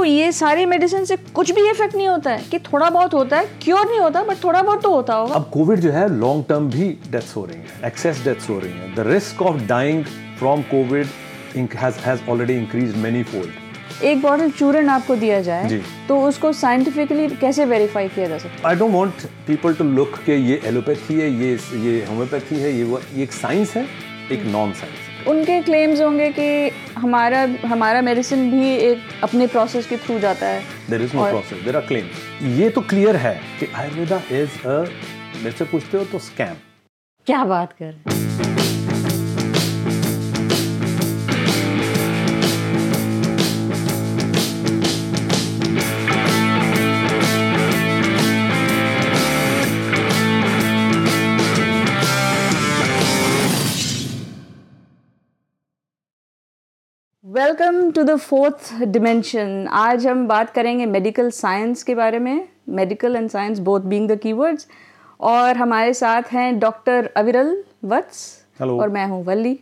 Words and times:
तो 0.00 0.04
ये 0.04 0.30
सारी 0.32 0.64
मेडिसिन 0.66 1.04
से 1.04 1.16
कुछ 1.34 1.50
भी 1.52 1.68
इफ़ेक्ट 1.70 1.94
नहीं 1.94 2.06
होता 2.08 2.30
है 2.30 2.44
कि 2.50 2.58
थोड़ा 2.58 2.88
बहुत 2.90 3.14
होता 3.14 3.38
है 3.38 3.46
क्योर 3.62 3.88
नहीं 3.88 3.98
होता 4.00 4.22
बट 4.24 4.36
थोड़ा 4.44 4.62
बहुत 4.62 4.82
तो 4.82 4.92
होता 4.92 5.14
होगा। 5.14 5.34
अब 5.34 5.50
कोविड 5.52 5.80
जो 5.80 5.90
है 5.92 6.06
लॉन्ग 6.14 6.44
टर्म 6.48 6.70
भी 6.70 6.88
डेथ्स 7.10 7.34
हो 7.36 7.44
रही 7.44 7.56
हैं 7.56 7.86
एक्सेस 7.86 8.22
डेथ्स 8.24 8.48
हो 8.50 8.58
रही 8.58 8.70
हैं। 8.70 8.94
The 8.94 9.04
risk 9.08 9.42
of 9.42 9.56
dying 9.68 10.04
from 10.38 10.62
Covid 10.70 11.06
has 11.76 12.30
already 12.30 12.54
increase 12.54 12.96
many 12.96 13.22
fold 13.24 14.04
एक 14.04 14.22
बॉटल 14.22 14.50
चूरन 14.50 14.88
आपको 14.88 15.16
दिया 15.16 15.40
जाए। 15.42 15.82
तो 16.08 16.20
उसको 16.28 16.52
साइंटिफिकली 16.62 17.28
कैसे 17.36 17.64
वेरीफाई 17.66 18.08
किया 18.08 18.28
जा 18.28 18.38
सकता 18.38 18.68
I 18.68 18.76
don't 18.76 18.94
want 18.94 19.28
people 19.46 19.74
to 19.74 19.84
look 19.90 20.18
कि 20.26 20.40
ये 20.50 20.60
एलोपैथी 20.66 21.20
है 21.20 21.30
ये 21.34 21.52
ये 21.84 22.04
होम्योपैथी 22.06 22.60
है 22.60 22.76
ये 22.78 22.84
वो 22.84 23.00
ये 23.14 23.22
एक 23.22 23.32
साइंस 23.32 23.76
है 23.76 23.86
एक 24.32 24.46
नॉन 24.46 24.72
साइंस 24.72 24.98
है 24.98 25.04
है। 25.04 25.09
उनके 25.28 25.60
क्लेम्स 25.62 26.00
होंगे 26.00 26.28
कि 26.38 26.46
हमारा 26.96 27.42
हमारा 27.66 28.00
मेडिसिन 28.02 28.50
भी 28.50 28.70
एक 28.76 28.98
अपने 29.22 29.46
प्रोसेस 29.46 29.86
के 29.86 29.96
थ्रू 29.96 30.18
जाता 30.18 30.46
है। 30.46 30.62
There 30.90 31.02
is 31.02 31.16
no 31.16 31.28
process 31.30 31.62
there 31.64 31.76
are 31.76 31.86
claims 31.86 32.42
ये 32.58 32.70
तो 32.70 32.80
क्लियर 32.80 33.16
है 33.16 33.34
कि 33.60 33.66
आयुर्वेदा 33.74 34.22
इज़ 34.32 34.66
अ 34.66 34.78
मेरे 35.36 35.52
से 35.52 35.64
पूछते 35.64 35.98
हो 35.98 36.04
तो 36.04 36.18
स्कैम 36.18 36.54
क्या 37.26 37.44
बात 37.44 37.72
कर 37.72 37.84
रहे 37.84 38.14
हैं? 38.14 38.19
Welcome 57.34 57.90
to 57.90 58.02
the 58.02 58.14
fourth 58.16 58.82
dimension 58.82 59.66
आज 59.70 60.06
हम 60.06 60.26
बात 60.28 60.50
करेंगे 60.50 60.86
मेडिकल 60.86 61.30
साइंस 61.30 61.82
के 61.82 61.94
बारे 61.94 62.18
में। 62.18 62.48
Medical 62.68 63.16
and 63.16 63.28
science 63.30 63.58
both 63.58 63.80
being 63.80 64.08
the 64.08 64.16
keywords 64.18 64.66
और 65.20 65.56
हमारे 65.56 65.92
साथ 65.94 66.22
हैं 66.32 66.58
डॉक्टर 66.58 67.10
अविरल 67.16 67.62
वत्स 67.84 68.44
Hello. 68.62 68.80
और 68.80 68.88
मैं 68.88 69.06
हूँ 69.06 69.24
वल्ली। 69.24 69.58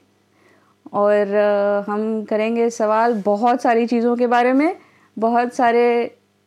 और 0.92 1.34
अ, 1.34 1.90
हम 1.90 2.22
करेंगे 2.24 2.70
सवाल 2.70 3.22
बहुत 3.26 3.62
सारी 3.62 3.86
चीज़ों 3.86 4.16
के 4.16 4.26
बारे 4.26 4.52
में। 4.52 4.76
बहुत 5.16 5.54
सारे 5.54 5.84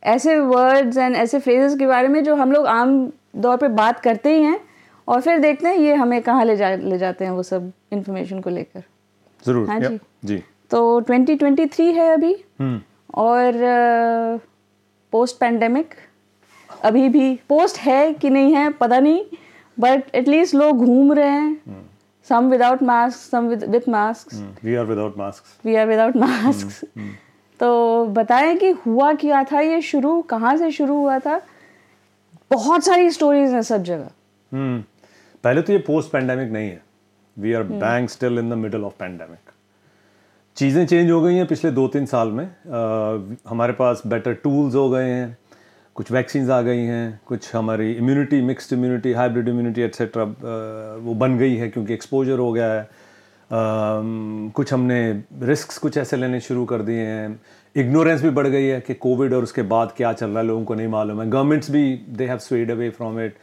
ऐसे 0.03 0.39
वर्ड्स 0.39 0.97
एंड 0.97 1.15
ऐसे 1.15 1.39
फ्रेजेस 1.39 1.77
के 1.79 1.87
बारे 1.87 2.07
में 2.07 2.23
जो 2.23 2.35
हम 2.35 2.51
लोग 2.51 2.65
आम 2.67 3.11
दौर 3.35 3.57
पे 3.57 3.67
बात 3.67 3.99
करते 3.99 4.35
ही 4.35 4.43
हैं। 4.43 4.59
और 5.07 5.21
फिर 5.21 5.39
देखते 5.39 5.67
हैं 5.67 5.77
ये 5.77 5.95
हमें 5.95 6.21
कहाँ 6.21 6.45
ले 6.45 6.55
जा 6.55 6.75
ले 6.75 6.97
जाते 6.97 7.25
हैं 7.25 7.31
वो 7.31 7.43
सब 7.43 7.71
इन्फॉर्मेशन 7.93 8.39
को 8.39 8.49
लेकर। 8.49 8.83
ज़रूर। 9.45 9.69
हाँ 9.69 9.79
जी। 9.79 9.99
जी। 10.25 10.43
तो 10.71 10.79
2023 11.01 11.93
है 11.93 12.09
अभी। 12.13 12.33
हम्म। 12.59 12.81
और 13.13 13.53
पोस्ट 15.13 15.37
पैंडेमिक 15.39 15.93
अभी 16.69 17.07
भी 17.09 17.33
पोस्ट 17.49 17.77
है 17.77 18.13
कि 18.13 18.29
नहीं 18.29 18.53
है 18.55 18.69
पता 18.73 18.99
नहीं 18.99 19.23
बट 19.77 20.15
एटलीस्ट 20.15 20.55
लोग 20.55 20.85
घूम 20.85 21.13
रहे 21.13 21.29
हैं। 21.29 21.89
Some 22.29 22.49
without 22.49 22.83
mask 22.83 23.19
some 23.31 23.47
with 23.47 23.83
mask 23.89 24.33
we 24.63 24.75
are 24.75 24.85
without 24.85 25.17
mask 25.17 25.65
we 25.65 25.75
are 25.75 25.87
without 25.87 26.15
mask 26.15 26.85
तो 27.59 28.05
बताएँ 28.05 28.55
कि 28.55 28.69
हुआ 28.85 29.13
क्या 29.13 29.43
था 29.43 29.59
ये 29.59 29.81
शुरू 29.81 30.21
कहाँ 30.21 30.55
से 30.57 30.71
शुरू 30.71 30.95
हुआ 30.95 31.17
था? 31.19 31.41
बहुत 32.51 32.83
सारी 32.83 33.09
स्टोरीज 33.09 33.53
हैं 33.53 33.61
सब 33.61 33.83
जगह। 33.83 34.09
हम्म। 34.51 34.83
पहले 35.43 35.61
तो 35.61 35.73
ये 35.73 35.79
पोस्ट 35.79 36.11
पैंडेमिक 36.11 36.51
नहीं 36.51 36.69
है। 36.69 36.81
We 37.37 37.53
are 37.53 37.63
back 37.63 38.09
still 38.09 38.39
in 38.39 38.49
the 38.49 38.53
middle 38.53 38.83
of 38.83 38.93
pandemic 38.99 39.50
चीज़ें 40.61 40.85
चेंज 40.87 41.11
हो 41.11 41.21
गई 41.21 41.35
हैं 41.35 41.45
पिछले 41.47 41.71
दो 41.71 41.87
तीन 41.87 42.05
साल 42.05 42.27
में। 42.29 42.45
अ, 42.45 43.35
हमारे 43.49 43.73
पास 43.73 44.01
बेटर 44.07 44.33
टूल्स 44.33 44.75
हो 44.75 44.89
गए 44.89 45.09
हैं 45.09 45.37
कुछ 45.95 46.11
वैक्सीन्स 46.11 46.49
आ 46.49 46.61
गई 46.61 46.83
हैं 46.85 47.21
कुछ 47.25 47.55
हमारी 47.55 47.91
immunity 47.91 48.41
mixed 48.41 48.73
immunity 48.73 49.13
hybrid 49.13 49.47
immunity 49.47 49.81
etcetera 49.81 50.23
वो 51.03 51.13
बन 51.13 51.37
गई 51.37 51.55
है 51.55 51.69
क्योंकि 51.69 51.93
एक्सपोजर 51.93 52.39
हो 52.39 52.51
गया 52.53 52.71
है। 52.73 52.81
अम, 52.81 54.51
कुछ 54.55 54.73
हमने 54.73 55.23
रिस्क 55.41 55.81
कुछ 55.81 55.97
ऐसे 55.97 56.17
लेने 56.17 56.39
शुरू 56.39 56.65
कर 56.65 56.81
दिए 56.81 57.05
हैं। 57.05 57.41
इग्नोरेंस 57.75 58.21
भी 58.21 58.29
बढ़ 58.29 58.47
गई 58.47 58.65
है 58.65 58.81
कि 58.81 58.93
कोविड 58.93 59.33
और 59.33 59.43
उसके 59.43 59.61
बाद 59.61 59.93
क्या 59.97 60.13
चल 60.13 60.29
रहा 60.29 60.39
है 60.39 60.45
लोगों 60.45 60.63
को 60.65 60.75
नहीं 60.75 60.87
मालूम 60.87 61.21
है। 61.21 61.29
गवर्नमेंट्स 61.29 61.71
भी 61.71 62.01
they 62.09 62.27
have 62.27 62.37
swayed 62.37 62.71
away 62.71 62.89
from 62.89 63.19
it 63.19 63.33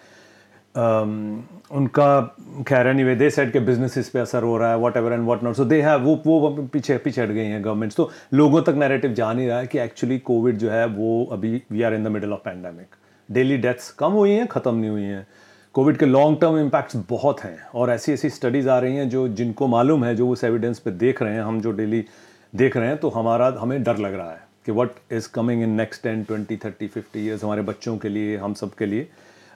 उनका 0.74 2.20
खैर 2.68 2.86
एनीवे 2.86 3.14
दे 3.16 3.30
सेड 3.30 3.52
के 3.52 3.60
बिजनेसेस 3.60 4.08
पे 4.10 4.18
असर 4.18 4.42
हो 4.42 4.56
रहा 4.58 4.70
है 4.70 4.78
whatever 4.96 5.12
and 5.12 5.28
what 5.28 5.42
not 5.44 5.54
so 5.56 5.64
they 5.64 5.80
have 5.82 6.02
वो 6.02 6.14
वो 6.24 6.50
पीछे 6.72 6.96
पीछे 6.98 7.22
हट 7.22 7.28
गई 7.28 7.44
हैं 7.44 7.64
गवर्नमेंट्स 7.64 7.96
तो 7.96 8.10
लोगों 8.34 8.62
तक 8.62 8.74
नैरेटिव 8.76 9.12
जा 9.14 9.32
नहीं 9.32 9.48
रहा 9.48 9.58
है 9.58 9.66
कि 9.66 9.78
एक्चुअली 9.78 10.18
कोविड 10.20 10.56
जो 10.58 10.70
है, 10.70 10.86
वो 10.86 11.24
अभी 11.32 11.62
we 11.72 11.82
are 11.82 11.94
in 11.94 12.04
the 12.04 12.08
middle 12.08 12.32
of 12.32 12.40
pandemic 12.44 12.96
daily 13.28 13.56
deaths 13.58 13.90
कम 13.90 14.12
हुई 14.12 14.30
हैं, 14.30 14.46
ख़त्म 14.46 14.74
नहीं 14.74 14.90
हुई 14.90 15.02
हैं. 15.02 15.26
कोविड 15.74 15.96
के 15.98 16.06
लॉन्ग 16.06 16.38
टर्म 16.40 16.58
इम्पैक्ट्स 16.58 16.96
बहुत 17.10 17.40
हैं. 17.40 17.58
और 17.74 17.90
ऐसी 17.90 18.12
ऐसी 18.12 18.30
स्टडीज़ 18.30 18.68
आ 18.68 18.78
रही 18.78 18.96
हैं 18.96 19.08
जो, 19.08 19.26
जिनको 19.28 19.66
मालूम 19.66 20.04
है, 20.04 20.14
जो 20.16 20.28
उस 20.28 20.44
एविडेंस 20.44 20.78
पे 20.78 20.90
देख 20.92 21.22
रहे 21.22 21.34
हैं, 21.34 21.42
हम 21.42 21.60
जो 21.60 21.72
डेली 21.72 22.04
देख 22.52 22.76
रहे 22.76 22.88
हैं 22.88 22.96
तो 22.96 23.08
हमारा, 23.10 23.54
हमें 23.60 23.82
डर 23.82 23.98
लग 23.98 24.14
रहा 24.14 24.30
है 24.30 24.40
कि 24.66 24.72
what 24.72 24.90
is 25.12 25.28
coming 25.34 25.62
in 25.62 25.70
next 25.70 26.02
ten 26.02 26.22
twenty 26.24 26.56
thirty 26.56 26.86
fifty 26.88 27.24
years 27.26 27.44
हमारे 27.44 27.62
बच्चों 27.62 27.96
के 27.98 28.08
लिए, 28.08 28.36
हम 28.36 28.54
सब 28.54 28.74
के 28.74 28.86
लिए. 28.86 29.08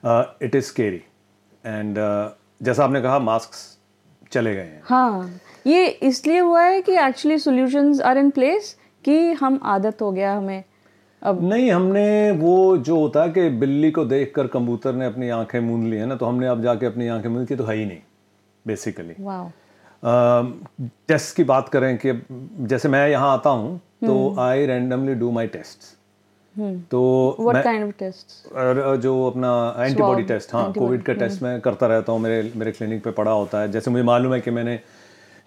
इट 0.05 0.55
इज़ 0.55 0.65
स्केरी 0.65 1.03
एंड 1.67 1.97
जैसा 2.63 2.85
आपने 2.85 3.01
कहा 3.03 3.19
मास्क 3.21 3.55
चले 4.33 4.55
गए 4.55 4.61
हैं। 4.63 4.83
हाँ 4.85 5.31
ये 5.67 5.87
इसलिए 5.87 6.39
हुआ 6.39 6.63
है 6.63 6.81
कि 6.83 6.93
actually 6.99 7.39
solutions 7.39 8.01
are 8.01 8.19
in 8.19 8.31
place 8.31 8.77
कि 9.05 9.33
हम 9.33 9.59
आदत 9.65 10.03
हो 10.03 10.11
गया 10.13 10.35
हमें। 10.35 10.63
अब 11.23 11.43
नहीं 11.43 11.71
हमने 11.71 12.31
वो 12.31 12.77
जो 12.79 12.99
होता 12.99 13.23
है 13.23 13.29
कि 13.29 13.49
बिल्ली 13.59 13.91
को 13.91 14.05
देखकर 14.05 14.47
कबूतर 14.47 14.95
ने 14.95 15.07
अपनी 15.07 15.29
आँखें 15.29 15.59
मूंद 15.61 15.87
ली 15.89 15.97
है 15.97 16.07
ना 16.07 16.17
तो 16.17 16.27
हमने 16.27 16.47
अब 16.47 16.63
जाके 16.63 16.87
अपनी 16.87 17.09
आँखें 17.09 17.29
मूंद 17.31 17.47
की 17.49 17.57
तो 17.57 17.65
है 17.65 17.77
ही 17.77 17.85
नहीं 17.85 17.99
बेसिकली 18.67 19.15
टेस्ट 21.09 21.37
की 21.37 21.45
बात 21.45 21.69
करें 21.69 21.97
कि 21.97 22.13
जैसे 22.67 22.89
मैं 22.89 23.09
यहाँ 23.09 23.33
आता 23.33 23.51
हूँ 23.51 23.77
तो 24.07 24.35
I 24.41 24.67
randomly 24.67 25.15
do 25.15 25.31
my 25.31 25.47
test 25.47 25.97
तो 26.91 27.37
व्हाट 27.41 27.63
काइंड 27.65 27.85
ऑफ़ 27.85 27.93
टेस्ट 27.99 28.49
जो 29.03 29.13
अपना 29.27 29.53
एंटीबॉडी 29.79 30.23
टेस्ट 30.25 30.55
हाँ 30.55 30.73
कोविड 30.73 31.03
का 31.03 31.13
टेस्ट 31.15 31.43
मैं 31.43 31.61
करता 31.61 31.87
रहता 31.87 32.13
हूँ 32.13 32.21
मेरे 32.21 32.51
मेरे 32.57 32.73
क्लिनिक 32.73 33.03
पे 33.05 33.11
पड़ा 33.11 33.31
होता 33.31 33.61
है। 33.61 33.71
जैसे 33.73 33.91
मुझे 33.91 34.03
मालूम 34.05 34.35
है 34.35 34.41
कि 34.41 34.51
मैंने 34.51 34.79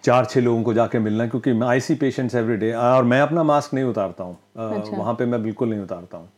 चार 0.04 0.24
छः 0.24 0.40
लोगों 0.40 0.62
को 0.62 0.74
जाके 0.74 0.98
मिलना 0.98 1.24
है 1.24 1.30
क्योंकि 1.30 1.52
मैं 1.52 1.66
I 1.68 1.80
see 1.80 1.94
patients 1.94 2.34
every 2.34 2.56
day 2.56 2.72
और 2.74 3.04
मैं 3.04 3.20
अपना 3.20 3.42
मास्क 3.42 3.74
नहीं 3.74 3.84
उतारता 3.84 4.24
हूँ। 4.24 4.34
अच्छा। 4.56 4.96
वहाँ 4.96 5.14
पे 5.14 5.26
मैं 5.26 5.42
बिल्कुल 5.42 5.68
नहीं 5.70 5.80
उतारता 5.80 6.18
हूँ। 6.18 6.28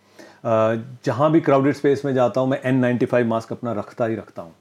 जहाँ 1.05 1.31
भी 1.33 1.41
क्राउडेड 1.41 1.75
स्पेस 1.75 2.05
में 2.05 2.13
जाता 2.15 2.41
हूँ 2.41 2.49
मैं 2.49 2.61
एन 2.65 2.79
नाइन्टी 2.79 3.07
फाइव 3.07 3.27
मास्क 3.27 3.53
अपना 3.53 3.73
रखता 3.73 4.05
ही 4.05 4.17
रखता 4.17 4.43
हूँ। 4.43 4.55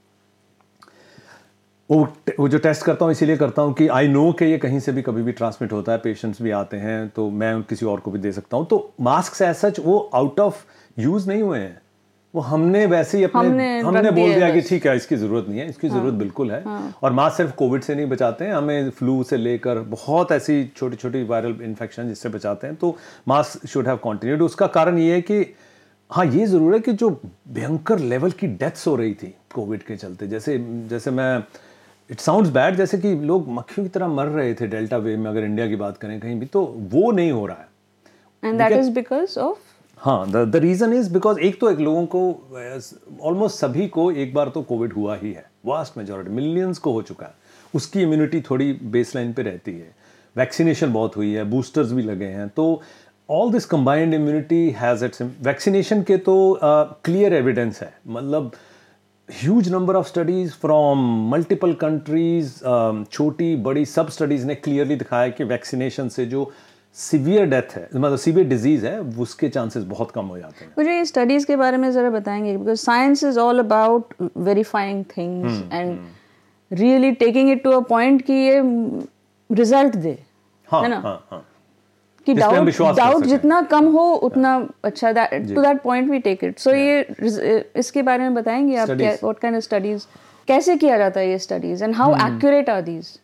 वो 1.89 2.01
वो 2.39 2.47
जो 2.49 2.57
टेस्ट 2.57 2.83
करता 2.85 3.05
हूँ 3.05 3.11
इसीलिए 3.11 3.37
करता 3.37 3.61
हूँ 3.61 3.73
कि 3.73 3.87
आई 3.87 4.07
नो 4.07 4.31
कि 4.31 4.45
ये 4.45 4.57
कहीं 4.57 4.79
से 4.79 4.91
भी 4.91 5.01
कभी 5.01 5.21
भी 5.21 5.31
ट्रांसमिट 5.31 5.71
होता 5.71 5.91
है 5.91 5.97
पेशेंट्स 5.97 6.41
भी 6.41 6.51
आते 6.51 6.77
हैं 6.77 7.07
तो 7.09 7.29
मैं 7.31 7.61
किसी 7.63 7.85
और 7.85 7.99
को 7.99 8.11
भी 8.11 8.19
दे 8.19 8.31
सकता 8.31 8.57
हूँ। 8.57 8.65
तो 8.65 8.93
मास्क 9.01 9.41
एज 9.41 9.55
सच 9.55 9.79
वो 9.79 9.99
आउट 10.15 10.39
ऑफ़ 10.39 10.63
यूज़ 10.97 11.27
नहीं 11.29 11.41
हुए 11.41 11.59
हैं। 11.59 11.81
वो 12.33 12.41
हमने 12.41 12.85
वैसे 12.85 13.17
ही 13.17 13.23
अपने 13.23 13.41
हमने 13.41 13.79
हमने 13.79 14.11
बोल 14.11 14.33
दिया 14.33 14.49
कि 14.49 14.61
ठीक 14.61 14.87
है 14.87 14.95
इसकी 14.95 15.15
ज़रूरत 15.15 15.45
नहीं 15.49 15.59
है 15.59 15.67
इसकी 15.69 15.87
हाँ, 15.87 15.99
ज़रूरत 15.99 16.13
बिल्कुल 16.13 16.51
है। 16.51 16.61
हाँ, 16.63 16.93
और 17.03 17.13
मास्क 17.13 17.37
सिर्फ़ 17.37 17.51
कोविड 17.55 17.81
से 17.81 17.95
नहीं 17.95 18.05
बचाते 18.05 18.45
हैं 18.45 18.53
हमें 18.53 18.89
फ्लू 18.89 19.23
से 19.23 19.37
लेकर 19.37 19.79
बहुत 19.91 20.31
ऐसी 20.31 20.63
छोटी 20.75 20.95
छोटी 20.95 21.23
वायरल 21.23 21.55
इन्फेक्शन 21.63 22.07
जिससे 22.07 22.29
बचाते 22.29 22.67
हैं 22.67 22.75
तो 22.75 22.95
मास्क 23.27 23.65
शुड 23.67 23.87
हैव 23.87 23.97
कॉन्टिन्यूड 24.03 24.41
उसका 24.41 24.67
कारण 24.75 24.97
ये 24.97 25.13
है 25.13 25.21
कि 25.21 25.45
हाँ 26.09 26.25
ये 26.25 26.45
ज़रूर 26.47 26.73
है 26.73 26.79
कि 26.79 26.93
जो 26.93 27.09
भयंकर 27.49 27.99
लेवल 28.01 28.31
की 28.31 28.47
डेथ्स 28.57 28.87
हो 28.87 28.95
रही 28.95 29.13
थी 29.13 29.33
कोविड 29.53 29.83
के 29.83 29.95
चलते 29.95 30.27
जैसे 30.27 30.57
जैसे 30.89 31.11
मैं 31.11 31.39
इट 32.09 32.19
साउंड्स 32.19 32.49
बैड 32.51 32.75
जैसे 32.75 32.97
कि 32.97 33.13
लोग 33.15 33.47
मक्खियों 33.49 33.85
की 33.85 33.89
तरह 33.89 34.07
मर 34.07 34.25
रहे 34.25 34.53
थे 34.53 34.67
डेल्टा 34.67 34.97
वेव 34.97 35.19
में 35.19 35.29
अगर 35.31 35.43
इंडिया 35.43 35.67
की 35.67 35.75
बात 35.75 35.97
करें 35.97 36.19
कहीं 36.19 36.39
भी 36.39 36.45
तो 36.45 36.63
वो 36.91 37.11
नहीं 37.11 37.31
हो 37.31 37.45
रहा 37.45 37.57
है। 37.57 37.67
And 38.43 38.57
that 38.59 38.71
is 38.71 38.91
because 38.91 39.39
of 39.39 39.57
हाँ 39.97 40.29
द 40.31 40.55
रीज़न 40.55 40.93
इज़ 40.93 41.11
बिकॉज़ 41.13 41.39
एक 41.39 41.59
तो 41.61 41.69
एक 41.71 41.79
लोगों 41.79 42.05
को 42.05 42.21
ऑलमोस्ट 43.21 43.59
सभी 43.59 43.87
को 43.87 44.11
एक 44.13 44.33
बार 44.33 44.49
तो 44.49 44.61
कोविड 44.61 44.93
हुआ 44.93 45.15
ही 45.15 45.31
है। 45.33 45.45
वास्ट 45.65 45.97
मेजोरिटी 45.97 46.31
मिलियंस 46.31 46.77
को 46.77 46.91
हो 46.91 47.01
चुका 47.01 47.25
है। 47.25 47.33
उसकी 47.73 48.01
इम्यूनिटी 48.01 48.41
थोड़ी 48.41 48.71
बेस 48.85 49.15
लाइन 49.15 49.33
पे 49.33 49.43
रहती 49.43 49.71
है। 49.71 49.95
वैक्सीनेशन 50.35 50.93
बहुत 50.93 51.17
हुई 51.17 51.31
है 51.33 51.43
बूस्टर्स 51.43 51.91
भी 51.91 52.03
लगे 52.03 52.25
हैं। 52.27 52.47
तो 52.49 52.81
all 53.29 53.51
this 53.51 53.65
combined 53.65 54.13
immunity 54.13 54.69
has 54.77 55.05
its 55.05 55.21
vaccination 55.21 56.03
के 56.03 56.17
तो 56.17 56.59
क्लियर 56.63 57.31
uh, 57.31 57.37
एविडेंस 57.37 57.81
है। 57.81 57.93
मतलब 58.07 58.51
huge 59.29 59.69
number 59.71 59.95
of 59.95 60.07
studies 60.07 60.51
from 60.57 60.99
multiple 61.31 61.73
countries 61.81 62.51
छोटी 63.11 63.55
बड़ी 63.63 63.85
सब 63.85 64.09
स्टडीज़ 64.09 64.45
ने 64.47 64.55
क्लियरली 64.55 64.95
दिखाया 64.95 65.27
कि 65.29 65.43
वैक्सीनेशन 65.43 66.09
से 66.09 66.25
जो 66.25 66.51
सीवियर 66.95 67.45
डेथ 67.45 67.75
है 67.75 67.87
मतलब 67.95 68.15
सीवियर 68.17 68.47
डिज़ीज़ 68.47 68.85
है 68.85 68.99
उसके 69.21 69.49
चांसेस 69.49 69.83
बहुत 69.83 70.11
कम 70.11 70.25
हो 70.25 70.37
जाते 70.37 70.65
हैं। 70.65 70.71
मुझे 70.77 70.93
ये 70.93 71.03
स्टडीज़ 71.05 71.45
के 71.47 71.55
बारे 71.55 71.77
में 71.77 71.91
जरा 71.91 72.09
बताएँगे 72.09 72.55
because 72.57 72.79
science 72.79 73.23
is 73.23 73.39
all 73.39 73.59
about 73.59 74.13
verifying 74.37 75.03
things 75.17 75.61
and 75.73 75.97
really 76.71 77.11
taking 77.25 77.49
it 77.51 77.63
to 77.63 77.71
a 77.71 77.79
point 77.89 78.21
कि 78.21 78.33
ये 78.33 78.61
रिज़ल्ट 79.49 79.95
दे 79.95 80.17
हाँ 80.69 80.81
है 80.83 80.89
ना? 80.89 80.99
हाँ 80.99 81.27
हाँ। 81.31 81.45
कि 82.27 82.33
डाउट 82.33 82.95
डाउट 82.97 83.25
जितना 83.25 83.61
कम 83.71 83.85
हो 83.91 84.05
उतना 84.23 84.53
अच्छा 84.83 85.11
to 85.11 85.61
that 85.61 85.81
point 85.81 86.09
we 86.11 86.19
take 86.19 86.43
it 86.43 86.59
so 86.59 86.73
ये 86.73 87.61
इसके 87.75 88.01
बारे 88.01 88.23
में 88.23 88.33
बताएँगे 88.33 88.75
आप. 88.75 88.89
व्हाट 88.89 89.39
काइंड 89.39 89.57
ऑफ़ 89.57 89.63
स्टडीज़ 89.63 90.05
कैसे 90.47 90.75
किया 90.77 90.97
जाता 90.97 91.19
है 91.19 91.29
ये 91.29 91.37
studies 91.39 91.83
and 91.83 91.95
how 91.95 92.15
accurate 92.27 92.69
are 92.69 92.81
these 92.81 93.17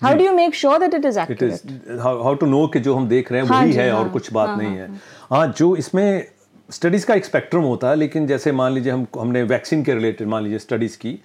how 0.00 0.14
do 0.14 0.24
you 0.24 0.32
make 0.32 0.54
sure 0.54 0.78
that 0.78 0.94
it 0.94 1.04
is 1.04 1.18
accurate 1.20 2.00
how 2.00 2.34
to 2.34 2.46
know 2.46 2.66
कि 2.66 2.80
जो 2.80 2.94
हम 2.94 3.08
देख 3.08 3.32
रहे 3.32 3.40
हैं 3.42 3.48
हाँ 3.48 3.62
वही 3.62 3.72
है 3.72 3.90
हाँ, 3.90 3.98
और 4.00 4.08
कुछ 4.08 4.32
बात 4.32 4.48
हाँ, 4.48 4.56
नहीं 4.56 4.78
हाँ, 4.78 4.86
है। 4.86 5.00
हाँ। 5.30 5.46
जो 5.58 5.74
इसमें 5.76 6.26
स्टडीज़ 6.70 7.06
का 7.06 7.14
एक 7.14 7.24
स्पेक्ट्रम 7.24 7.62
होता 7.62 7.90
है 7.90 7.96
लेकिन 7.96 8.26
जैसे 8.26 8.52
मान 8.52 8.72
लीजिए 8.72 8.92
हम 8.92 9.06
हमने 9.18 9.42
वैक्सीन 9.42 9.82
के 9.82 9.94
रिलेटेड 9.94 10.28
मान 10.28 10.42
लीजिए 10.42 10.58
स्टडीज़ 10.58 10.96
की 10.98 11.18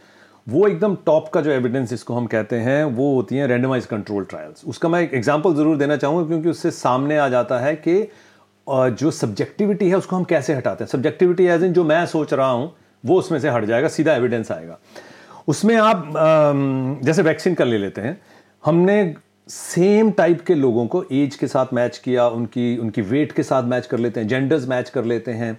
वो 0.47 0.67
एकदम 0.67 0.95
टॉप 1.05 1.29
का 1.33 1.41
जो 1.41 1.51
एविडेंस 1.51 1.89
जिसको 1.89 2.13
हम 2.13 2.25
कहते 2.27 2.55
हैं, 2.57 2.83
वो 2.85 3.13
होती 3.15 3.35
हैं 3.35 3.47
रेंडमाइज 3.47 3.85
कंट्रोल 3.85 4.23
ट्रायल्स 4.25 4.63
उसका 4.65 4.89
मैं 4.89 5.01
एक 5.01 5.13
एग्ज़ाम्पल 5.13 5.53
ज़रूर 5.55 5.77
देना 5.77 5.97
चाहूँगा 5.97 6.27
क्योंकि 6.27 6.49
उससे 6.49 6.71
सामने 6.71 7.17
आ 7.17 7.27
जाता 7.29 7.59
है 7.59 7.75
कि 7.77 8.07
जो 8.67 9.11
सब्जेक्टिविटी 9.11 9.89
है 9.89 9.95
उसको 9.95 10.15
हम 10.15 10.23
कैसे 10.23 10.53
हटाते 10.53 10.83
हैं? 10.83 10.89
सब्जेक्टिविटी 10.89 11.45
एज 11.45 11.63
इन 11.63 11.73
जो 11.73 11.83
मैं 11.83 12.05
सोच 12.05 12.33
रहा 12.33 12.49
हूँ, 12.49 12.71
वो 13.03 13.17
उसमें 13.19 13.39
से 13.39 13.49
हट 13.49 13.65
जाएगा, 13.65 13.87
सीधा 13.87 14.13
एविडेंस 14.15 14.51
आएगा। 14.51 14.79
उसमें 15.47 15.75
आप 15.77 16.13
जैसे 17.03 17.21
वैक्सीन 17.21 17.53
का 17.53 17.65
ले 17.65 17.77
लेते 17.77 18.01
हैं, 18.01 18.19
हमने 18.63 19.15
सेम 19.49 20.11
टाइप 20.11 20.41
के 20.47 20.55
लोगों 20.55 20.85
को 20.87 21.03
एज 21.11 21.35
के 21.35 21.47
साथ 21.47 21.73
मैच 21.73 21.97
किया, 21.97 22.27
उनकी 22.27 22.77
उनकी 22.77 23.01
वेट 23.01 23.31
के 23.31 23.43
साथ 23.43 23.63
मैच 23.65 23.85
कर 23.85 23.99
लेते 23.99 24.19
हैं 24.19 24.27
जेंडर्स 24.27 24.67
मैच 24.67 24.89
कर 24.89 25.05
लेते 25.05 25.31
हैं 25.33 25.57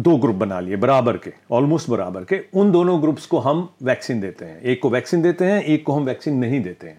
दो 0.00 0.16
ग्रुप 0.16 0.36
बना 0.36 0.60
लिए 0.60 0.76
बराबर 0.76 1.16
के 1.16 1.32
ऑलमोस्ट 1.50 1.90
बराबर 1.90 2.24
के। 2.24 2.40
उन 2.54 2.70
दोनों 2.72 3.00
ग्रुप्स 3.02 3.26
को 3.26 3.38
हम 3.38 3.68
वैक्सीन 3.82 4.20
देते 4.20 4.44
हैं। 4.44 4.60
एक 4.62 4.82
को 4.82 4.90
वैक्सीन 4.90 5.22
देते 5.22 5.44
हैं 5.44 5.62
एक 5.62 5.84
को 5.86 5.92
हम 5.92 6.04
वैक्सीन 6.04 6.34
नहीं 6.34 6.62
देते 6.62 6.86
हैं। 6.86 6.98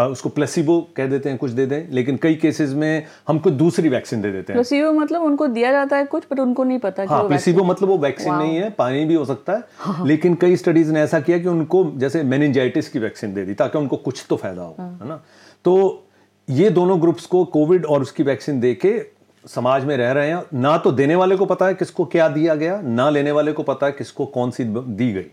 उसको 0.00 0.28
प्लेसिबो 0.28 0.78
कह 0.96 1.06
देते 1.06 1.28
हैं 1.28 1.38
कुछ 1.38 1.50
दे 1.50 1.66
दें 1.66 1.88
लेकिन 1.90 2.16
कई 2.16 2.34
केसेस 2.34 2.70
में 2.70 3.06
हम 3.28 3.38
कोई 3.38 3.52
दूसरी 3.52 3.88
वैक्सीन 3.88 4.22
दे 4.22 4.32
देते 4.32 4.52
हैं। 4.52 4.58
प्लेसिबो 4.58 4.92
मतलब 4.92 5.22
उनको 5.22 5.46
दिया 5.46 5.72
जाता 5.72 5.96
है 5.96 6.04
कुछ 6.04 6.24
पर 6.24 6.38
उनको 6.38 6.64
नहीं 6.64 6.78
पता 6.78 7.04
हाँ 7.08 7.26
प्लेसिबो 7.28 7.64
मतलब 7.64 7.88
वो 7.88 7.98
वैक्सीन 7.98 8.34
नहीं 8.34 8.56
है 8.56 8.70
पानी 8.70 9.04
भी 9.04 9.14
हो 9.14 9.24
सकता 9.24 9.52
है। 9.52 9.62
हाँ। 9.78 10.06
लेकिन 10.06 10.34
कई 10.34 10.56
स्टडीज़ 10.56 10.92
ने 10.92 11.00
ऐसा 11.00 11.20
किया 11.20 11.38
कि 11.38 11.48
उनको 11.48 11.84
जैसे 11.96 12.22
मेनिंजाइटिस 12.22 12.88
की 12.88 12.98
वैक्सीन 12.98 13.34
दे 13.34 13.44
दी 13.44 13.54
ताकि 13.54 13.78
उनको 13.78 13.96
कुछ 13.96 14.24
तो 14.28 14.36
फ़ायदा 14.36 14.62
हो 14.62 14.74
है। 14.78 15.08
ना? 15.08 15.22
तो 15.64 16.04
ये 16.50 16.70
दोनों 16.70 17.00
ग्रुप्स 17.00 17.26
को 17.26 17.44
कोविड 17.44 17.84
और 17.86 18.02
उसकी 18.02 18.22
वैक्सीन 18.22 18.60
दे 18.60 18.74
के 18.74 18.98
समाज 19.44 19.84
में 19.84 19.96
रह 19.96 20.12
रहे 20.12 20.30
हैं, 20.30 20.42
ना 20.54 20.76
तो 20.78 20.92
देने 20.92 21.14
वाले 21.14 21.36
को 21.36 21.46
पता 21.46 21.66
है 21.66 21.74
किसको 21.74 22.04
क्या 22.04 22.28
दिया 22.28 22.54
गया, 22.54 22.80
ना 22.80 23.08
लेने 23.10 23.32
वाले 23.32 23.52
को 23.52 23.62
पता 23.62 23.86
है 23.86 23.92
किसको 23.92 24.26
कौन 24.26 24.50
सी 24.50 24.64
दी 24.64 25.12
गई। 25.12 25.26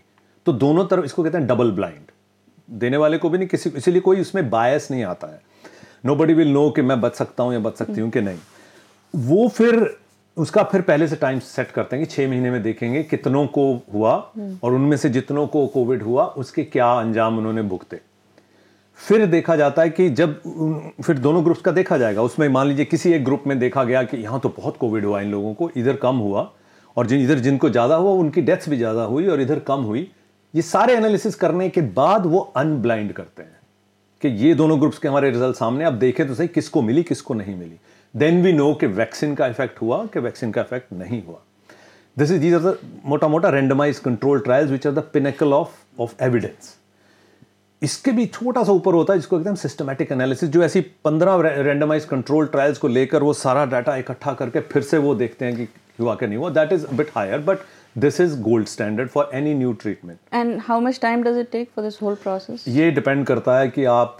तो 0.46 0.52
दोनों 0.54 0.84
तरफ़ 0.84 1.04
इसको 1.04 1.22
कहते 1.24 1.38
हैं 1.38 1.46
डबल 1.46 1.70
ब्लाइंड 1.70 2.10
देने 2.68 2.96
वाले 2.96 3.18
को 3.18 3.30
भी 3.30 3.38
नहीं, 3.38 3.48
किसी, 3.48 3.70
इसीलिए 3.70 4.00
कोई 4.00 4.20
उसमें 4.20 4.48
बायस 4.50 4.90
नहीं 4.90 5.04
आता 5.04 5.26
है। 5.26 5.40
नो 6.06 6.14
बडी 6.16 6.34
विल 6.34 6.52
नो 6.52 6.68
कि 6.70 6.82
मैं 6.82 7.00
बच 7.00 7.14
सकता 7.14 7.42
हूँ 7.42 7.52
या 7.52 7.58
बच 7.58 7.76
सकती 7.76 8.00
हूँ 8.00 8.10
कि 8.10 8.20
नहीं। 8.20 8.38
वो 9.14 9.48
फिर, 9.48 9.96
उसका 10.36 10.62
फिर 10.62 10.80
पहले 10.80 11.08
से 11.08 11.16
टाइम 11.16 11.38
सेट 11.38 11.70
करते 11.70 11.96
हैं 11.96 12.06
कि 12.06 12.14
छह 12.14 12.28
महीने 12.28 12.50
में 12.50 12.62
देखेंगे 12.62 13.02
कितनों 13.02 13.46
को 13.46 13.72
हुआ 13.94 14.12
और 14.64 14.72
उनमें 14.72 14.96
से 14.96 15.08
जितनों 15.10 15.46
को 15.46 15.66
कोविड 15.66 16.02
हुआ, 16.02 16.24
उसके 16.24 16.64
क्या 16.64 16.92
अंजाम 16.92 17.38
उन्होंने 17.38 17.62
भुगते। 17.62 18.00
फिर 19.00 19.24
देखा 19.26 19.56
जाता 19.56 19.82
है 19.82 19.90
कि 19.90 20.08
जब 20.10 20.94
फिर 21.02 21.18
दोनों 21.18 21.44
ग्रुप्स 21.44 21.60
का 21.60 21.72
देखा 21.72 21.96
जाएगा। 21.98 22.22
उसमें 22.22 22.48
मान 22.48 22.66
लीजिए 22.66 22.84
किसी 22.84 23.12
एक 23.12 23.24
ग्रुप 23.24 23.44
में 23.46 23.58
देखा 23.58 23.84
गया 23.84 24.02
कि 24.02 24.16
यहाँ 24.16 24.40
तो 24.40 24.48
बहुत 24.56 24.76
कोविड 24.76 25.04
हुआ 25.04 25.20
इन 25.20 25.30
लोगों 25.30 25.52
को, 25.54 25.70
इधर 25.76 25.96
कम 25.96 26.16
हुआ 26.16 26.50
और 26.96 27.06
जिन, 27.06 27.20
इधर 27.20 27.38
जिनको 27.38 27.70
ज़्यादा 27.70 27.94
हुआ, 27.94 28.12
उनकी 28.12 28.42
डेथ्स 28.42 28.68
भी 28.68 28.76
ज़्यादा 28.76 29.02
हुई 29.04 29.26
और 29.26 29.40
इधर 29.40 29.58
कम 29.66 29.82
हुई। 29.82 30.10
ये 30.54 30.62
सारे 30.62 30.94
एनालिसिस 30.94 31.34
करने 31.34 31.68
के 31.68 31.80
बाद 31.80 32.26
वो 32.26 32.40
अनब्लाइंड 32.56 33.12
करते 33.12 33.42
हैं 33.42 33.58
कि 34.22 34.28
ये 34.28 34.54
दोनों 34.54 34.78
ग्रुप्स 34.80 34.98
के 34.98 35.08
हमारे 35.08 35.30
रिज़ल्ट 35.30 35.56
सामने 35.56 35.84
आप 35.84 35.92
देखें 35.94 36.26
तो 36.28 36.34
सही, 36.34 36.48
किसको 36.48 36.82
मिली, 36.82 37.02
किसको 37.02 37.34
नहीं 37.34 37.56
मिली। 37.56 37.78
देन 38.14 38.42
वी 38.42 38.52
नो 38.52 38.72
कि 38.74 38.86
वैक्सीन 38.88 39.34
का 39.34 39.46
इफ़ेक्ट 39.46 39.80
हुआ, 39.82 40.04
कि 40.06 40.20
वैक्सीन 40.20 40.50
का 40.50 40.60
इफ़ेक्ट 40.60 40.92
नहीं 40.92 41.22
हुआ। 41.24 41.40
This 42.16 42.30
is 42.30 42.40
these 42.40 42.54
are 42.54 42.60
the 42.62 42.76
मोटा 43.04 43.28
मोटा 43.28 43.48
randomize 43.50 43.98
control 44.00 44.40
trials 44.40 44.70
which 44.70 44.86
are 44.86 44.92
the 44.92 45.08
pinnacle 45.12 45.52
of 45.52 46.00
of 46.00 46.22
evidence 46.24 46.76
इसके 47.82 48.12
भी 48.12 48.26
छोटा 48.26 48.62
सा 48.64 48.72
ऊपर 48.72 48.94
होता 48.94 49.12
है 49.12 49.18
जिसको 49.18 49.38
एकदम 49.38 49.54
सिस्टमैटिक 49.54 50.12
एनालिसिस 50.12 50.48
जो 50.50 50.62
ऐसी 50.62 50.80
पंद्रह 51.04 51.36
रेंडमाइज 51.62 52.04
कंट्रोल 52.04 52.46
ट्रायल्स 52.46 52.78
को 52.78 52.88
लेकर 52.88 53.22
वो 53.22 53.32
सारा 53.32 53.64
डाटा 53.66 53.96
इकट्ठा 53.96 54.32
करके 54.32 54.60
फिर 54.60 54.82
से 54.82 54.98
वो 54.98 55.14
देखते 55.14 55.44
हैं 55.44 55.56
कि 55.56 55.68
हुआ 56.00 56.14
कि 56.14 56.26
नहीं 56.26 56.38
हुआ। 56.38 56.50
That 56.50 56.72
is 56.72 56.86
bit 56.94 57.10
higher 57.14 57.38
but 57.38 57.58
this 57.98 58.20
is 58.20 58.40
gold 58.40 58.66
standard 58.66 59.08
for 59.08 59.30
any 59.34 59.54
new 59.54 59.72
treatment 59.72 60.18
and 60.34 60.60
how 60.60 60.80
much 60.80 60.98
time 61.02 61.22
does 61.22 61.38
it 61.38 61.50
take 61.52 61.70
for 61.76 61.84
this 61.84 62.00
whole 62.02 62.14
process 62.14 62.64
ये 62.68 62.90
डिपेंड 62.90 63.26
करता 63.26 63.58
है 63.58 63.68
कि 63.68 63.84
आप 63.84 64.18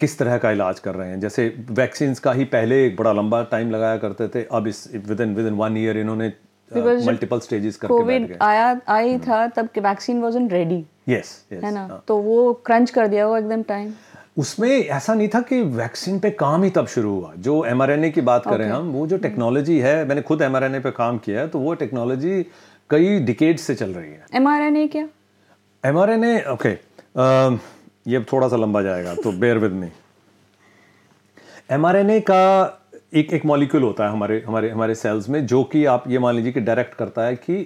किस 0.00 0.18
तरह 0.18 0.38
का 0.38 0.50
इलाज 0.50 0.78
कर 0.78 0.94
रहे 0.94 1.08
हैं। 1.08 1.20
जैसे 1.20 1.54
वैक्सीन 1.70 2.14
का 2.14 2.32
ही 2.32 2.44
पहले 2.44 2.86
एक 2.86 2.96
बड़ा 2.96 3.12
लंबा 3.12 3.42
टाइम 3.42 3.70
लगाया 3.70 3.96
करते 3.96 4.28
थे 4.28 4.46
अब 4.52 4.66
इस 4.66 4.88
with 4.94 5.20
in 5.20 5.34
with 5.34 5.46
in 5.46 5.54
one 5.54 5.76
year 5.76 5.98
इन्होंने 5.98 6.32
मल्टीपल 6.76 7.40
स्टेजेस 7.40 7.76
करके 7.76 7.88
कोविड 7.88 8.36
आया 8.42 8.80
आई 8.88 9.18
था 9.18 9.46
तब 9.46 9.68
के 9.74 9.80
वैक्सीन 9.80 10.20
वाजंट 10.20 10.52
रेडी 10.52 10.84
यस 11.08 11.32
है 11.52 11.72
ना? 11.74 12.02
तो 12.08 12.16
वो 12.18 12.52
क्रंच 12.66 12.90
कर 12.90 13.06
दिया 13.06 13.26
वो 13.26 13.36
एकदम 13.36 13.62
टाइम 13.62 13.92
उसमें 14.36 14.68
ऐसा 14.68 15.14
नहीं 15.14 15.28
था 15.28 15.40
कि 15.40 15.60
वैक्सीन 15.62 16.18
पे 16.18 16.30
काम 16.32 16.62
ही 16.62 16.70
तब 16.70 16.86
शुरू 16.86 17.14
हुआ। 17.14 17.32
जो 17.38 17.64
एमआरएनए 17.66 18.10
की 18.10 18.20
बात 18.20 18.44
करें 18.44 18.68
हम 18.68 18.90
वो 18.90 19.06
जो 19.06 19.18
टेक्नोलॉजी 19.18 19.78
है 19.78 20.04
मैंने 20.08 20.22
खुद 20.22 20.42
एमआरएनए 20.42 20.80
पे 20.80 20.90
काम 20.90 21.18
किया 21.18 21.40
है 21.40 21.48
तो 21.48 21.58
वो 21.58 21.74
टेक्नोलॉजी 21.74 22.42
कई 22.90 23.18
डिकेड्स 23.20 23.62
से 23.62 23.74
चल 23.74 23.90
रही 23.90 24.10
है। 24.10 24.26
एमआरएनए 24.34 24.86
क्या? 24.88 25.08
एमआरएनए 25.84 26.40
ओके 26.52 26.72
ये 28.10 28.20
थोड़ा 28.32 28.48
सा 28.48 28.56
लंबा 28.56 28.82
जाएगा 28.82 29.14
तो 29.14 29.32
बेयर 29.32 29.58
विद 29.58 29.72
मी 29.72 29.88
एमआरएनए 31.70 32.20
का 32.20 32.40
एक 33.12 33.32
एक 33.32 33.44
मॉलिक्यूल 33.46 33.82
होता 33.82 34.04
है 34.04 34.10
हमारे 34.10 34.42
हमारे 34.46 34.68
हमारे 34.70 34.94
सेल्स 34.94 35.28
में, 35.28 35.46
जो 35.46 35.62
कि 35.64 35.84
आप 35.84 36.04
ये 36.08 36.18
मान 36.18 36.34
लीजिए 36.34 36.52
कि 36.52 36.60
डायरेक्ट 36.60 36.94
करता 36.94 37.24
है 37.24 37.36
कि 37.36 37.62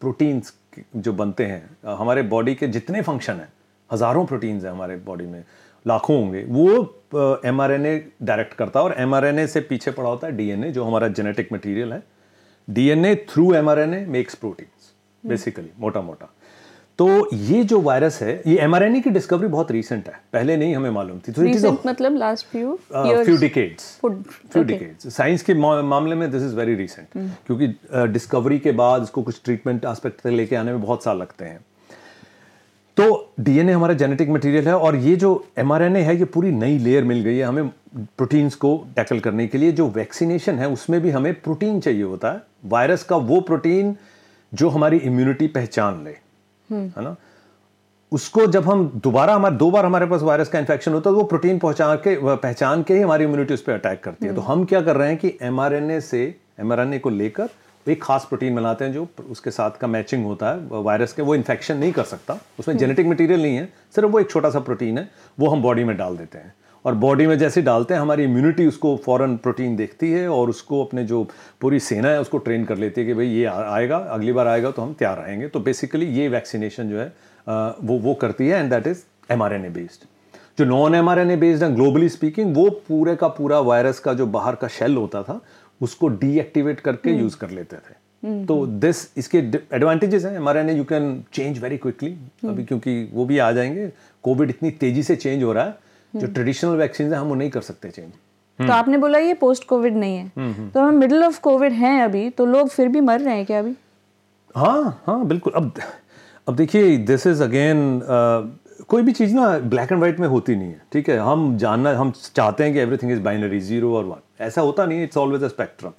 प्रोटीन्स 0.00 0.52
जो 0.96 1.12
बनते 1.12 1.44
हैं। 1.46 1.94
हमारे 1.98 2.22
बॉडी 2.24 2.54
के 2.54 2.66
जितने 2.68 3.02
फ़ंक्शन 3.02 3.34
हैं, 3.34 3.48
हज़ारों 3.90 4.24
प्रोटीन्स 4.26 4.64
हैं 4.64 4.70
हमारे 4.70 4.96
बॉडी 4.96 5.26
में, 5.26 5.44
लाखों 5.86 6.16
होंगे, 6.16 6.44
वो 6.44 7.40
M 7.44 7.60
R 7.60 7.72
N 7.72 7.86
A 7.86 7.96
direct 8.22 8.54
करता 8.54 8.80
है 8.80 8.84
और 8.84 8.94
एम 8.98 9.14
आर 9.14 9.24
एन 9.26 9.38
ए 9.38 9.46
से 9.46 9.60
पीछे 9.62 9.90
पड़ा 9.90 10.08
होता 10.08 10.26
है 10.26 10.36
डीएनए 10.36 10.70
जो 10.70 10.84
हमारा 10.84 11.08
जेनेटिक 11.10 11.52
मटीरियल 11.52 11.92
है। 11.92 12.02
D 12.68 12.88
N 12.88 13.04
A 13.04 13.14
through 13.30 13.52
M 13.54 13.70
R 13.70 13.78
N 13.78 13.94
A 13.94 14.04
makes 14.08 14.34
proteins 14.34 14.92
basically 15.24 15.70
मोटा 15.78 16.00
मोटा 16.02 16.32
तो 16.98 17.06
ये 17.34 17.62
जो 17.64 17.80
वायरस 17.80 18.20
है 18.22 18.32
ये 18.46 18.56
एमआरएनए 18.62 19.00
की 19.00 19.10
डिस्कवरी 19.10 19.48
बहुत 19.48 19.70
रीसेंट 19.72 20.08
है। 20.08 20.20
पहले 20.32 20.56
नहीं 20.56 20.74
हमें 20.76 20.90
मालूम 20.90 21.18
थी। 21.18 21.32
तो 21.32 21.42
recent 21.42 21.86
मतलब 21.86 22.16
last 22.16 22.46
few 22.46 22.78
few 22.92 23.36
decades 23.36 23.98
few 24.00 24.62
decades 24.62 25.14
science 25.14 25.42
के 25.42 25.54
मामले 25.54 26.16
में 26.16 26.30
दिस 26.30 26.42
इज़ 26.42 26.54
वेरी 26.56 26.74
रिसेंट 26.74 27.06
क्योंकि 27.46 27.66
डिस्कवरी 28.08 28.56
uh, 28.56 28.62
के 28.64 28.72
बाद 28.72 29.02
इसको 29.02 29.22
कुछ 29.22 29.40
ट्रीटमेंट 29.44 29.84
एस्पेक्ट 29.84 30.20
तक 30.20 30.30
लेके 30.30 30.56
आने 30.56 30.72
में 30.72 30.80
बहुत 30.82 31.04
साल 31.04 31.18
लगते 31.18 31.44
हैं। 31.44 31.60
तो 32.96 33.34
डीएनए 33.40 33.72
हमारा 33.72 33.94
जेनेटिक 33.94 34.28
मटेरियल 34.28 34.68
है 34.68 34.74
और 34.78 34.96
ये 34.96 35.16
जो 35.16 35.30
एमआरएनए 35.58 36.00
है 36.00 36.16
ये 36.16 36.24
पूरी 36.24 36.50
नई 36.52 36.78
लेयर 36.78 37.04
मिल 37.04 37.20
गई 37.20 37.36
है 37.36 37.44
हमें 37.44 37.68
प्रोटीन्स 37.96 38.54
को 38.54 38.76
टैकल 38.96 39.20
करने 39.20 39.46
के 39.46 39.58
लिए। 39.58 39.72
जो 39.72 39.88
वैक्सीनेशन 39.88 40.58
है 40.58 40.68
उसमें 40.68 41.00
भी 41.00 41.10
हमें 41.10 41.32
प्रोटीन 41.34 41.80
चाहिए 41.80 42.02
होता 42.02 42.32
है। 42.32 42.42
वायरस 42.64 43.02
का 43.02 43.16
वो 43.16 43.40
प्रोटीन 43.40 43.96
जो 44.52 44.68
हमारी 44.68 44.96
इम्यूनिटी 44.98 45.46
पहचान 45.48 46.04
ले। 46.04 46.16
है 46.68 47.02
ना? 47.04 47.14
उसको 48.12 48.46
जब 48.46 48.64
हम 48.64 48.88
दोबारा 49.04 49.34
हमारे 49.34 49.56
दो 49.56 49.70
बार 49.70 49.86
हमारे 49.86 50.06
पास 50.06 50.22
वायरस 50.22 50.48
का 50.48 50.58
इन्फेक्शन 50.58 50.92
होता 50.92 51.10
है 51.10 51.14
तो 51.14 51.20
वो 51.20 51.26
प्रोटीन 51.26 51.58
पहुँचा 51.58 51.94
के 51.96 52.16
पहचान 52.26 52.82
के 52.82 52.94
ही 52.94 53.00
हमारी 53.00 53.24
इम्यूनिटी 53.24 53.54
उस 53.54 53.62
पर 53.62 53.72
अटैक 53.72 54.02
करती 54.04 54.26
है। 54.26 54.34
तो 54.34 54.40
हम 54.40 54.64
क्या 54.64 54.80
कर 54.80 54.96
रहे 54.96 55.08
हैं 55.08 55.16
कि 55.18 55.36
एमआरएनए 55.42 56.00
से 56.02 56.22
एमआरएनए 56.60 56.98
को 56.98 57.10
लेकर 57.10 57.48
एक 57.86 58.02
खास 58.02 58.24
प्रोटीन 58.24 58.54
बनाते 58.54 58.84
हैं 58.84 58.92
जो 58.92 59.06
उसके 59.30 59.50
साथ 59.50 59.70
का 59.70 59.86
मैचिंग 59.86 60.24
होता 60.24 60.50
है। 60.50 60.82
वायरस 60.82 61.12
के 61.12 61.22
वो 61.22 61.34
इन्फेक्शन 61.34 61.76
नहीं 61.76 61.92
कर 61.92 62.04
सकता। 62.04 62.38
उसमें 62.58 62.76
जेनेटिक 62.76 63.06
मटेरियल 63.06 63.42
नहीं 63.42 63.56
है 63.56 63.64
सिर्फ़ 63.94 64.10
वो 64.10 64.20
एक 64.20 64.30
छोटा 64.30 64.50
सा 64.50 64.60
प्रोटीन 64.60 64.98
है 64.98 65.08
वो 65.38 65.48
हम 65.48 65.62
बॉडी 65.62 65.84
में 65.84 65.96
डाल 65.96 66.16
देते 66.16 66.38
हैं। 66.38 66.54
और 66.84 66.94
बॉडी 66.94 67.26
में 67.26 67.38
जैसे 67.38 67.62
डालते 67.62 67.94
हैं 67.94 68.00
हमारी 68.00 68.24
इम्यूनिटी 68.24 68.66
उसको 68.66 68.96
फॉरन 68.96 69.36
प्रोटीन 69.36 69.76
देखती 69.76 70.12
है 70.12 70.28
और 70.28 70.50
उसको 70.50 70.84
अपने 70.84 71.04
जो 71.04 71.28
पूरी 71.60 71.80
सेना 71.80 72.08
है 72.08 72.20
उसको 72.20 72.38
ट्रेन 72.38 72.64
कर 72.64 72.78
लेती 72.78 73.00
है 73.00 73.06
कि 73.06 73.14
भाई 73.14 73.26
ये 73.26 73.44
आएगा 73.44 73.96
अगली 73.96 74.32
बार 74.32 74.48
आएगा 74.48 74.70
तो 74.70 74.82
हम 74.82 74.94
तैयार 74.94 75.18
आएँगे। 75.18 75.48
तो 75.48 75.60
बेसिकली 75.60 76.06
ये 76.06 76.28
वैक्सीनेशन 76.28 76.88
जो 76.88 76.98
है 76.98 77.12
वो 77.82 77.98
वो 77.98 78.14
करती 78.14 78.48
है 78.48 78.58
and 78.58 78.70
that 78.70 78.86
is 78.86 79.02
mRNA 79.30 79.70
based 79.70 80.06
जो 80.58 80.64
non 80.64 80.94
M 80.94 81.08
R 81.08 81.18
N 81.18 81.30
A 81.30 81.36
based 81.36 81.64
है 81.64 81.74
ग्लोबली 81.74 82.08
स्पीकिंग 82.08 82.56
वो 82.56 82.70
पूरे 82.70 83.16
का 83.16 83.28
पूरा 83.28 83.60
वायरस 83.60 83.98
का 83.98 84.14
जो 84.14 84.26
बाहर 84.26 84.54
का 84.54 84.68
शेल 84.68 84.96
होता 84.96 85.22
था 85.22 85.40
उसको 85.80 86.08
डीएक्टिवेट 86.08 86.80
करके 86.80 87.10
यूज़ 87.10 87.36
कर 87.36 87.50
लेते 87.50 87.76
थे। 87.76 88.44
तो 88.44 88.66
दिस 88.66 89.18
इसके 89.18 89.38
एडवांटेजेस 89.72 90.24
हैं 90.24 90.36
M 90.36 90.70
you 90.70 90.84
can 90.84 91.24
change 91.32 91.58
very 91.58 91.78
quickly 91.78 92.16
अभी 92.44 92.64
क्योंकि 92.64 93.10
वो 93.12 93.24
भी 93.24 93.38
आ 93.38 93.52
जाएँगे 93.52 93.92
कोविड 94.22 94.50
इतनी 94.50 94.70
तेज़ी 94.70 95.02
से 95.02 95.16
चेंज 95.16 95.42
हो 95.42 95.52
रहा 95.52 95.64
है 95.64 95.83
जो 96.14 96.26
ट्रेडिशनल 96.26 96.76
वैक्सीन 96.76 97.12
है 97.12 97.18
हम 97.18 97.28
वो 97.28 97.34
नहीं 97.34 97.50
कर 97.50 97.60
सकते 97.62 97.90
चेंज 97.90 98.12
तो 98.58 98.72
आपने 98.72 98.98
बोला 98.98 99.18
ये 99.18 99.34
पोस्ट 99.34 99.64
कोविड 99.68 99.96
नहीं 99.96 100.16
है। 100.16 100.70
तो 100.70 100.80
हम 100.80 100.94
मिडिल 100.94 101.24
ऑफ़ 101.24 101.40
कोविड 101.40 101.72
हैं 101.72 102.00
अभी 102.02 102.28
तो 102.30 102.46
लोग 102.46 102.68
फिर 102.68 102.88
भी 102.88 103.00
मर 103.00 103.20
रहे 103.20 103.36
हैं 103.36 103.46
क्या 103.46 103.58
अभी? 103.58 103.74
हाँ 104.54 105.02
हाँ 105.06 105.24
बिल्कुल। 105.26 105.52
अब 105.56 105.72
अब 106.48 106.56
देखिए 106.56 106.96
दिस 107.06 107.26
इज़ 107.26 107.42
अगेन 107.42 108.00
कोई 108.88 109.02
भी 109.02 109.12
चीज़ 109.12 109.34
ना 109.34 109.48
ब्लैक 109.60 109.92
एंड 109.92 110.00
वाइट 110.00 110.20
में 110.20 110.26
होती 110.28 110.56
नहीं 110.56 110.68
है 110.68 110.82
ठीक 110.92 111.08
है? 111.08 111.18
हम 111.18 111.56
जानना 111.58 111.90
हम 111.98 112.12
चाहते 112.34 112.64
हैं 112.64 112.72
कि 112.72 112.78
एवरीथिंग 112.80 113.12
इज़ 113.12 113.20
बाइनरी 113.20 113.60
ज़ीरो 113.60 113.94
और 113.96 114.04
वन 114.04 114.44
ऐसा 114.44 114.60
होता 114.60 114.86
नहीं 114.86 115.02
इट्स 115.04 115.16
ऑलवेज 115.16 115.42
अ 115.42 115.48
स्पेक्ट्रम 115.48 115.92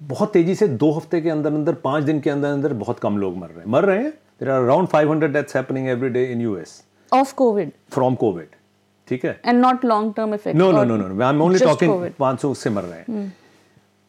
बहुत 0.00 0.32
तेज़ी 0.32 0.54
से 0.54 0.68
दो 0.68 0.90
हफ़्ते 0.92 1.20
के 1.20 1.30
अंदर 1.30 1.52
अंदर 1.52 1.74
पाँच 1.84 2.04
दिन 2.04 2.20
के 2.20 2.30
अंदर 2.30 2.48
अंदर 2.48 2.72
बहुत 2.74 2.98
कम 2.98 3.16
लोग 3.18 3.36
मर 3.36 3.48
रहे 3.48 3.58
हैं। 3.58 3.70
मर 3.72 3.84
रहे 3.84 3.98
हैं? 3.98 4.10
There 4.10 4.50
are 4.50 4.62
around 4.62 4.88
five 4.88 5.10
hundred 5.12 5.32
deaths 5.32 5.56
happening 5.56 5.88
every 5.88 6.08
day 6.08 6.24
in 6.32 6.40
US 6.40 6.82
of 7.12 7.34
Covid 7.34 7.70
from 7.92 8.14
Covid 8.14 8.48
ठीक 9.08 9.24
है? 9.24 9.40
And 9.44 9.60
not 9.60 9.84
long 9.84 10.14
term 10.16 10.34
effect 10.34 10.58
no 10.58 10.70
no 10.72 10.84
no 10.84 10.96
no 10.96 11.22
I 11.22 11.30
am 11.30 11.42
only 11.42 11.58
talking 11.58 12.10
पाँच 12.18 12.40
सौ 12.40 12.50
उससे 12.50 12.70
मर 12.70 12.82
रहे 12.82 12.98
हैं। 12.98 13.32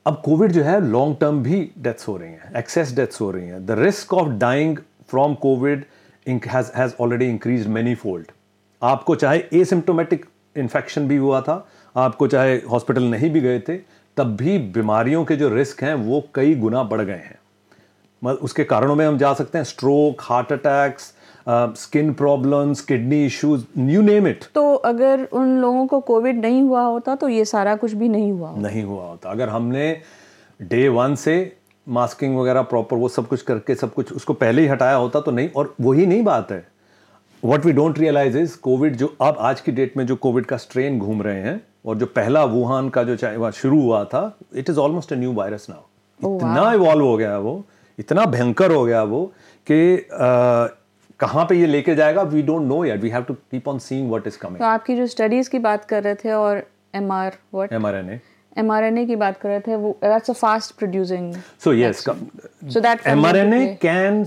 अब 0.05 0.21
कोविड 0.25 0.51
जो 0.51 0.63
है 0.63 0.79
लॉन्ग 0.87 1.17
टर्म 1.21 1.41
भी 1.43 1.69
डेथ्स 1.79 2.07
हो 2.07 2.17
रही 2.17 2.31
हैं 2.31 2.53
एक्सेस 2.57 2.95
डेथ्स 2.95 3.21
हो 3.21 3.29
रही 3.31 3.47
हैं। 3.47 3.65
The 3.65 3.79
risk 3.79 4.13
of 4.13 4.29
dying 4.39 4.77
from 5.09 5.33
Covid 5.41 5.85
has 6.47 6.93
already 7.01 7.25
increase 7.25 7.67
many 7.67 7.95
fold 7.95 8.31
आपको 8.81 9.15
चाहे 9.15 9.43
एसिम्टोमेटिक 9.53 10.25
इन्फेक्शन 10.57 11.07
भी 11.07 11.15
हुआ 11.17 11.41
था 11.41 11.65
आपको 11.95 12.27
चाहे 12.27 12.55
हॉस्पिटल 12.71 13.03
नहीं 13.03 13.29
भी 13.29 13.41
गए 13.41 13.59
थे 13.59 13.77
तब 14.17 14.35
भी 14.37 14.57
बीमारियों 14.73 15.23
के 15.25 15.35
जो 15.35 15.49
रिस्क 15.49 15.83
हैं 15.83 15.93
वो 15.95 16.23
कई 16.35 16.55
गुना 16.55 16.83
बढ़ 16.83 17.01
गए 17.01 17.13
हैं। 17.13 18.33
उसके 18.33 18.63
कारणों 18.63 18.95
में 18.95 19.05
हम 19.05 19.17
जा 19.17 19.33
सकते 19.33 19.57
हैं 19.57 19.65
stroke 19.65 20.21
heart 20.21 20.51
attacks 20.53 21.13
skin 21.47 22.13
problems 22.13 22.81
kidney 22.81 23.23
issues 23.25 23.63
you 23.79 24.01
name 24.01 24.27
it 24.27 24.43
तो 24.55 24.73
अगर 24.73 25.23
उन 25.33 25.57
लोगों 25.57 25.85
को 25.87 25.99
कोविड 26.01 26.41
नहीं 26.41 26.61
हुआ 26.61 26.81
होता 26.81 27.15
तो 27.15 27.29
ये 27.29 27.45
सारा 27.45 27.75
कुछ 27.75 27.93
भी 27.93 28.09
नहीं 28.09 28.31
हुआ 28.31 28.53
नहीं 28.57 28.83
हुआ 28.83 29.03
होता। 29.03 29.31
अगर 29.31 29.49
हमने 29.49 30.01
डे 30.59 30.87
वन 30.89 31.15
से 31.15 31.35
मास्किंग 31.87 32.37
वगैरह 32.37 32.61
प्रॉपर 32.61 32.97
वो 32.97 33.09
सब 33.09 33.27
कुछ 33.27 33.41
करके 33.41 33.75
सब 33.75 33.93
कुछ 33.93 34.13
उसको 34.13 34.33
पहले 34.33 34.61
ही 34.61 34.67
हटाया 34.67 34.95
होता 34.95 35.19
तो 35.19 35.31
नहीं 35.31 35.49
और 35.55 35.73
वही 35.81 36.05
नहीं 36.05 36.23
बात 36.23 36.51
है। 36.51 36.65
What 37.43 37.65
we 37.65 37.71
don't 37.71 37.99
realise 37.99 38.37
is 38.37 38.57
Covid 38.59 38.95
जो 38.95 39.15
अब 39.21 39.35
आज 39.39 39.61
की 39.61 39.71
डेट 39.71 39.97
में 39.97 40.05
जो 40.05 40.15
कोविड 40.15 40.45
का 40.45 40.57
स्ट्रेन 40.57 40.99
घूम 40.99 41.21
रहे 41.21 41.41
हैं 41.41 41.61
और 41.85 41.97
जो 41.97 42.05
पहला 42.05 42.43
वुहान 42.45 42.89
का 42.89 43.03
जो 43.03 43.15
चाहे 43.15 43.51
शुरू 43.51 43.81
हुआ 43.81 44.03
था 44.03 44.37
it 44.55 44.69
is 44.69 44.79
almost 44.79 45.13
a 45.13 45.15
new 45.15 45.33
virus 45.33 45.67
now 45.69 46.35
इतना 46.35 46.71
इवॉल्व 46.73 47.05
हो 47.05 47.17
गया 47.17 47.37
वो 47.37 47.63
इतना 47.99 48.25
भयंकर 48.25 48.71
हो 48.71 48.83
गया 48.85 49.03
वो 49.03 49.25
कि 49.67 49.77
कहाँ 51.19 51.45
पे 51.45 51.55
ये 51.55 51.65
लेके 51.65 51.95
जाएगा? 51.95 52.21
वी 52.21 52.41
डोंट 52.41 52.67
नो 52.67 52.83
यार 52.85 52.97
we 52.97 53.09
have 53.09 53.23
to 53.23 53.33
keep 53.33 53.67
on 53.67 53.79
seeing 53.79 54.09
what 54.09 54.27
is 54.27 54.37
coming 54.37 54.59
तो 54.59 54.65
आपकी 54.65 54.95
जो 54.95 55.07
स्टडीज़ 55.07 55.49
की 55.49 55.59
बात 55.59 55.85
कर 55.85 56.03
रहे 56.03 56.15
थे 56.15 56.31
और 56.31 56.63
एमआर 56.95 57.35
व्हाट 57.53 57.73
एमआरएनए 57.73 58.19
mRNA 58.59 59.05
की 59.07 59.15
बात 59.15 59.37
कर 59.37 59.49
रहे 59.49 59.59
थे 59.59 59.75
वो 59.75 59.97
a 60.03 60.33
fast 60.41 60.73
producing 60.81 61.25
so 61.63 61.71
yes 61.71 62.03
so 62.73 62.81
that 62.85 63.01
mRNA 63.13 63.63
can 63.79 64.21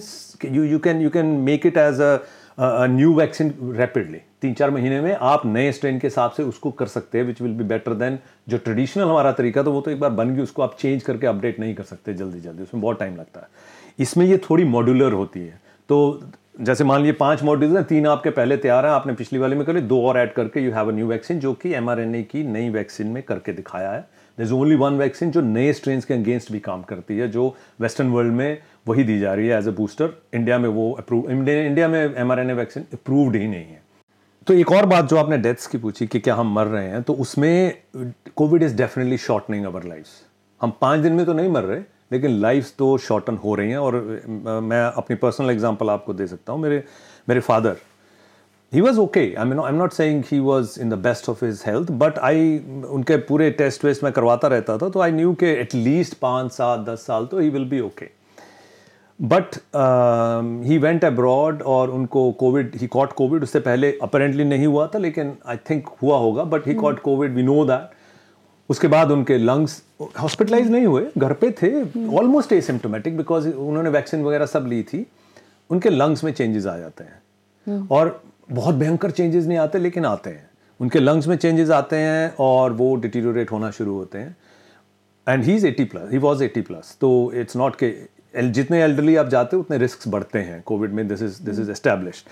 you 0.57 0.65
you 0.73 0.81
can 0.87 1.01
you 1.05 1.13
can 1.15 1.31
make 1.47 1.65
it 1.71 1.79
as 1.85 2.03
a 2.07 2.11
a 2.59 2.89
new 2.89 3.13
vaccine 3.19 3.53
rapidly. 3.79 4.21
तीन 4.43 4.55
चार 4.55 4.71
महीने 4.71 5.01
में 5.01 5.17
आप 5.21 5.47
नए 5.47 5.71
स्ट्रेन 5.73 5.99
के 5.99 6.07
हिसाब 6.07 6.31
से 6.31 6.43
उसको 6.43 6.71
कर 6.71 6.87
सकते 6.87 7.19
हैं 7.19 7.25
which 7.25 7.41
will 7.43 7.53
be 7.53 7.65
better 7.65 7.95
than 7.95 8.19
जो 8.49 8.59
ट्रेडिशनल 8.59 9.05
हमारा 9.05 9.33
तरीका 9.33 9.63
तो 9.63 9.73
वो 9.73 9.81
तो 9.81 9.91
एक 9.91 10.01
बार 10.01 10.11
बन 10.11 10.35
गई 10.35 10.43
उसको 10.43 10.63
आप 10.63 10.77
चेंज 10.81 11.03
करके 11.03 11.27
अपडेट 11.27 11.61
नहीं 11.61 11.75
कर 11.75 11.85
सकते 11.85 12.15
जल्दी 12.15 12.41
जल्दी 12.41 12.63
उसमें 12.63 12.83
बहुत 12.83 12.99
टाइम 13.01 13.17
लगता 13.17 13.41
है। 13.41 13.49
इसमें 13.99 14.27
ये 14.27 14.39
थोड़ी 14.51 14.65
मॉड्यूलर 14.65 15.13
होती 15.13 15.41
है। 15.41 15.61
तो 15.89 15.99
जैसे 16.59 16.85
मान 16.85 17.01
लीजिए 17.01 17.13
पाँच 17.13 17.43
मॉड्यूल्स 17.43 17.77
हैं, 17.77 17.85
तीन 17.85 18.07
आपके 18.07 18.31
पहले 18.31 18.57
तैयार 18.57 18.87
हैं, 18.87 18.93
आपने 18.93 19.13
पिछली 19.13 19.39
वाले 19.39 19.57
में 19.57 19.65
कर, 19.67 19.81
दो 19.81 20.01
और 20.03 20.19
ऐड 20.19 20.33
करके 20.33 20.61
you 20.61 20.73
have 20.73 20.89
a 20.89 20.93
new 20.93 21.07
vaccine 21.07 21.41
जो 21.41 21.53
कि 21.55 21.73
एमआरएनए 21.75 22.23
की 22.23 22.43
नई 22.45 22.69
वैक्सीन 22.71 23.07
में 23.07 23.23
करके 23.23 23.53
दिखाया 23.53 23.91
है। 23.91 24.01
दर 24.39 24.53
ओनली 24.53 24.77
वन 24.77 24.95
वैक्सीन 24.99 25.31
जो 25.31 25.41
नए 25.41 25.73
स्ट्रेन 25.73 26.01
के 26.01 26.15
अगेंस्ट 26.15 26.53
भी 26.53 26.59
काम 26.61 26.83
करती 26.83 27.19
है, 27.19 27.29
जो 27.29 27.55
वेस्टर्न 27.81 28.09
वर्ल्ड 28.11 28.33
में 28.33 28.59
वही 28.89 29.05
दी 29.05 29.19
जा 29.19 29.35
रही 29.35 29.49
है 29.49 29.59
एज 29.59 29.69
ए 29.69 29.71
बूस्टर 29.73 30.13
इंडिया 30.35 30.59
में 30.59 30.69
वो 30.69 30.91
अप्रूव 30.93 31.31
इंडिया 31.31 31.89
में 31.89 32.15
एमआरएनए 32.15 32.55
वैक्सीन 32.55 32.85
अप्रूव्ड 32.93 33.37
ही 33.37 33.47
नहीं 33.47 33.65
है। 33.65 33.81
तो 34.47 34.55
एक 34.55 34.73
और 34.73 34.87
बात 34.87 35.09
जो 35.09 35.17
आपने 35.17 35.39
डेथ्स 35.39 35.67
की 35.67 35.79
पूछी 35.79 36.07
कि 36.07 36.21
क्या 36.21 36.35
हम 36.35 36.53
मर 36.55 36.67
रहे 36.67 36.89
हैं 36.89 37.03
तो 37.03 37.13
उसमें 37.17 37.75
Covid 38.37 38.63
is 38.63 38.77
definitely 38.77 39.19
shortening 39.19 39.65
our 39.67 39.85
life 39.85 40.07
हम 40.61 40.73
पाँच 40.81 41.01
दिन 41.01 41.13
में 41.13 41.25
तो 41.27 41.33
नहीं 41.33 41.51
मर 41.51 41.63
रहे 41.63 41.81
लेकिन 42.13 42.31
लाइफ 42.31 42.73
तो 42.79 42.99
शॉर्टन 42.99 43.37
हो 43.37 43.55
रही 43.55 43.71
हैं 43.71 43.79
और 43.79 43.95
मैं 44.63 44.83
अपनी 44.97 45.17
पर्सनल 45.17 45.51
एग्जांपल 45.51 45.91
आपको 45.91 46.15
दे 46.15 46.27
सकता 46.27 46.53
हूँ। 46.53 46.61
मेरे 46.61 46.85
मेरे 47.29 47.41
father 47.41 47.77
he 48.75 48.81
was 48.81 48.99
okay 48.99 49.35
I 49.35 49.45
mean 49.45 49.61
I 49.61 49.73
am 49.73 49.79
not 49.79 49.93
saying 49.93 50.25
he 50.33 50.39
was 50.39 50.81
in 50.81 50.91
the 50.91 50.95
best 50.95 51.29
of 51.29 51.45
his 51.45 51.63
health 51.67 51.91
but 51.91 52.19
I 52.19 52.59
उनके 52.89 53.17
पूरे 53.17 53.51
टेस्ट 53.51 53.85
वेस्ट 53.85 54.05
में 54.05 54.13
करवाता 54.13 54.49
रहता 54.49 54.79
था 54.79 54.89
तो 54.89 55.01
आई 55.01 55.13
न्यू 55.13 55.35
के 55.35 55.53
एटलीस्ट 55.53 56.19
पाँच 56.19 56.53
सात 56.53 56.81
दस 56.81 57.07
साल 57.07 57.27
तो 57.27 57.39
he 57.39 57.51
will 57.51 57.65
be 57.65 57.81
okay 57.81 58.19
but 59.23 59.57
he 60.67 60.79
went 60.79 61.05
abroad 61.05 61.63
और 61.63 61.91
उनको 61.91 62.33
कोविड 62.33 62.77
ही 62.77 62.87
कॉट 62.87 63.13
कोविड 63.13 63.43
उससे 63.43 63.61
पहले 63.61 63.99
अपेरेंटली 64.03 64.45
नहीं 64.45 64.67
हुआ 64.67 64.87
था 64.87 64.99
लेकिन 64.99 65.37
आई 65.47 65.57
थिंक 65.57 65.89
हुआ 66.03 66.19
होगा 66.19 66.45
but 66.45 66.67
he 66.67 66.75
caught 66.75 67.01
Covid 67.01 67.35
we 67.35 67.43
know 67.43 67.65
that 67.65 67.98
उसके 68.69 68.89
बाद 68.89 69.11
उनके 69.11 69.39
लंग्स 69.39 69.83
हॉस्पिटलाइज 70.21 70.71
नहीं 70.71 70.87
हुए 70.87 71.07
घर 71.19 71.33
पे 71.33 71.51
थे 71.63 71.71
ऑलमोस्ट 72.17 72.53
एसिम्टोमेटिक 72.53 73.17
बिकॉज़ 73.17 73.49
उन्होंने 73.49 73.91
वैक्सीन 73.91 74.23
वगैरह 74.25 74.47
सब 74.47 74.67
ली 74.67 74.83
थी 74.83 75.07
उनके 75.71 75.91
लंग्स 75.91 76.25
में 76.25 76.33
चेंजेस 76.33 76.67
आ 76.67 76.77
जाते 76.79 77.05
हैं। 77.05 77.21
hmm. 77.67 77.91
और 77.91 78.23
बहुत 78.53 78.75
भयंकर 78.75 79.11
चेंजेस 79.11 79.47
नहीं 79.47 79.59
आते 79.59 79.79
लेकिन 79.79 80.05
आते 80.05 80.31
हैं। 80.31 80.49
उनके 80.81 81.01
लंग्स 81.01 81.27
में 81.29 81.37
चेंजेस 81.37 81.71
आते 81.71 81.97
हैं 81.97 82.35
और 82.39 82.73
वो 82.73 82.95
डिटीरियोरेट 82.97 83.53
होना 83.53 83.71
शुरू 83.71 83.95
होते 83.95 84.19
हैं। 84.19 84.37
And 85.27 85.45
he 85.45 85.55
is 85.55 85.67
eighty 85.67 85.85
plus 85.85 86.13
he 86.13 86.19
was 86.19 86.45
eighty 86.45 86.61
plus 86.61 86.97
तो 87.01 87.11
इट्स 87.35 87.57
नॉट 87.57 87.77
के 87.83 87.93
जितने 88.43 88.83
एल्डरली 88.83 89.17
आप 89.17 89.29
जाते 89.29 89.57
हो 89.57 89.63
उतने 89.63 89.79
रिस्क 89.79 90.09
बढ़ते 90.09 90.39
हैं। 90.39 90.63
कोविड 90.67 90.93
में 90.93 91.07
this 91.09 91.23
is 91.23 91.43
this 91.43 91.59
is 91.59 91.71
established 91.71 92.27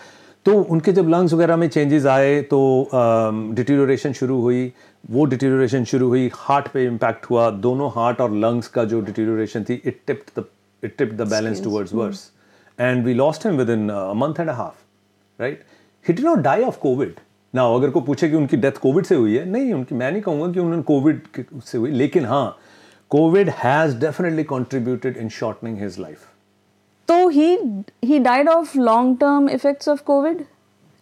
तो 0.45 0.53
उनके 0.63 0.93
जब 0.93 1.09
लंग्स 1.09 1.33
वगैरह 1.33 1.57
में 1.57 1.69
चेंजेस 1.69 2.07
आए 2.07 2.41
तो 2.43 2.59
डिटीरियोरेशन 2.95 4.11
um, 4.11 4.17
शुरू 4.17 4.41
हुई। 4.41 4.73
वो 5.11 5.25
डिटीरियोरेशन 5.25 5.85
शुरू 5.85 6.09
हुई 6.09 6.31
हार्ट 6.35 6.69
पे 6.69 6.85
इम्पैक्ट 6.87 7.31
हुआ 7.31 7.51
दोनों 7.67 7.91
हार्ट 7.97 8.21
और 8.21 8.33
लंग्स 8.45 8.69
का 8.77 8.85
जो 8.93 9.01
डिटीरियोरेशन 9.01 9.65
थी 9.69 9.81
it 9.87 10.01
tipped 10.07 10.41
the 10.41 10.45
it 10.83 10.97
tipped 10.99 11.17
the 11.17 11.29
balance 11.31 11.63
towards 11.65 11.95
worse 11.95 12.31
and 12.79 13.05
we 13.05 13.15
lost 13.15 13.47
him 13.47 13.57
within 13.71 13.87
month 14.17 14.41
and 14.41 14.51
half 14.51 15.41
right 15.41 15.65
he 16.07 16.15
did 16.15 16.25
not 16.27 16.39
die 16.49 16.63
of 16.65 16.79
Covid 16.81 17.21
ना 17.55 17.67
अगर 17.75 17.91
को 17.91 18.01
पूछे 18.01 18.29
कि 18.29 18.37
उनकी 18.37 18.57
डेथ 18.57 18.79
कोविड 18.83 19.05
से 19.07 19.15
हुई 19.15 19.37
है 19.37 19.45
नहीं 19.51 19.73
उनकी 19.75 19.95
मैं 19.95 20.11
नहीं 20.13 20.23
कहूँगा 20.23 20.53
कि 20.53 20.61
उन्होंने 20.61 20.83
कोविड 20.93 21.45
से 21.65 21.79
हुई 21.79 21.91
लेकिन 21.91 22.25
हाँ 22.27 22.47
COVID 23.11 23.51
has 23.51 23.95
definitely 23.95 24.45
contributed 24.45 25.17
in 25.17 25.29
shortening 25.29 25.77
his 25.77 25.99
life. 25.99 26.27
So 27.09 27.29
he 27.29 27.85
he 28.03 28.19
died 28.19 28.49
of 28.49 28.75
long 28.75 29.17
term 29.19 29.49
effects 29.49 29.87
of 29.87 30.05
COVID. 30.05 30.47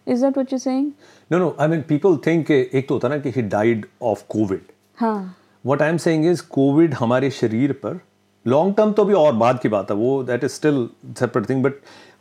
Is 0.07 0.21
that 0.21 0.35
what 0.35 0.51
you're 0.51 0.59
saying? 0.59 0.93
No, 1.31 1.37
no 1.39 1.55
I 1.59 1.67
mean 1.67 1.81
people 1.81 2.17
think 2.25 2.49
एक 2.51 2.87
तो 2.87 2.93
होता 2.93 3.07
ना 3.07 3.17
कि 3.17 3.31
he 3.31 3.43
died 3.51 3.85
of 4.09 4.19
COVID. 4.35 4.59
हाँ. 4.97 5.35
What 5.65 5.81
I'm 5.81 5.97
saying 5.97 6.25
is 6.31 6.43
COVID 6.57 6.93
हमारे 6.93 7.29
शरीर 7.31 7.71
पर 7.85 7.99
long 8.45 8.75
term 8.77 8.91
तो 8.91 9.05
भी 9.05 9.13
और 9.13 9.33
बाद 9.33 9.59
की 9.59 9.69
बात 9.69 9.91
है 9.91 9.97
वो 9.97 10.11
that 10.23 10.43
is 10.43 10.51
still 10.51 10.87
separate 11.19 11.49
thing 11.49 11.63
but 11.63 11.73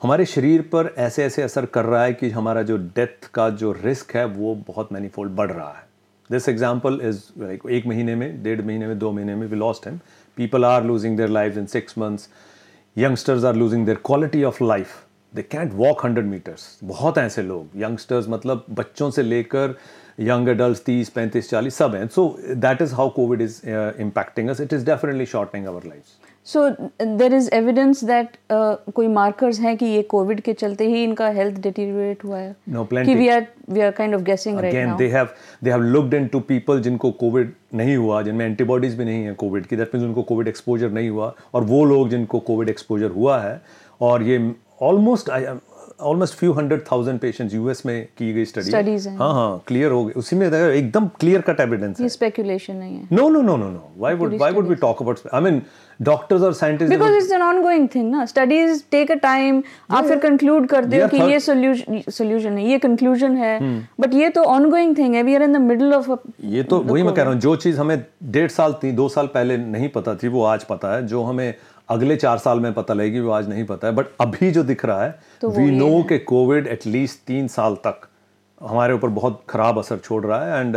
हमारे 0.03 0.25
शरीर 0.27 0.63
पर 0.73 0.95
ऐसे 0.99 1.25
ऐसे 1.25 1.43
असर 1.43 1.67
कर 1.67 1.85
रहा 1.85 2.05
है 2.05 2.13
कि 2.13 2.31
हमारा 2.31 2.63
जो 2.63 2.77
डेथ 2.97 3.29
का 3.35 3.49
जो 3.63 3.73
रिस्क 3.83 4.17
है 4.17 4.25
वो 4.25 4.55
बहुत 4.69 4.93
मैनीफोल्ड 4.93 5.33
बढ़ 5.33 5.51
रहा 5.51 5.69
है 5.69 5.87
दिस 6.31 6.49
एग्ज़ाम्पल 6.49 7.01
इज़ 7.05 7.23
लाइक 7.39 7.67
एक 7.71 7.87
महीने 7.87 8.15
में 8.15 8.43
डेढ़ 8.43 8.63
महीने 8.63 8.87
में 8.87 8.99
दो 8.99 9.13
महीने 9.13 9.35
में 9.35 9.47
we 9.47 9.57
lost 9.57 9.87
him 9.87 9.99
people 10.37 10.65
are 10.65 10.85
losing 10.85 11.17
their 11.17 11.29
life 11.29 11.59
in 11.59 11.67
six 11.77 11.99
months 11.99 12.29
youngsters 12.97 13.45
are 13.45 13.57
losing 13.57 13.87
their 13.87 13.99
quality 14.07 14.45
of 14.45 14.65
life 14.65 15.04
they 15.35 15.43
can't 15.43 15.73
walk 15.75 16.05
hundred 16.05 16.27
metres 16.27 16.79
बहुत 16.85 17.19
ऐसे 17.19 17.43
लोग. 17.43 17.69
यंगस्टर्स 17.77 18.29
मतलब 18.29 18.65
बच्चों 18.71 19.11
से 19.11 19.23
लेकर 19.23 19.77
यंग 20.21 20.49
एडल्ट 20.49 20.79
तीस 20.87 21.09
पैंतीस 21.11 21.51
चालीस 21.51 21.75
सब 21.77 21.95
हैं. 21.95 22.07
So 22.09 22.29
that 22.49 22.83
is 22.83 22.95
how 22.95 23.09
Covid 23.13 23.41
is 23.43 23.61
impacting 24.01 24.49
us 24.49 24.61
it 24.61 24.73
is 24.73 24.85
definitely 24.87 25.27
shorting 25.27 25.67
our 25.67 25.87
life 25.87 26.03
so 26.47 26.69
there 27.19 27.35
is 27.35 27.49
evidence 27.55 28.03
that 28.05 28.37
कोई 28.53 29.07
मार्कर्स 29.09 29.61
हैं 29.61 29.77
कि 29.77 29.87
ये 29.87 30.03
कोविड 30.11 30.41
के 30.41 30.53
चलते 30.53 30.87
ही 30.89 31.03
इनका 31.05 31.29
हेल्थ 31.29 31.61
डिटीरियोरेट 31.63 32.25
हुआ 32.25 32.39
है? 32.39 32.55
नो 32.69 32.85
कि 32.85 33.15
we 33.15 33.29
are 33.29 33.47
we 33.71 33.81
are 33.81 33.91
kind 33.91 34.15
of 34.15 34.23
guessing 34.23 34.59
right 34.61 34.75
now 34.87 34.99
they 34.99 35.09
have 35.09 35.29
they 35.65 35.71
have 35.71 35.83
looked 35.83 36.15
into 36.15 36.41
people 36.49 36.81
जिनको 36.83 37.11
कोविड 37.23 37.53
नहीं 37.75 37.97
हुआ 37.97 38.23
जिनमें 38.23 38.47
एंटीबॉडीज 38.47 38.99
भी 38.99 39.05
नहीं 39.05 39.25
है 39.25 39.33
कोविड 39.35 39.67
की. 39.67 39.77
दैट 39.77 39.95
मींस 39.95 40.05
उनको 40.05 40.23
कोविड 40.23 40.49
एक्सपोजर 40.49 40.91
नहीं 40.91 41.09
हुआ. 41.09 41.35
और 41.55 41.65
वो 41.65 41.85
लोग 41.85 42.09
जिनको 42.11 42.41
कोविड 42.41 42.69
एक्सपोजर 42.69 43.11
हुआ 43.11 43.41
है 43.41 43.61
और 44.01 44.23
ये 44.23 44.39
almost 44.83 45.31
I 45.31 45.47
almost 46.01 46.35
few 46.39 46.53
hundred 46.53 46.81
thousand 46.91 47.19
patients 47.21 47.55
US 47.55 47.85
में 47.87 48.07
की 48.19 48.33
गई 48.33 48.45
स्टडी 48.45 48.97
हाँ। 49.09 49.33
हाँ 49.35 49.63
क्लियर 49.67 49.91
हो 49.91 50.05
गए 50.05 50.13
उसी 50.17 50.37
में 50.37 50.47
एकदम 50.47 51.07
क्लियर 51.21 51.41
कट 51.41 51.61
एविडेंस 51.61 52.01
है। 52.01 52.09
स्पेकुलेशन 52.09 52.77
नहीं 52.77 52.97
है। 52.97 53.09
No 53.13 53.29
no 53.29 53.41
no 53.43 53.57
no 53.57 53.69
no 53.71 53.91
why 53.99 54.15
would 54.15 54.35
why 54.35 54.53
would 54.53 54.69
we 54.69 54.75
talk 54.75 55.03
about 55.03 55.21
I 55.35 55.41
mean 55.41 55.61
doctors 56.01 56.43
और 56.43 56.53
scientist 56.53 56.93
because 56.93 57.15
it's 57.17 57.31
an 57.33 57.43
ongoing 57.43 57.89
thing 57.95 58.11
ना 58.11 58.25
स्टडीज़ 58.27 58.83
टेक 58.91 59.11
अ 59.11 59.15
टाइम 59.23 59.63
आप 59.91 60.05
फिर 60.05 60.19
कंक्लूड 60.19 60.67
करते 60.69 61.01
हो 61.01 61.09
कि 61.09 61.17
ये 61.23 61.39
सॉल्यूशन 61.41 62.59
है 62.59 62.69
ये 62.71 62.79
कंक्लूजन 62.79 63.37
है। 63.37 63.59
But 64.01 64.07
hmm. 64.07 64.19
ये 64.21 64.29
तो 64.29 64.43
ऑनगोइंग 64.45 64.97
थिंग 64.99 65.15
है 65.15 65.23
we 65.23 65.35
are 65.35 65.43
in 65.43 65.53
the 65.53 65.61
middle 65.63 65.95
of 65.95 66.11
ये 66.45 66.63
तो 66.63 66.81
वही 66.81 67.03
मैं 67.03 67.15
कह 67.15 67.23
रहा 67.23 67.33
हूँ 67.33 67.41
जो 67.41 67.55
चीज़ 67.57 67.79
हमें 67.81 68.05
डेढ़ 68.25 68.51
साल 68.51 68.75
थी 68.83 68.93
दो 68.93 69.09
साल 69.09 69.27
पहले 69.35 69.57
नहीं 69.59 69.89
पता 69.89 70.15
थी 70.15 70.29
वो 70.29 70.45
आज 70.45 70.65
पता 70.65 70.95
है। 70.95 71.07
जो 71.07 71.23
हमें 71.23 71.55
अगले 71.89 72.17
चार 72.17 72.39
साल 72.39 72.61
में 72.61 72.73
पता 72.75 72.95
लगेगी 72.95 73.21
वो 73.21 73.31
आज 73.33 73.49
नहीं 73.49 73.65
पता 73.65 73.89
है 73.89 73.95
बट 73.95 74.07
अभी 74.21 74.51
जो 74.51 74.63
दिख 74.63 74.85
रहा 74.85 75.05
है 75.05 75.11
वी 75.45 75.71
नो 75.71 76.03
के 76.09 76.19
कोविड 76.19 76.67
एटलीस्ट 76.67 77.19
तीन 77.27 77.49
साल 77.49 77.75
तक 77.87 78.09
हमारे 78.61 78.95
ऊपर 78.95 79.09
बहुत 79.11 79.43
ख़राब 79.51 79.79
असर 79.79 79.99
छोड़ 79.99 80.25
रहा 80.27 80.45
है 80.45 80.61
एंड 80.61 80.77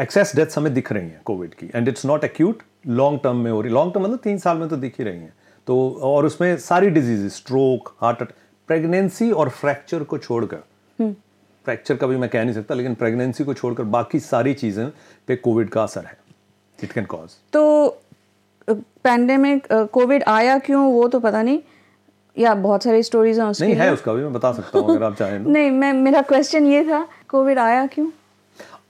एक्सेस 0.00 0.32
डेथ्स 0.36 0.58
हमें 0.58 0.72
दिख 0.74 0.92
रही 0.92 1.08
हैं 1.08 1.20
कोविड 1.24 1.54
की 1.54 1.70
and 1.74 1.88
it's 1.88 2.06
not 2.06 2.24
acute 2.24 2.62
long 2.86 3.20
term 3.22 3.36
में 3.36 3.50
हो 3.50 3.60
रही 3.60 3.72
लॉन्ग 3.72 3.94
टर्म 3.94 4.04
मतलब 4.04 4.18
तीन 4.24 4.38
साल 4.38 4.56
में 4.56 4.68
तो 4.68 4.76
दिख 4.76 4.98
ही 4.98 5.04
रही 5.04 5.18
हैं। 5.18 5.34
तो 5.66 5.98
और 6.02 6.26
उसमें 6.26 6.56
सारी 6.58 6.90
diseases 6.90 7.26
stroke 7.28 7.94
heart 8.00 8.22
attack 8.22 8.36
pregnancy 8.68 9.30
और 9.32 9.48
फ्रैक्चर 9.50 10.02
को 10.02 10.18
छोड़कर। 10.18 10.56
फ्रैक्चर 11.64 11.96
का 11.96 12.06
भी 12.06 12.16
मैं 12.16 12.28
कह 12.30 12.44
नहीं 12.44 12.54
सकता 12.54 12.74
लेकिन 12.74 12.94
प्रेगनेंसी 12.94 13.44
को 13.44 13.54
छोड़कर 13.54 13.82
बाकी 13.94 14.20
सारी 14.20 14.54
चीज़ें 14.54 14.88
पे 15.28 15.36
कोविड 15.36 15.68
का 15.68 15.82
असर 15.82 16.04
है। 16.04 16.16
इट 16.78 16.92
कैन 16.92 17.04
कॉज 17.06 17.36
तो 17.52 17.62
पैंडेमिक 19.08 19.66
कोविड 19.92 20.24
आया 20.28 20.58
क्यों 20.68 20.84
वो 20.92 21.08
तो 21.08 21.20
पता 21.20 21.42
नहीं। 21.42 21.60
या 22.36 22.52
बहुत 22.56 22.84
सारी 22.84 23.02
स्टोरीज 23.02 23.38
हैं 23.38 23.46
उसकी 23.46 23.64
नहीं 23.64 23.74
है 23.76 23.92
उसका 23.92 24.12
भी 24.12 24.22
मैं 24.22 24.32
बता 24.32 24.52
सकता 24.52 24.78
हूँ 24.78 24.90
अगर 24.90 25.04
आप 25.04 25.14
चाहें 25.16 25.42
तो। 25.44 25.50
नहीं 25.56 25.70
मैं 25.72 25.92
मेरा 25.94 26.20
क्वेश्चन 26.22 26.66
ये 26.66 26.82
था 26.84 27.06
कोविड 27.28 27.58
आया 27.58 27.86
क्यों? 27.94 28.06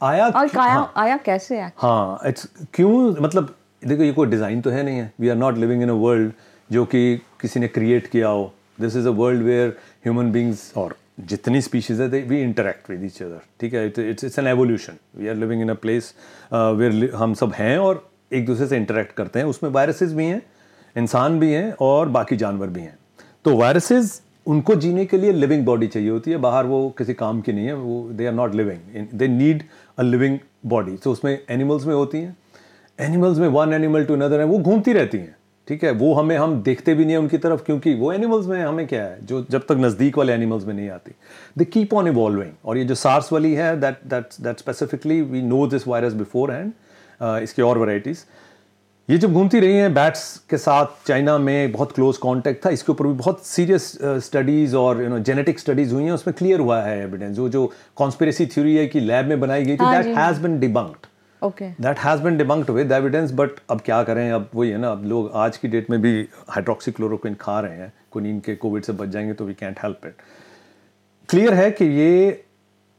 आया 0.02 0.26
और 0.26 0.48
आया 0.58 0.72
हाँ, 0.72 0.92
आया 0.96 1.16
कैसे 1.24 1.56
है 1.58 1.72
हाँ 1.76 2.20
इट्स 2.26 2.48
क्यों 2.74 3.22
मतलब 3.22 3.54
देखो 3.82 4.02
ये 4.02 4.12
कोई 4.12 4.26
डिज़ाइन 4.26 4.60
तो 4.60 4.70
है 4.70 4.82
नहीं 4.82 4.98
है। 4.98 5.12
We 5.20 5.28
are 5.28 5.36
not 5.36 5.58
living 5.58 5.82
in 5.82 5.88
a 5.88 5.94
world 6.02 6.32
जो 6.70 6.84
कि 6.84 7.00
किसी 7.40 7.60
ने 7.60 7.68
क्रिएट 7.68 8.06
किया 8.06 8.28
हो। 8.28 8.52
This 8.80 8.96
is 8.96 9.08
a 9.08 9.10
world 9.20 9.42
where 9.42 9.76
human 10.04 10.32
beings 10.32 10.72
और 10.76 10.96
जितनी 11.30 11.60
स्पीशीज 11.60 12.00
है 12.00 12.08
we 12.08 12.42
interact 12.42 12.90
with 12.90 13.04
each 13.04 13.22
other 13.22 13.40
ठीक 13.60 13.74
है? 13.74 13.86
It's 13.86 14.24
it's 14.24 14.38
an 14.38 14.46
evolution 14.46 14.98
we 15.18 15.28
are 15.28 15.34
living 15.36 15.62
in 15.62 15.68
a 15.68 15.74
place 15.82 16.14
where 16.52 17.10
हम 17.14 17.34
सब 17.34 17.52
हैं 17.54 17.76
और 17.78 18.06
एक 18.32 18.46
दूसरे 18.46 18.66
से 18.66 18.76
इंटरेक्ट 18.76 19.12
करते 19.12 19.38
हैं। 19.38 19.46
उसमें 19.46 19.70
वायरसेस 19.70 20.12
भी 20.12 20.24
हैं, 20.24 20.42
इंसान 20.96 21.38
भी 21.40 21.52
हैं 21.52 21.72
और 21.80 22.08
बाकी 22.08 22.36
जानवर 22.36 22.66
भी 22.66 22.80
हैं। 22.80 22.96
तो 23.44 23.56
वायरसेस 23.56 24.20
उनको 24.46 24.74
जीने 24.74 25.04
के 25.06 25.18
लिए 25.18 25.32
लिविंग 25.32 25.64
बॉडी 25.64 25.86
चाहिए 25.86 26.10
होती 26.10 26.30
है। 26.30 26.36
बाहर 26.36 26.66
वो 26.66 26.88
किसी 26.98 27.14
काम 27.14 27.40
की 27.40 27.52
नहीं 27.52 27.66
है, 27.66 27.74
वो 27.74 28.08
they 28.10 28.26
are 28.26 28.32
not 28.32 28.54
living 28.54 29.06
they 29.14 29.28
need 29.28 29.62
a 29.98 30.02
living 30.02 30.38
body 30.66 30.96
तो 30.96 31.12
उसमें 31.12 31.38
एनिमल्स 31.50 31.86
में 31.86 31.94
होती 31.94 32.18
हैं। 32.18 32.36
एनिमल्स 32.98 33.38
में 33.38 33.48
वन 33.48 33.72
एनिमल 33.72 34.04
टू 34.04 34.14
अनदर 34.14 34.40
है, 34.40 34.46
वो 34.46 34.58
घूमती 34.58 34.92
रहती 34.92 35.18
हैं। 35.18 35.36
ठीक 35.68 35.82
है? 35.84 35.90
वो 35.90 36.12
हमें, 36.14 36.36
हम 36.36 36.62
देखते 36.62 36.94
भी 36.94 37.04
नहीं 37.04 37.12
है 37.12 37.18
उनकी 37.18 37.38
तरफ़ 37.38 37.62
क्योंकि 37.62 37.92
वो 37.94 38.12
एनिमल्स 38.12 38.46
में 38.46 38.60
हमें 38.62 38.86
क्या 38.86 39.02
है? 39.04 39.18
जो 39.26 39.44
जब 39.50 39.66
तक 39.66 39.76
नज़दीक 39.78 40.18
वाले 40.18 40.32
एनिमल्स 40.32 40.64
में 40.66 40.74
नहीं 40.74 40.88
आती। 40.90 41.12
दे 41.58 41.64
कीप 41.64 41.94
ऑन 41.94 42.06
इवॉल्विंग 42.08 42.52
और 42.64 42.78
ये 42.78 42.84
जो 42.84 42.94
सार्स 42.94 43.32
वाली 43.32 43.52
है 43.54 43.80
that 43.80 44.00
that 44.06 44.28
that 44.40 44.58
specifically 44.58 45.20
we 45.22 45.42
know 45.42 45.66
this 45.66 45.86
virus 45.88 46.12
beforehand 46.52 46.72
इसकी 47.20 47.62
और 47.62 47.78
वैराइटीज़ 47.78 48.24
ये 49.08 49.16
जब 49.18 49.32
घूमती 49.32 49.60
रही 49.60 49.76
हैं 49.76 49.92
बैट्स 49.94 50.22
के 50.50 50.56
साथ 50.58 50.86
चाइना 51.06 51.36
में 51.38 51.72
बहुत 51.72 51.92
क्लोज 51.92 52.16
कांटेक्ट 52.16 52.64
था 52.64 52.70
इसके 52.70 52.92
ऊपर 52.92 53.06
भी 53.06 53.12
बहुत 53.14 53.44
सीरियस 53.46 53.90
स्टडीज़ 54.24 54.74
और 54.76 55.02
यू 55.02 55.08
नो 55.08 55.18
जेनेटिक 55.18 55.58
स्टडीज़ 55.58 55.94
हुई 55.94 56.04
हैं 56.04 56.12
उसमें 56.12 56.34
क्लियर 56.38 56.60
हुआ 56.60 56.80
है 56.82 56.98
एविडेंस 57.02 57.36
जो 57.36 57.48
जो 57.48 57.66
कॉन्स्पिरेसी 57.96 58.46
थ्योरी 58.46 58.74
है 58.76 58.86
कि 58.86 59.00
लैब 59.00 59.26
में 59.26 59.40
बनाई 59.40 59.64
गई 59.64 59.76
थी 59.76 59.90
that 59.92 60.16
has 60.18 60.40
been 60.40 60.58
debunked 60.60 61.06
okay 61.42 61.68
that 61.80 61.98
has 61.98 62.22
been 62.22 62.36
debunked 62.38 62.70
with 62.70 62.92
evidence 62.92 63.32
but 63.32 63.60
अब 63.70 63.80
क्या 63.80 64.02
करें 64.02 64.30
अब 64.30 64.50
वही 64.54 64.70
है 64.70 64.78
ना 64.78 64.90
अब 64.90 65.04
लोग 65.06 65.30
आज 65.36 65.56
की 65.56 65.68
डेट 65.68 65.90
में 65.90 66.00
भी 66.02 66.12
हाइड्रोक्सीक्लोरोक्विन 66.48 67.34
खा 67.40 67.58
रहे 67.60 67.76
हैं 67.76 67.92
कुनीन 68.10 68.40
के 68.40 68.54
कोविड 68.56 68.82
से 68.82 68.92
बच 68.92 69.08
जाएँगे 69.08 69.32
तो 69.32 69.44
we 69.44 69.54
can't 69.54 69.78
help 69.82 70.06
it 70.06 70.22
clear 71.28 71.54
है 71.54 71.70
कि 71.70 71.84
ये 71.84 72.44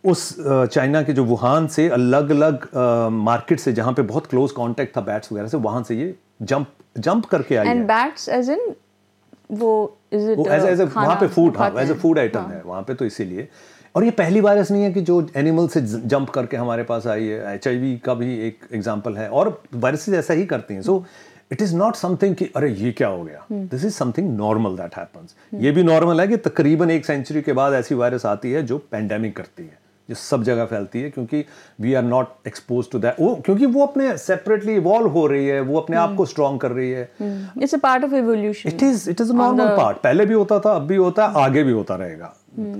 उस 0.03 0.36
चाइना 0.41 1.01
के 1.03 1.13
जो 1.13 1.24
वुहान 1.25 1.68
से 1.68 1.88
अलग 1.89 2.29
अलग 2.32 2.68
मार्केट 3.13 3.60
से 3.60 3.74
जहाँ 3.74 3.94
पे 3.94 4.01
बहुत 4.01 4.27
क्लोज 4.27 4.51
कांटेक्ट 4.58 4.96
था 4.98 5.01
बैट्स 5.01 5.32
वगैरह 5.32 5.48
से 5.48 5.58
वहाँ 5.58 5.84
से 5.84 5.96
ये 5.96 6.13
जंप 6.41 6.68
जंप 6.98 7.25
करके 7.25 7.56
आई 7.56 7.68
एंड 7.68 7.86
बैट्स 7.88 8.29
एज 8.29 8.50
इन 8.50 8.74
वो 9.51 9.72
इज़ 10.13 10.29
इट 10.32 10.39
एज 10.39 10.65
एज 10.65 10.82
वहाँ 10.82 11.15
पे 11.20 11.27
फ़ूड 11.27 11.58
हाँ 11.58 11.74
एज 11.79 11.91
ए 11.91 11.94
फ़ूड 11.96 12.20
आइटम 12.20 12.51
है? 12.51 12.62
वहाँ 12.65 12.82
पे 12.84 12.94
तो 12.94 13.06
इसीलिए। 13.06 13.48
और 13.96 14.03
ये 14.03 14.12
पहली 14.12 14.41
वायरस 14.41 14.72
नहीं 14.72 14.84
है 14.84 14.91
कि 14.94 15.01
जो 15.01 15.27
एनिमल 15.38 15.68
से 15.68 15.82
जंप 15.82 16.29
करके 16.29 16.58
हमारे 16.58 16.84
पास 16.84 17.08
आई 17.08 17.25
है। 17.25 17.53
एचआईवी 17.56 17.96
का 18.06 18.13
भी 18.13 18.34
एक 18.48 18.68
एग्ज़ाम्पल 18.74 19.18
है। 19.18 19.27
और 19.29 19.62
वायरसेस 19.75 20.15
ऐसा 20.15 20.34
ही 20.34 20.46
करती 20.46 20.74
हैं। 20.74 20.82
So 20.82 21.03
it 21.51 21.62
is 21.62 21.75
not 21.75 21.96
something 21.96 22.36
कि 22.36 22.50
अरे 22.56 22.72
ये 22.72 22.91
क्या 22.91 23.08
हो 23.08 23.24
गया? 23.24 23.46
This 23.51 23.86
is 23.86 23.94
something 23.94 24.36
normal 24.38 24.77
that 24.77 24.98
happens 24.98 25.36
ये 25.63 25.72
भी 25.72 25.84
नॉर्मल 25.84 26.22
है 26.22 26.27
कि 26.27 26.38
तकरीबन 26.39 26.91
एक 26.91 27.06
सेंचुरी 27.06 27.41
के 27.41 27.54
बाद 27.54 27.73
ऐसी 27.73 27.95
वायरस 27.95 28.26
आती 28.26 28.52
है 28.52 28.63
जो 28.63 28.78
पेंडेमिक 28.91 29.36
करती 29.38 29.63
है। 29.63 29.78
जो 30.10 30.15
सब 30.15 30.43
जगह 30.43 30.65
फैलती 30.65 31.02
है 31.02 31.10
क्योंकि 31.10 31.43
we 31.82 31.93
are 31.93 32.04
not 32.04 32.48
expose 32.48 32.89
to 32.91 33.00
that 33.00 33.15
वो 33.19 33.34
क्योंकि 33.45 33.65
वो 33.67 33.86
अपने 33.86 34.17
सेपरेटली 34.17 34.76
इवॉल्व 34.76 35.10
हो 35.12 35.26
रही 35.28 35.45
है 35.48 35.60
वो 35.62 35.80
अपने 35.80 35.98
आप 35.98 36.15
को 36.15 36.26
स्ट्रॉन्ग 36.26 36.62
कर 36.62 36.72
रही 36.72 36.89
है। 36.91 37.10
It's 37.62 37.76
a 37.76 37.78
part 37.80 38.04
of 38.04 38.13
evolution 38.15 38.69
it 38.69 38.84
is 38.84 39.10
it 39.10 39.22
is 39.22 39.34
normal 39.34 39.76
part 39.78 39.98
पहले 40.04 40.26
भी 40.26 40.34
होता 40.34 40.60
था 40.60 40.74
अब 40.76 40.88
भी 40.88 40.95
होता 40.95 41.28
है 41.28 41.43
आगे 41.43 41.63
भी 41.63 41.72
होता 41.72 41.95
रहेगा। 41.95 42.34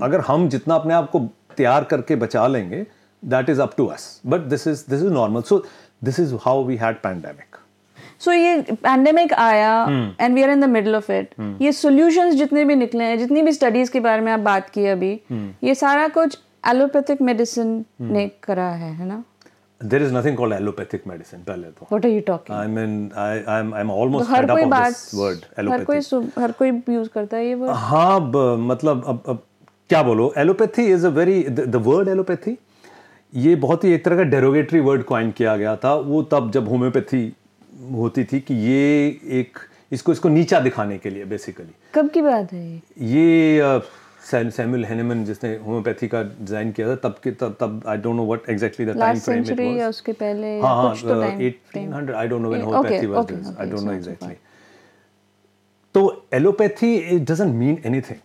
अगर 0.04 0.20
हम 0.28 0.48
जितना 0.50 0.76
अपने 0.76 0.94
आप 0.94 1.10
को 1.12 1.20
तैयार 1.58 1.84
करके 1.84 2.16
बचा 2.18 2.48
लेंगे 2.48 2.86
that 3.24 3.50
is 3.50 3.62
up 3.62 3.74
to 3.78 3.86
us 3.88 4.10
but 4.26 4.50
this 4.50 4.68
is 4.68 4.84
this 4.90 5.02
is 5.02 5.14
normal 5.14 5.42
so 5.42 5.64
this 6.04 6.20
is 6.20 6.36
how 6.42 6.64
we 6.64 6.76
had 6.78 6.96
pandemic 7.04 7.56
सो 8.20 8.32
ये 8.32 8.62
पैंडेमिक 8.74 9.34
आया। 9.34 9.74
And 10.22 10.36
we 10.36 10.44
are 10.44 10.50
in 10.50 10.62
the 10.62 10.70
middle 10.70 10.96
of 10.96 11.12
it 11.12 11.36
ये 11.62 11.72
सॉल्यूशंस 11.72 12.34
जितने 12.36 12.66
भी 12.66 12.76
निकले 12.76 13.04
हैं 13.04 13.18
जितनी 13.20 13.42
भी 13.42 13.52
स्टडीज़ 13.54 13.92
के 13.92 14.00
बारे 14.00 14.22
में 14.22 14.32
आप 14.32 14.40
बात 14.40 14.70
की 14.70 14.86
अभी 14.88 15.20
हम्म। 15.30 15.68
ये 15.68 15.76
सारा 15.76 16.08
कुछ 16.08 16.38
एलोपैथिक 16.64 17.22
मेडिसिन 17.22 17.84
ने 18.02 18.28
करा 18.44 18.70
है 18.70 18.94
है 18.94 19.06
ना? 19.08 19.24
There 19.82 20.04
is 20.04 20.14
nothing 20.14 20.38
called 20.38 20.54
allopathic 20.54 21.04
medicine 21.08 21.40
पहले 21.40 21.68
तो। 21.68 21.88
What 21.92 22.06
are 22.06 22.12
you 22.12 22.22
talking 22.28 22.58
I 22.58 22.68
mean 22.68 23.10
I 23.18 23.44
I 23.48 23.82
am 23.82 23.92
almost 23.92 24.32
up 24.32 24.50
कोई 24.50 24.62
ऑफ़ 24.62 24.70
बात 24.70 24.88
दिस 24.88 25.14
वर्ड 25.16 25.70
हर 25.72 25.84
कोई 25.86 26.00
हर 26.40 26.52
कोई 26.52 26.72
यूज़ 26.90 27.10
करता 27.10 27.38
है 27.38 27.48
ये 27.48 27.56
वर्ड 27.56 27.72
हाँ 27.72 28.20
मतलब 28.68 29.04
अब 29.08 29.24
अब 29.28 29.44
क्या 29.90 30.02
बोलो? 30.04 30.34
Allopathy 30.38 30.86
is 30.94 31.06
a 31.08 31.10
very 31.10 31.44
the 31.44 31.76
word 31.86 32.08
allopathy 32.08 32.58
ये 33.34 33.56
बहुत 33.56 33.84
ही 33.84 33.92
एक 33.94 34.06
तरह 34.06 34.18
का 34.18 34.24
डेरोगेटरी 34.24 34.80
वर्ड 34.80 35.04
क्वाइन 35.04 35.32
किया 35.32 35.56
गया 35.58 35.76
था। 35.76 35.94
वो 35.96 36.22
तब 36.24 36.52
जब 36.52 36.68
होम्योपैथी 36.70 37.22
होती 37.94 38.24
थी 38.24 38.40
कि 38.40 38.54
ये 38.54 39.08
एक 39.40 39.60
इसको 39.92 40.12
इसको 40.12 40.30
नीचा 40.30 40.60
दिखाने 40.60 40.98
के 40.98 41.10
लिए 41.10 41.26
बेसिकली 41.26 41.74
कब 41.94 42.10
की 42.10 42.22
बात 42.22 42.54
है 42.54 42.66
ये? 42.68 42.82
ये 43.02 43.82
सैमुअल 44.28 44.86
हेनेमन 44.86 45.24
जिसने 45.26 45.56
होम्योपैथी 45.56 46.08
का 46.08 46.22
डिज़ाइन 46.24 46.72
किया 46.72 46.88
था 46.90 46.96
तब 47.08 47.16
के 47.24 47.32
तब 47.42 47.56
तब 47.60 47.82
I 47.88 47.98
don't 47.98 48.16
know 48.16 48.26
what 48.26 48.50
exactly 48.50 48.86
the 48.86 48.98
time 49.00 49.20
frame 49.20 49.40
it 49.40 49.46
century 49.46 49.68
या 49.68 49.74
वाज 49.76 49.90
उसके 49.90 50.14
पहले 50.22 50.60
हाँ 50.62 50.76
हाँ 50.76 50.90
कुछ 50.90 51.04
तो 51.04 51.22
time 51.22 51.42
eighteen 51.42 51.94
hundred 51.94 52.16
I 52.18 52.28
don't 52.28 52.42
know 52.42 52.50
when 52.50 52.64
homeopathy 52.64 53.06
was 53.08 53.32
this 53.32 53.58
I 53.60 53.70
don't 53.70 53.84
know 53.84 53.92
exactly 53.92 54.36
तो 55.96 56.26
allopathy 56.34 56.96
it 56.96 57.32
doesn't 57.32 57.56
mean 57.56 57.82
anything 57.86 58.18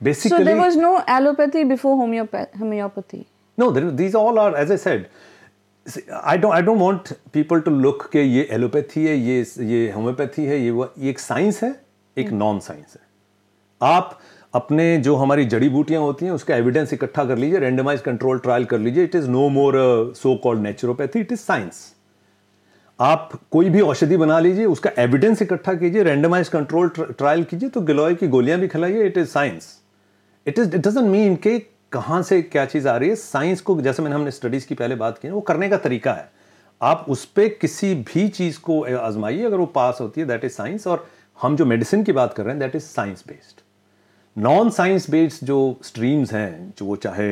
So 0.00 0.04
basically 0.04 0.44
there 0.44 0.60
was 0.60 0.76
no 0.76 0.90
allopathy 1.14 1.62
before 1.70 1.90
homeopath 1.96 2.54
homeopathy. 2.58 3.18
No, 3.58 3.66
there, 3.70 3.90
these 3.90 4.14
all 4.14 4.38
are, 4.38 4.52
as 4.56 4.70
I 4.70 4.76
said, 4.76 5.02
I 6.30 6.36
don't, 6.38 6.54
I 6.58 6.60
don't 6.62 6.78
want 6.82 7.10
people 7.32 7.60
to 7.66 7.74
look 7.82 8.06
कि 8.12 8.18
ये 8.18 8.46
allopathy 8.52 9.04
है 9.06 9.16
ये 9.16 9.36
ये 9.72 9.90
homeopathy 9.92 10.44
है 10.46 10.58
ये 10.60 10.70
वो 10.78 10.88
ये 10.98 11.10
एक 11.10 11.18
साइंस 11.18 11.62
है 11.62 11.70
एक 12.16 12.30
नॉन 12.38 12.60
साइंस 12.68 12.96
है। 12.96 13.02
आप 13.80 14.18
अपने 14.54 14.96
जो 14.98 15.14
हमारी 15.16 15.44
जड़ी 15.44 15.68
बूटियाँ 15.68 16.00
होती 16.02 16.24
हैं, 16.24 16.32
उसका 16.32 16.56
एविडेंस 16.56 16.92
इकट्ठा 16.92 17.24
कर 17.24 17.38
लीजिए 17.38 17.58
रेंडमाइज 17.60 18.00
कंट्रोल 18.00 18.38
ट्रायल 18.38 18.64
कर 18.64 18.78
लीजिए। 18.78 19.04
It 19.04 19.14
is 19.14 19.28
no 19.30 19.48
more 19.48 19.74
so 20.16 20.34
called 20.36 20.62
naturopathy 20.62 21.20
it 21.20 21.32
is 21.32 21.40
science 21.40 21.82
आप 22.98 23.38
कोई 23.50 23.70
भी 23.70 23.80
औषधि 23.80 24.16
बना 24.16 24.38
लीजिए, 24.40 24.64
उसका 24.66 24.90
एविडेंस 24.98 25.42
इकट्ठा 25.42 25.74
कीजिए 25.74 26.02
रेंडमाइज 26.02 26.48
कंट्रोल 26.48 26.88
ट्रायल 26.88 27.44
कीजिए 27.44 27.68
तो 27.68 27.80
गिलोय 27.82 28.14
की 28.14 28.28
गोलियाँ 28.28 28.58
भी 28.60 28.68
खिलाइए 28.68 29.06
it 29.06 29.18
is 29.18 29.28
science 29.28 29.76
it 30.46 30.58
is 30.58 30.74
it 30.76 30.86
doesn't 30.88 31.06
mean 31.06 31.36
के 31.36 31.58
कहाँ 31.92 32.22
से 32.22 32.40
क्या 32.42 32.64
चीज़ 32.66 32.88
आ 32.88 32.96
रही 32.96 33.08
है। 33.08 33.14
साइंस 33.16 33.60
को, 33.60 33.80
जैसे 33.80 34.02
मैंने 34.02 34.14
हमने 34.14 34.30
स्टडीज़ 34.30 34.66
की 34.66 34.74
पहले 34.74 34.94
बात 34.96 35.18
की 35.18 35.30
वो 35.30 35.40
करने 35.42 35.68
का 35.68 35.76
तरीका 35.78 36.12
है। 36.12 36.28
आप 36.80 37.06
उस 37.08 37.24
पर 37.26 37.48
किसी 37.60 37.94
भी 37.94 38.28
चीज़ 38.30 38.60
को 38.60 38.82
आजमाइए, 38.96 39.44
अगर 39.44 39.56
वो 39.56 39.66
पास 39.68 39.98
होती 40.00 40.20
है 40.20 40.26
दैट 40.26 40.44
इज़ 40.44 40.52
साइंस 40.52 40.86
और 40.86 41.06
हम 41.38 41.56
जो 41.56 41.66
मेडिसिन 41.66 42.04
की 42.04 42.12
बात 42.12 42.34
कर 42.34 42.42
रहे 42.42 42.52
हैं 42.52 42.60
that 42.60 42.76
is 42.76 42.82
science 42.84 43.24
based 43.28 43.60
non 44.40 44.70
science 44.70 45.10
based 45.10 45.44
जो 45.46 45.58
स्ट्रीम्स 45.84 46.32
हैं 46.32 46.72
जो 46.78 46.84
वो 46.86 46.96
चाहे 46.96 47.30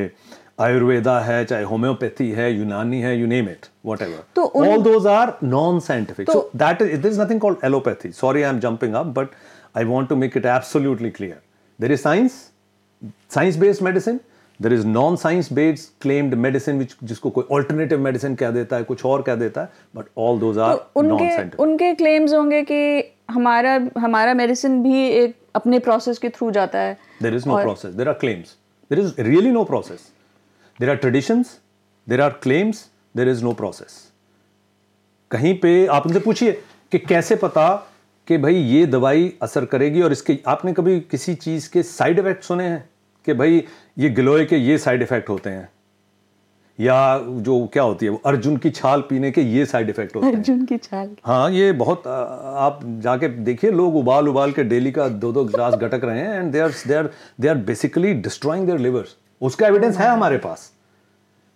आयुर्वेदा 0.61 1.19
है 1.19 1.43
चाहे 1.45 1.63
होम्योपैथी 1.63 2.29
है 2.31 2.51
यूनानी 2.53 2.99
है 3.01 3.17
you 3.19 3.27
name 3.27 3.49
it 3.49 3.65
whatever 4.01 4.41
all 4.63 4.81
those 4.83 5.07
are 5.07 5.33
non 5.43 5.79
scientific 5.79 6.31
so 6.31 6.49
that 6.55 6.81
is 6.81 7.07
is 7.07 7.21
nothing 7.21 7.39
called 7.39 7.65
allopathy 7.65 8.11
sorry 8.11 8.41
I 8.41 8.49
am 8.49 8.59
jumping 8.59 8.93
up 8.93 9.05
but 9.17 9.35
I 9.77 9.83
want 9.85 10.09
to 10.09 10.15
make 10.15 10.37
it 10.37 10.45
absolutely 10.47 11.09
clear 11.11 11.41
there 11.79 11.91
is 11.91 12.01
science 12.01 12.41
science 13.33 13.57
based 13.57 13.83
medicine 13.83 14.19
there 14.61 14.73
is 14.73 14.85
non 14.87 15.15
science 15.15 15.51
based 15.53 15.89
claimed 16.01 16.33
medicine 16.45 16.85
जिसको 17.03 17.29
कोई 17.29 17.43
alternative 17.51 17.99
medicine 17.99 18.35
कह 18.35 18.51
देता 18.51 18.75
है 18.75 18.83
कुछ 18.83 19.05
और 19.05 19.21
कह 19.21 19.35
देता 19.35 19.61
है 19.61 19.69
बट 19.95 20.05
ऑल 20.17 20.39
दोज 20.39 20.57
आर 20.59 20.77
उनके 20.95 21.29
उनके 21.63 21.93
क्लेम्स 21.95 22.33
होंगे 22.33 22.61
कि 22.71 22.81
हमारा 23.31 23.79
हमारा 23.97 24.33
मेडिसिन 24.33 24.81
भी 24.83 25.07
एक 25.09 25.35
अपने 25.55 25.79
प्रोसेस 25.79 26.17
के 26.17 26.29
थ्रू 26.29 26.51
जाता 26.51 26.79
है 26.79 26.97
There 27.23 27.35
is 27.39 27.47
no 27.47 27.53
और- 27.53 27.65
process. 27.67 27.95
There 27.99 28.11
are 28.13 28.19
claims. 28.23 28.55
There 28.91 29.01
is 29.05 29.17
really 29.29 29.53
no 29.55 29.63
process. 29.71 30.05
There 30.79 30.91
are 30.93 30.99
traditions. 31.05 31.55
There 32.07 32.21
are 32.27 32.33
claims. 32.45 32.83
There 33.15 33.31
is 33.33 33.43
no 33.47 33.53
process. 33.61 33.97
कहीं 35.31 35.53
पे 35.59 35.71
आप 35.95 36.05
उनसे 36.07 36.19
पूछिए 36.19 36.51
कि 36.91 36.99
कैसे 36.99 37.35
पता 37.35 37.67
कि 38.27 38.37
भाई 38.37 38.55
ये 38.55 38.85
दवाई 38.85 39.33
असर 39.41 39.65
करेगी 39.65 40.01
और 40.01 40.11
इसके 40.11 40.37
आपने 40.47 40.73
कभी 40.73 40.99
किसी 41.11 41.35
चीज़ 41.35 41.69
के 41.71 41.83
साइड 41.83 42.19
इफ़ेक्ट 42.19 42.43
सुने 42.43 42.63
हैं 42.63 42.89
कि 43.27 43.33
भाई 43.33 43.63
ये 43.99 44.09
गिलोय 44.09 44.45
के 44.45 44.57
ये 44.57 44.77
साइड 44.77 45.01
इफ़ेक्ट 45.01 45.29
होते 45.29 45.49
हैं। 45.49 45.69
या 46.79 46.97
जो 47.39 47.65
क्या 47.73 47.83
होती 47.83 48.05
है 48.05 48.11
वो 48.11 48.21
अर्जुन 48.25 48.57
की 48.57 48.69
छाल 48.69 49.01
पीने 49.01 49.31
के 49.31 49.41
ये 49.41 49.65
साइड 49.65 49.89
इफ़ेक्ट 49.89 50.15
होते 50.15 50.27
हैं। 50.27 50.33
अर्जुन 50.33 50.63
की 50.65 50.77
छाल। 50.77 51.09
हाँ 51.25 51.49
ये 51.51 51.71
बहुत 51.73 52.07
आप 52.07 52.79
जाके 53.03 53.27
देखिए 53.27 53.71
लोग 53.71 53.95
उबाल 53.95 54.27
उबाल 54.27 54.51
के 54.51 54.63
डेली 54.63 54.91
का 54.91 55.07
दो 55.17 55.31
दो 55.31 55.43
ग्लास 55.45 55.73
गटक 55.75 56.05
रहे 56.05 56.19
हैं 56.19 56.39
and 56.39 56.51
they 56.51 56.59
are 56.59 56.73
they 56.87 56.93
are 56.93 57.09
they 57.41 57.47
are 57.47 57.57
basically 57.67 58.13
destroying 58.21 58.65
their 58.67 58.79
livers 58.79 59.15
उसका 59.41 59.67
एविडेंस 59.67 59.97
है 59.97 60.07
हमारे 60.07 60.37
पास। 60.37 60.71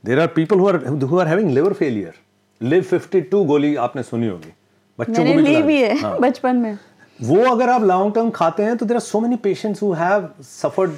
There 0.03 0.19
are 0.19 0.27
people 0.27 0.59
who 0.59 1.17
are 1.17 1.27
having 1.27 1.51
liver 1.51 1.73
failure 1.73 2.13
Liv 2.61 2.83
52 2.85 3.45
गोली 3.45 3.75
आपने 3.77 4.03
सुनी 4.03 4.27
होगी। 4.27 4.53
बच्चों 4.99 5.25
को 5.25 5.41
भी 5.43 5.61
भी 5.61 5.81
है 5.81 5.97
हाँ। 5.99 6.17
बचपन 6.19 6.55
में। 6.55 6.77
वो 7.19 7.43
अगर 7.45 7.69
आप 7.69 7.83
लॉन्ग 7.83 8.13
टर्म 8.15 8.29
खाते 8.29 8.63
हैं 8.63 8.77
तो 8.77 8.85
there 8.85 8.97
are 8.97 9.01
so 9.01 9.19
many 9.19 9.35
patients 9.43 9.81
who 9.83 9.91
have 9.93 10.29
suffered 10.41 10.91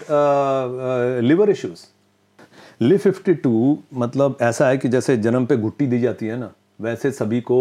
liver 1.23 1.49
issues 1.49 1.85
Liv 2.81 2.99
52 2.99 3.75
मतलब 3.93 4.37
ऐसा 4.41 4.67
है 4.67 4.77
कि 4.77 4.89
जैसे 4.89 5.17
जन्म 5.17 5.45
पे 5.45 5.57
घुट्टी 5.57 5.85
दी 5.87 5.99
जाती 5.99 6.27
है 6.27 6.37
ना, 6.39 6.51
वैसे 6.81 7.11
सभी 7.11 7.39
को 7.41 7.57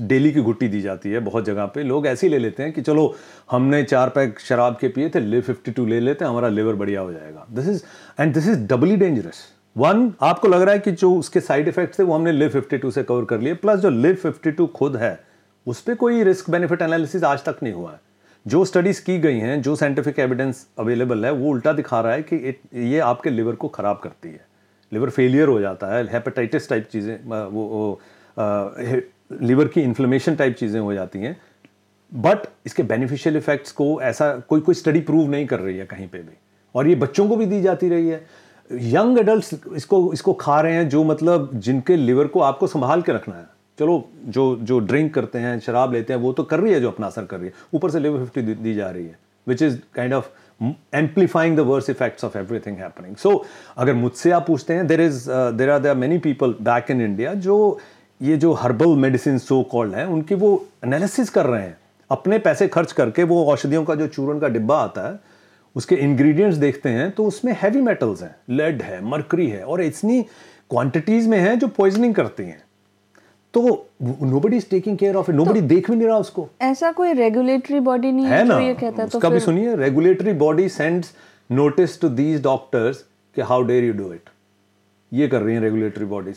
डेली 0.00 0.30
की 0.32 0.40
घुट्टी 0.40 0.68
दी 0.68 0.80
जाती 0.80 1.10
है 1.10 1.20
बहुत 1.20 1.44
जगह 1.44 1.66
पे। 1.66 1.82
लोग 1.82 2.06
ऐसे 2.06 2.26
ही 2.26 2.30
ले 2.32 2.38
लेते 2.38 2.62
हैं 2.62 2.72
कि 2.72 2.82
चलो, 2.82 3.14
हमने 3.50 3.82
चार 3.84 4.08
पैक 4.08 4.38
शराब 4.40 4.76
के 4.80 4.88
पिए 4.88 5.08
थे 5.14 5.20
लिव 5.20 5.42
52 5.44 5.86
ले 5.86 6.00
लेते 6.00 6.24
हैं 6.24 6.30
हमारा 6.30 6.48
लिवर 6.48 6.74
बढ़िया 6.74 7.00
हो 7.00 7.12
जाएगा। 7.12 7.46
This 7.50 7.68
is 7.68 7.82
and 8.20 8.34
this 8.34 8.48
is 8.48 8.66
doubly 8.66 8.96
dangerous 8.96 9.42
one 9.76 10.12
आपको 10.22 10.48
लग 10.48 10.62
रहा 10.62 10.72
है 10.74 10.80
कि 10.80 10.92
जो 10.92 11.14
उसके 11.14 11.40
साइड 11.40 11.68
इफेक्ट्स 11.68 11.98
थे, 11.98 12.02
वो 12.02 12.14
हमने 12.14 12.32
लिव 12.32 12.50
52 12.50 12.90
से 12.90 13.02
कवर 13.02 13.24
कर 13.24 13.40
लिए 13.40 13.54
प्लस 13.56 13.80
जो 13.80 13.90
लिव 13.90 14.18
52 14.26 14.66
खुद 14.72 14.96
है 14.96 15.18
उस 15.66 15.80
पर 15.80 15.94
कोई 15.94 16.22
रिस्क 16.22 16.50
बेनिफिट 16.50 16.82
एनालिसिस 16.82 17.24
आज 17.24 17.44
तक 17.44 17.56
नहीं 17.62 17.72
हुआ 17.72 17.92
है। 17.92 18.00
जो 18.46 18.64
स्टडीज़ 18.64 19.04
की 19.04 19.18
गई 19.18 19.38
हैं 19.38 19.62
जो 19.62 19.76
साइंटिफिक 19.76 20.18
एविडेंस 20.18 20.68
अवेलेबल 20.78 21.24
है 21.24 21.32
वो 21.32 21.50
उल्टा 21.50 21.72
दिखा 21.72 22.00
रहा 22.00 22.12
है 22.12 22.22
कि 22.22 22.52
it- 22.52 22.76
ये 22.76 22.98
आपके 22.98 23.30
लिवर 23.30 23.54
को 23.54 23.68
खराब 23.68 24.00
करती 24.04 24.28
है। 24.28 24.46
लिवर 24.92 25.10
फेलियर 25.10 25.48
हो 25.48 25.60
जाता 25.60 25.86
है 25.86 26.04
हेपेटाइटिस 26.12 26.68
टाइप 26.68 26.88
चीज़ें 26.92 27.48
वो, 27.48 27.62
वो 27.62 28.00
लिवर 29.42 29.68
की 29.68 29.80
इन्फ्लेमेशन 29.80 30.36
टाइप 30.36 30.54
चीज़ें 30.54 30.80
हो 30.80 30.94
जाती 30.94 31.18
हैं। 31.18 31.40
बट 32.14 32.38
इसके 32.66 32.82
बेनिफिशियल 32.82 33.36
इफेक्ट्स 33.36 33.72
को 33.72 34.00
ऐसा 34.02 34.36
कोई 34.36 34.60
कोई 34.60 34.74
स्टडी 34.74 35.00
प्रूव 35.00 35.30
नहीं 35.30 35.46
कर 35.46 35.60
रही 35.60 35.78
है 35.78 35.86
कहीं 35.86 36.08
पे 36.08 36.18
भी। 36.18 36.38
और 36.74 36.88
ये 36.88 36.94
बच्चों 36.94 37.28
को 37.28 37.36
भी 37.36 37.46
दी 37.46 37.62
जाती 37.62 37.88
रही 37.88 38.08
है। 38.08 38.26
यंग 38.72 39.18
एडल्ट 39.18 39.44
इसको 39.72 40.12
इसको 40.12 40.32
खा 40.32 40.60
रहे 40.60 40.72
हैं 40.72 40.88
जो 40.88 41.04
मतलब 41.04 41.50
जिनके 41.54 41.96
लिवर 41.96 42.26
को 42.26 42.40
आपको 42.40 42.66
संभाल 42.66 43.02
के 43.02 43.12
रखना 43.12 43.36
है। 43.36 43.46
चलो 43.78 44.04
जो 44.26 44.44
जो 44.62 44.78
ड्रिंक 44.80 45.12
करते 45.14 45.38
हैं 45.38 45.58
शराब 45.60 45.92
लेते 45.92 46.12
हैं 46.12 46.20
वो 46.20 46.32
तो 46.32 46.42
कर 46.44 46.60
रही 46.60 46.72
है 46.72 46.80
जो 46.80 46.90
अपना 46.90 47.06
असर 47.06 47.24
कर 47.24 47.38
रही 47.38 47.46
है। 47.46 47.52
ऊपर 47.74 47.90
से 47.90 48.00
लेवल 48.00 48.24
फिफ्टी 48.24 48.42
दी, 48.42 48.74
जा 48.74 48.90
रही 48.90 49.04
है 49.04 49.18
which 49.46 49.62
is 49.62 49.78
kind 49.94 50.14
of 50.14 50.28
amplifying 50.96 51.56
the 51.56 51.60
worse 51.60 51.90
effects 51.90 52.24
of 52.24 52.38
everything 52.38 52.76
happening 52.78 53.16
so 53.16 53.44
अगर 53.76 53.94
मुझसे 53.94 54.30
आप 54.30 54.46
पूछते 54.46 54.74
हैं 54.74 54.86
there 54.86 55.00
is 55.00 55.24
there 55.30 55.70
are 55.70 55.78
there 55.78 55.94
many 55.94 56.18
people 56.18 56.54
back 56.62 56.90
in 56.90 57.00
India 57.00 57.34
जो 57.36 57.78
ये 58.20 58.36
जो 58.36 58.52
हर्बल 58.54 58.96
मेडिसिन 58.96 59.38
सो 59.38 59.62
कॉल्ड 59.62 59.94
हैं 59.94 60.04
उनकी 60.06 60.34
वो 60.34 60.50
एनालिसिस 60.84 61.30
कर 61.30 61.46
रहे 61.46 61.62
हैं। 61.62 61.76
अपने 62.10 62.38
पैसे 62.38 62.68
खर्च 62.68 62.92
करके 62.92 63.24
वो 63.24 63.44
औषधियों 63.44 63.84
का 63.84 63.94
जो 63.94 64.06
चूरन 64.08 64.38
का 64.40 64.48
डिब्बा 64.48 64.78
आता 64.78 65.08
है 65.08 65.18
उसके 65.76 65.94
इंग्रेडिएंट्स 65.96 66.56
देखते 66.56 66.88
हैं 66.88 67.10
तो 67.10 67.24
उसमें 67.26 67.56
हैवी 67.62 67.80
मेटल्स 67.80 68.22
हैं। 68.22 68.34
लेड 68.50 68.82
है 68.82 69.04
मरकरी 69.04 69.46
है 69.48 69.62
और 69.64 69.82
इतनी 69.82 70.22
क्वांटिटीज 70.70 71.26
में 71.28 71.38
है 71.38 71.56
जो 71.56 71.68
पॉइजनिंग 71.68 72.14
करती 72.14 72.42
हैं। 72.42 72.62
तो 73.54 73.86
nobody 74.02 74.56
is 74.56 74.64
taking 74.70 74.96
care 74.98 75.16
of 75.16 75.30
it 75.30 75.36
nobody 75.36 75.60
देख 75.62 75.90
भी 75.90 75.96
नहीं 75.96 76.08
रहा 76.08 76.16
उसको। 76.18 76.48
ऐसा 76.62 76.90
कोई 76.92 77.12
रेगुलेटरी 77.12 77.80
बॉडी 77.80 78.12
नहीं 78.12 78.26
है 78.26 78.42
ना? 78.44 78.54
जो 78.54 78.60
ये 78.60 78.74
कहता 78.74 79.02
है 79.02 79.08
तो 79.08 79.18
उसका 79.18 79.28
भी 79.28 79.40
सुनिए 79.40 79.74
regulatory 79.76 80.32
body 80.32 80.68
sends 80.68 81.14
notice 81.50 82.00
to 82.00 82.08
these 82.08 82.42
doctors 82.42 83.04
कि 83.36 83.42
how 83.42 83.62
dare 83.62 83.84
you 83.84 83.92
do 83.92 84.12
it 84.12 84.30
ये 85.12 85.28
कर 85.28 85.42
रही 85.42 85.54
हैं 85.54 85.62
रेगुलेटरी 85.62 86.04
बॉडीज 86.06 86.36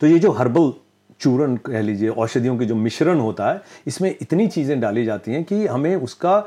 तो 0.00 0.06
ये 0.06 0.18
जो 0.18 0.30
हर्बल 0.32 0.72
चूरन 1.20 1.56
कह 1.56 1.80
लीजिए 1.80 2.08
औषधियों 2.08 2.56
के 2.58 2.64
जो 2.64 2.74
मिश्रण 2.74 3.18
होता 3.20 3.50
है 3.52 3.60
इसमें 3.86 4.14
इतनी 4.22 4.46
चीज़ें 4.48 4.78
डाली 4.80 5.04
जाती 5.04 5.32
हैं 5.32 5.44
कि 5.44 5.66
हमें 5.66 5.94
उसका 5.96 6.38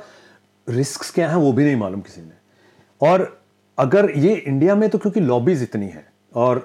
रिस्क 0.68 1.14
क्या 1.16 1.30
है 1.30 1.38
वो 1.38 1.52
भी 1.54 1.64
नहीं 1.64 1.76
मालूम 1.76 2.02
किसी 2.02 2.22
ने। 2.22 3.08
और 3.10 3.42
अगर 3.78 4.10
ये 4.18 4.34
इंडिया 4.36 4.76
में 4.76 4.90
तो 4.90 4.98
क्योंकि 4.98 5.20
लॉबीज 5.20 5.64
इतनी 5.64 5.86
है 5.86 6.06
और 6.34 6.64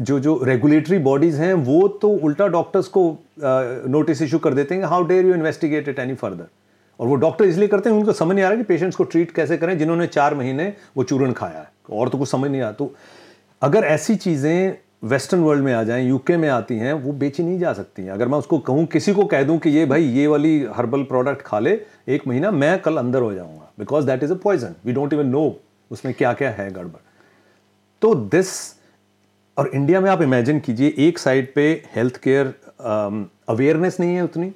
जो 0.00 0.18
जो 0.20 0.38
रेगुलेटरी 0.44 0.98
बॉडीज 1.00 1.34
हैं, 1.36 1.52
वो 1.54 1.86
तो 2.02 2.08
उल्टा 2.08 2.46
डॉक्टर्स 2.48 2.88
को 2.88 3.04
नोटिस 3.40 4.22
इशू 4.22 4.38
कर 4.38 4.54
देते 4.54 4.74
हैं 4.74 4.84
how 4.84 5.06
dare 5.06 5.26
you 5.26 5.34
investigate 5.34 5.88
it 5.88 5.98
any 5.98 6.14
further 6.14 6.46
और 7.00 7.06
वो 7.08 7.14
डॉक्टर 7.16 7.44
इसलिए 7.44 7.68
करते 7.68 7.90
हैं, 7.90 7.96
उनको 7.96 8.12
समझ 8.12 8.34
नहीं 8.34 8.44
आ 8.44 8.48
रहा 8.48 8.56
कि 8.56 8.62
पेशेंट्स 8.64 8.96
को 8.96 9.04
ट्रीट 9.04 9.30
कैसे 9.34 9.56
करें, 9.56 9.76
जिन्होंने 9.78 10.06
चार 10.08 10.34
महीने 10.34 10.72
वो 10.96 11.04
चूरन 11.04 11.32
खाया 11.32 11.58
है। 11.58 11.68
और 11.90 12.08
तो 12.08 12.18
कुछ 12.18 12.28
समझ 12.28 12.50
नहीं 12.50 12.60
आता 12.62 12.72
तो 12.74 12.94
अगर 13.62 13.84
ऐसी 13.86 14.16
चीज़ें 14.16 14.76
वेस्टर्न 15.04 15.40
वर्ल्ड 15.42 15.64
में 15.64 15.72
आ 15.72 15.82
जाएँ 15.84 16.06
यूके 16.08 16.36
में 16.36 16.48
आती 16.48 16.76
हैं, 16.76 16.92
वो 16.94 17.12
बेची 17.12 17.42
नहीं 17.42 17.58
जा 17.58 17.72
सकती 17.72 18.02
हैं। 18.02 18.10
अगर 18.10 18.28
मैं 18.28 18.38
उसको 18.38 18.58
कहूँ, 18.58 18.84
किसी 18.86 19.12
को 19.14 19.24
कह 19.24 19.42
दूँ 19.42 19.58
कि 19.58 19.70
ये 19.70 19.86
भाई, 19.86 20.04
ये 20.04 20.26
वाली 20.26 20.66
हर्बल 20.76 21.02
प्रोडक्ट 21.04 21.42
खा 21.42 21.58
ले, 21.58 21.78
एक 22.08 22.26
महीना 22.28 22.50
मैं 22.50 22.78
कल 22.82 22.96
अंदर 22.96 23.22
हो 23.22 23.32
जाऊँगा। 23.34 23.70
Because 23.78 24.06
that 24.06 24.22
is 24.22 24.32
a 24.32 24.36
poison 24.42 24.74
we 24.84 24.92
don't 24.92 25.12
even 25.12 25.26
know 25.26 25.44
उसमें 25.90 26.14
क्या 26.14 26.32
क्या 26.32 26.50
है 26.50 26.70
गड़बड़। 26.70 27.00
तो 28.02 28.14
दिस 28.14 28.52
और 29.56 29.70
इंडिया 29.74 30.00
में 30.00 30.10
आप 30.10 30.22
इमेजिन 30.22 30.60
कीजिए 30.60 30.94
एक 30.98 31.18
साइड 31.18 31.52
पे 31.54 31.70
हेल्थ 31.94 32.16
केयर 32.16 32.54
अवेयरनेस 33.48 33.98
नहीं 34.00 34.14
है 34.14 34.22
उतनी 34.24 34.52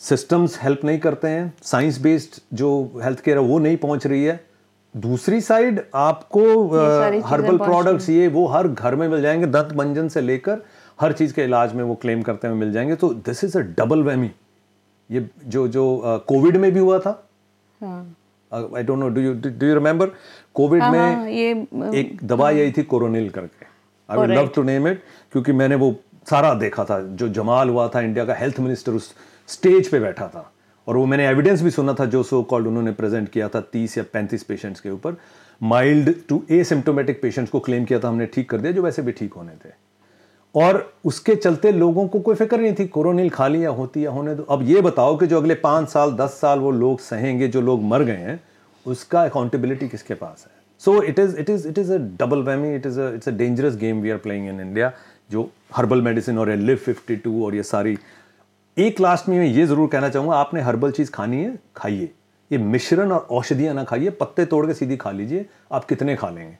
सिस्टम्स 0.00 0.58
हेल्प 0.62 0.84
नहीं 0.84 0.98
करते 0.98 1.28
हैं 1.28 1.52
साइंस 1.62 1.98
बेस्ड 2.02 2.40
जो 2.56 2.70
हेल्थ 3.04 3.20
केयर 3.20 3.38
है 3.38 3.44
वो 3.44 3.58
नहीं 3.58 3.76
पहुँच 3.76 4.06
रही 4.06 4.24
है। 4.24 4.40
दूसरी 4.94 5.40
साइड 5.40 5.80
आपको 5.94 6.42
हर्बल 7.26 7.56
प्रोडक्ट्स 7.58 8.08
ये 8.08 8.26
वो 8.28 8.46
हर 8.46 8.68
घर 8.68 8.94
में 8.94 9.06
मिल 9.08 9.22
जाएँगे 9.22 9.46
दंत 9.46 9.72
मंजन 9.76 10.08
से 10.08 10.20
लेकर 10.20 10.64
हर 11.00 11.12
चीज़ 11.12 11.32
के 11.34 11.44
इलाज 11.44 11.74
में 11.74 11.82
वो 11.84 11.94
क्लेम 11.94 12.22
करते 12.22 12.48
हुए 12.48 12.56
मिल 12.56 12.72
जाएँगे। 12.72 12.94
तो 12.94 13.08
this 13.26 13.44
is 13.44 13.58
a 13.58 13.60
double 13.78 14.02
whammy 14.02 14.30
ये 15.10 15.28
जो 15.46 15.66
जो 15.68 15.84
कोविड 16.28 16.56
में 16.56 16.70
भी 16.72 16.80
हुआ 16.80 16.98
था। 16.98 17.28
हाँ। 17.80 18.16
I 18.52 18.82
don't 18.82 18.98
know 18.98 19.08
do 19.08 19.20
you 19.20 19.32
do 19.34 19.66
you 19.66 19.74
remember 19.74 20.10
Covid 20.54 20.82
हाँ, 20.82 20.90
में 20.92 20.98
हाँ, 20.98 21.28
ये 21.28 21.50
एक 22.00 22.18
दवाई 22.24 22.60
आई 22.60 22.72
थी 22.72 22.82
कोरोनिल 22.82 23.28
करके। 23.30 23.63
I 24.08 24.18
would 24.18 24.30
love 24.30 24.48
to 24.54 24.62
name 24.62 24.88
it 24.88 25.02
क्योंकि 25.32 25.52
मैंने 25.52 25.74
वो 25.74 25.94
सारा 26.30 26.52
देखा 26.54 26.84
था 26.84 27.00
जो 27.12 27.28
जमाल 27.28 27.68
हुआ 27.68 27.86
था 27.88 28.00
इंडिया 28.00 28.24
का 28.24 28.34
हेल्थ 28.34 28.60
मिनिस्टर 28.60 28.92
उस 28.92 29.14
स्टेज 29.48 29.88
पे 29.88 30.00
बैठा 30.00 30.26
था। 30.28 30.50
और 30.86 30.96
वो 30.96 31.04
मैंने 31.06 31.26
एविडेंस 31.28 31.62
भी 31.62 31.70
सुना 31.70 31.94
था 31.94 32.04
जो 32.04 32.22
सो 32.22 32.42
कॉल्ड 32.42 32.66
उन्होंने 32.66 32.92
प्रेजेंट 32.92 33.28
किया 33.28 33.48
था 33.48 33.60
तीस 33.72 33.96
या 33.98 34.04
पैंतीस 34.12 34.42
पेशेंट्स 34.44 34.80
के 34.80 34.90
ऊपर। 34.90 35.16
माइल्ड 35.60 36.14
टू 36.28 36.42
एसिम्टोमेटिक 36.50 37.20
पेशेंट्स 37.22 37.50
को 37.52 37.60
क्लेम 37.60 37.84
किया 37.84 37.98
था 37.98 38.08
हमने 38.08 38.26
ठीक 38.26 38.48
कर 38.50 38.58
दिया 38.58 38.72
जो 38.72 38.82
वैसे 38.82 39.02
भी 39.02 39.12
ठीक 39.12 39.32
होने 39.32 39.52
थे। 39.64 39.72
और 40.54 40.92
उसके 41.04 41.34
चलते 41.36 41.72
लोगों 41.72 42.06
को 42.08 42.20
कोई 42.20 42.34
फ़िक्र 42.34 42.60
नहीं 42.60 42.74
थी 42.78 42.86
कोरोनिल 42.86 43.30
खा 43.30 43.48
लिया 43.48 43.70
होती 43.70 44.04
या 44.04 44.10
होने 44.10 44.34
दो। 44.34 44.42
अब 44.42 44.62
ये 44.62 44.80
बताओ 44.80 45.16
कि 45.16 45.26
जो 45.26 45.40
अगले 45.40 45.54
पाँच 45.54 45.88
साल 45.88 46.12
दस 46.12 46.38
साल 46.40 46.58
वो 46.58 46.70
लोग 46.70 47.00
सहेंगे 47.00 47.48
जो 47.48 47.60
लोग 47.60 47.82
मर 47.84 48.02
गए 48.02 48.16
हैं 48.16 48.40
उसका 48.86 49.22
अकाउंटेबिलिटी 49.22 49.88
किसके 49.88 50.14
पास 50.14 50.44
है? 50.46 50.53
So 50.84 51.02
it 51.02 51.18
is 51.18 51.36
it 51.38 51.50
is 51.50 51.68
it 51.68 51.78
is 51.78 51.92
a 51.92 51.98
double 52.20 52.42
whammy 52.42 52.74
it 52.74 52.86
is 52.86 53.00
it's 53.00 53.28
a 53.28 53.32
dangerous 53.32 53.76
game 53.76 54.00
we 54.00 54.10
are 54.10 54.18
playing 54.18 54.48
in 54.48 54.60
India 54.60 54.92
जो 55.30 55.48
हर्बल 55.76 56.02
मेडिसिन 56.02 56.38
और 56.38 56.50
लिव 56.56 56.76
फिफ्टी 56.84 57.16
टू 57.16 57.44
और 57.44 57.54
ये 57.54 57.62
सारी 57.62 57.96
एक 58.76 59.00
लास्ट 59.00 59.28
में 59.28 59.38
मैं 59.38 59.46
ये 59.46 59.66
ज़रूर 59.66 59.88
कहना 59.88 60.08
चाहूँगा 60.08 60.36
आपने 60.36 60.60
हर्बल 60.60 60.90
चीज़ 60.92 61.10
खानी 61.10 61.42
है 61.42 61.56
खाइए। 61.76 62.10
ये 62.50 62.58
मिश्रण 62.58 63.12
और 63.12 63.26
औषधियाँ 63.30 63.74
ना 63.74 63.84
खाइए 63.84 64.10
पत्ते 64.20 64.44
तोड़ 64.46 64.66
के 64.66 64.74
सीधी 64.74 64.96
खा 64.96 65.10
लीजिए 65.10 65.46
आप 65.72 65.84
कितने 65.84 66.16
खा 66.16 66.30
लेंगे? 66.30 66.56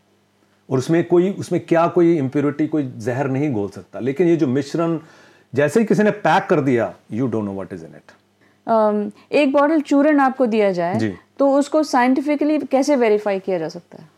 और 0.68 0.78
उसमें 0.78 1.04
कोई 1.04 1.30
उसमें 1.38 1.60
क्या 1.66 1.86
कोई 1.88 2.16
इम्प्योरिटी 2.18 2.66
कोई 2.66 2.90
जहर 2.98 3.28
नहीं 3.30 3.50
घोल 3.52 3.68
सकता। 3.68 4.00
लेकिन 4.00 4.28
ये 4.28 4.36
जो 4.36 4.46
मिश्रण 4.46 4.98
जैसे 5.52 5.80
ही 5.80 5.86
किसी 5.86 6.02
ने 6.02 6.10
पैक 6.22 6.46
कर 6.50 6.60
दिया 6.60 6.92
you 7.12 7.26
don't 7.26 7.44
know 7.44 7.52
what 7.54 7.72
is 7.72 7.84
in 7.84 7.94
it 7.96 8.12
एक 9.32 9.52
बॉटल 9.52 9.80
चूरन 9.82 10.20
आपको 10.20 10.46
दिया 10.46 10.70
जाए। 10.72 11.16
तो 11.38 11.50
उसको 11.58 11.82
साइंटिफिकली 11.82 12.58
कैसे 12.70 12.96
वेरीफाई 12.96 13.38
किया 13.40 13.58
जा 13.58 13.68
सकता 13.68 14.02
है? 14.02 14.08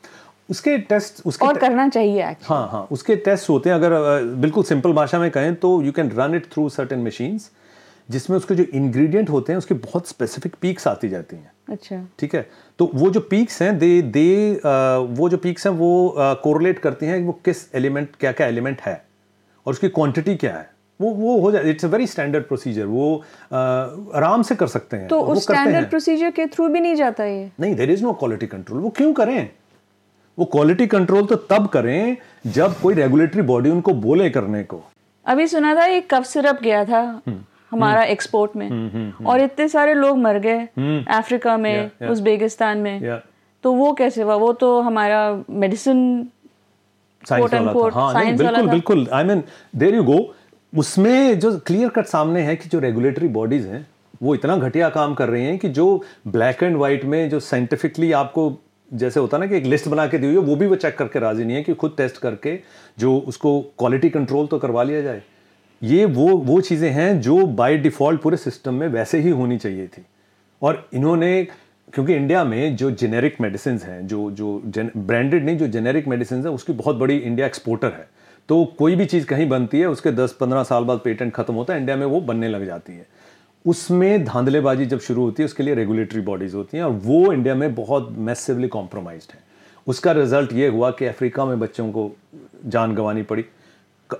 उसके 0.48 0.76
टेस्ट 0.90 1.26
उसके 1.26 1.46
और 1.46 1.58
करना 1.58 1.88
चाहिए 1.88 2.28
एक्चुअली 2.30 2.46
हाँ 2.48 2.68
हाँ 2.72 2.86
उसके 2.92 3.16
टेस्ट 3.16 3.48
होते 3.50 3.70
हैं 3.70 3.76
अगर 3.76 4.24
बिल्कुल 4.40 4.64
सिंपल 4.64 4.92
भाषा 4.92 5.18
में 5.18 5.30
कहें 5.30 5.54
तो 5.54 5.80
you 5.82 5.92
can 5.92 6.10
run 6.18 6.34
it 6.34 6.46
through 6.52 6.68
certain 6.68 7.04
machines 7.06 7.50
जिसमें 8.08 8.36
उसके 8.36 8.54
जो 8.54 8.64
इंग्रेडिएंट 8.74 9.30
होते 9.30 9.52
हैं 9.52 9.58
उसकी 9.58 9.74
बहुत 9.74 10.08
स्पेसिफिक 10.08 10.54
पीक्स 10.60 10.86
आती 10.88 11.08
जाती 11.08 11.36
हैं। 11.36 11.50
अच्छा। 11.70 11.96
ठीक 12.18 12.34
है? 12.34 12.46
तो 12.78 12.90
वो 12.94 13.10
जो 13.10 13.20
पीक्स 13.30 13.60
हैं 13.62 13.78
दे 13.78 13.90
दे 14.02 14.60
वो 15.12 15.28
जो 15.28 15.36
पीक्स 15.38 15.66
हैं 15.66 15.72
वो 15.74 16.14
कोरिलेट 16.42 16.78
करती 16.78 17.06
हैं 17.06 17.22
वो 17.24 17.32
किस 17.44 17.66
एलिमेंट 17.74 18.08
क्या 18.20 18.32
क्या 18.32 18.46
एलिमेंट 18.46 18.80
है 18.80 18.94
और 19.66 19.72
उसकी 19.72 19.88
क्वांटिटी 19.90 20.34
क्या 20.36 20.54
है। 20.54 20.70
वो 21.00 21.10
वो 21.14 21.38
हो 21.40 21.50
जाए 21.52 21.70
it's 21.70 21.84
a 21.84 21.88
very 21.88 22.06
standard 22.06 22.44
procedure 22.44 22.84
वो 22.86 23.12
आराम 23.52 24.42
से 24.42 24.54
कर 24.54 24.66
सकते 24.68 24.96
हैं 24.96 25.08
तो 25.08 25.22
वो 25.22 25.32
उस 25.32 25.42
स्टैंडर्ड 25.42 25.88
प्रोसीजर 25.90 26.30
के 26.30 26.46
थ्रू 26.46 26.68
भी 26.68 26.80
नहीं 26.80 26.94
जाता 26.96 27.24
ये? 27.24 27.50
नहीं 27.60 27.74
there 27.74 27.90
is 27.90 28.02
no 28.02 28.12
quality 28.14 28.46
control 28.46 28.80
वो 28.80 28.90
क्यों 28.96 29.12
करें? 29.12 29.50
वो 30.38 30.44
क्वालिटी 30.46 30.86
कंट्रोल 30.86 31.26
तो 31.26 31.36
तब 31.50 31.66
करें 31.68 32.16
जब 32.52 32.80
कोई 32.80 32.94
रेगुलेटरी 32.94 33.42
बॉडी 33.44 33.70
उनको 33.70 33.92
बोले 34.00 34.28
करने 34.30 34.62
को। 34.64 34.82
अभी 35.26 35.46
सुना 35.48 35.74
था 35.74 35.84
एक 35.86 36.08
कफ 36.10 36.24
सिरप 36.26 36.58
गया 36.62 36.84
था 36.84 37.00
हमारा 37.70 38.02
एक्सपोर्ट 38.04 38.56
में। 38.56 38.68
हुँ, 38.68 39.26
और 39.26 39.40
इतने 39.40 39.68
सारे 39.68 39.94
लोग 39.94 40.18
मर 40.18 40.38
गए 40.38 40.68
अफ्रीका 41.12 41.56
में. 41.56 41.90
उज़्बेकिस्तान 42.10 42.78
में। 42.78 43.20
तो 43.64 43.72
वो 43.72 43.92
कैसे 43.94 44.22
हुआ? 44.22 44.34
वो 44.36 44.52
तो 44.54 44.80
हमारा 44.80 45.20
मेडिसिन 45.50 46.28
साइंस 47.22 47.52
हाँ 47.94 48.36
बिल्कुल 48.36 48.68
बिल्कुल। 48.68 49.08
आई 49.12 49.24
मीन 49.24 49.42
देर 49.76 49.94
यू 49.94 50.02
गो 50.04 50.18
उसमें 50.72 51.38
जो 51.40 51.56
क्लियर 51.66 51.88
कट 51.88 52.06
सामने 52.06 52.40
है 52.42 52.56
कि 52.56 52.68
जो 52.68 52.78
रेगुलेटरी 52.78 53.28
बॉडीज 53.30 53.66
हैं 53.66 53.86
वो 54.22 54.34
इतना 54.34 54.56
घटिया 54.58 54.88
काम 54.90 55.14
कर 55.14 55.28
रही 55.28 55.44
हैं 55.44 55.58
कि 55.58 55.68
जो 55.70 55.86
ब्लैक 56.28 56.62
एंड 56.62 56.76
वाइट 56.76 57.04
में 57.04 57.28
जो 57.30 57.40
साइंटिफिकली 57.40 58.12
आपको 58.12 58.48
जैसे 58.94 59.20
होता 59.20 59.38
ना 59.38 59.46
कि 59.46 59.56
एक 59.56 59.64
लिस्ट 59.64 59.88
बना 59.88 60.06
के 60.06 60.18
दी 60.18 60.26
हुई 60.26 60.34
है, 60.34 60.40
वो 60.40 60.56
भी 60.56 60.66
वो 60.66 60.76
चेक 60.76 60.96
करके 60.98 61.18
राज़ी 61.18 61.44
नहीं 61.44 61.56
है 61.56 61.62
कि 61.62 61.74
खुद 61.74 61.94
टेस्ट 61.96 62.16
करके 62.16 62.58
जो 62.98 63.16
उसको 63.18 63.60
क्वालिटी 63.78 64.10
कंट्रोल 64.10 64.46
तो 64.46 64.58
करवा 64.58 64.82
लिया 64.82 65.00
जाए। 65.02 65.22
ये 65.82 66.04
वो 66.04 66.26
वो 66.28 66.60
चीज़ें 66.60 66.90
हैं 66.90 67.20
जो 67.20 67.36
बाय 67.46 67.76
डिफ़ॉल्ट 67.76 68.20
पूरे 68.20 68.36
सिस्टम 68.36 68.74
में 68.74 68.86
वैसे 68.88 69.18
ही 69.18 69.30
होनी 69.30 69.58
चाहिए 69.58 69.86
थी। 69.86 70.04
और 70.62 70.88
इन्होंने, 70.94 71.46
क्योंकि 71.94 72.14
इंडिया 72.14 72.44
में 72.44 72.76
जो 72.76 72.90
जेनेरिक 72.90 73.40
मेडिसिन 73.40 73.78
हैं, 73.78 74.06
जो 74.06 74.30
जो 74.30 74.62
ब्रांडेड 74.96 75.44
नहीं, 75.44 75.56
जो 75.56 75.66
जेनेरिक 75.68 76.08
मेडिसिन 76.08 76.38
है, 76.38 76.50
उसकी 76.50 76.72
बहुत 76.72 76.96
बड़ी 76.96 77.16
इंडिया 77.16 77.46
एक्सपोर्टर 77.46 77.92
है। 77.92 78.08
तो 78.48 78.64
कोई 78.78 78.96
भी 78.96 79.06
चीज़ 79.06 79.26
कहीं 79.26 79.48
बनती 79.48 79.80
है, 79.80 79.86
उसके 79.86 80.10
10-15 80.12 80.62
साल 80.62 80.84
बाद 80.84 81.00
पेटेंट 81.04 81.32
खत्म 81.34 81.54
होता 81.54 81.74
है 81.74 81.80
इंडिया 81.80 81.96
में 81.96 82.06
वो 82.06 82.20
बनने 82.20 82.48
लग 82.48 82.64
जाती 82.66 82.92
है। 82.92 83.06
उसमें 83.66 84.24
धांधलेबाजी 84.24 84.86
जब 84.86 85.00
शुरू 85.00 85.22
होती 85.22 85.42
है 85.42 85.44
उसके 85.44 85.62
लिए 85.62 85.74
रेगुलेटरी 85.74 86.20
बॉडीज़ 86.22 86.54
होती 86.56 86.76
हैं 86.76 86.84
और 86.84 86.92
वो 87.04 87.32
इंडिया 87.32 87.54
में 87.54 87.74
बहुत 87.74 88.08
मैसिवली 88.18 88.68
कॉम्प्रोमाइज 88.68 89.26
है। 89.32 89.38
उसका 89.86 90.12
रिज़ल्ट 90.12 90.52
ये 90.52 90.68
हुआ 90.68 90.90
कि 90.90 91.04
अफ्रीका 91.06 91.44
में 91.44 91.58
बच्चों 91.60 91.90
को 91.92 92.10
जान 92.66 92.94
गंवानी 92.94 93.22
पड़ी 93.22 93.44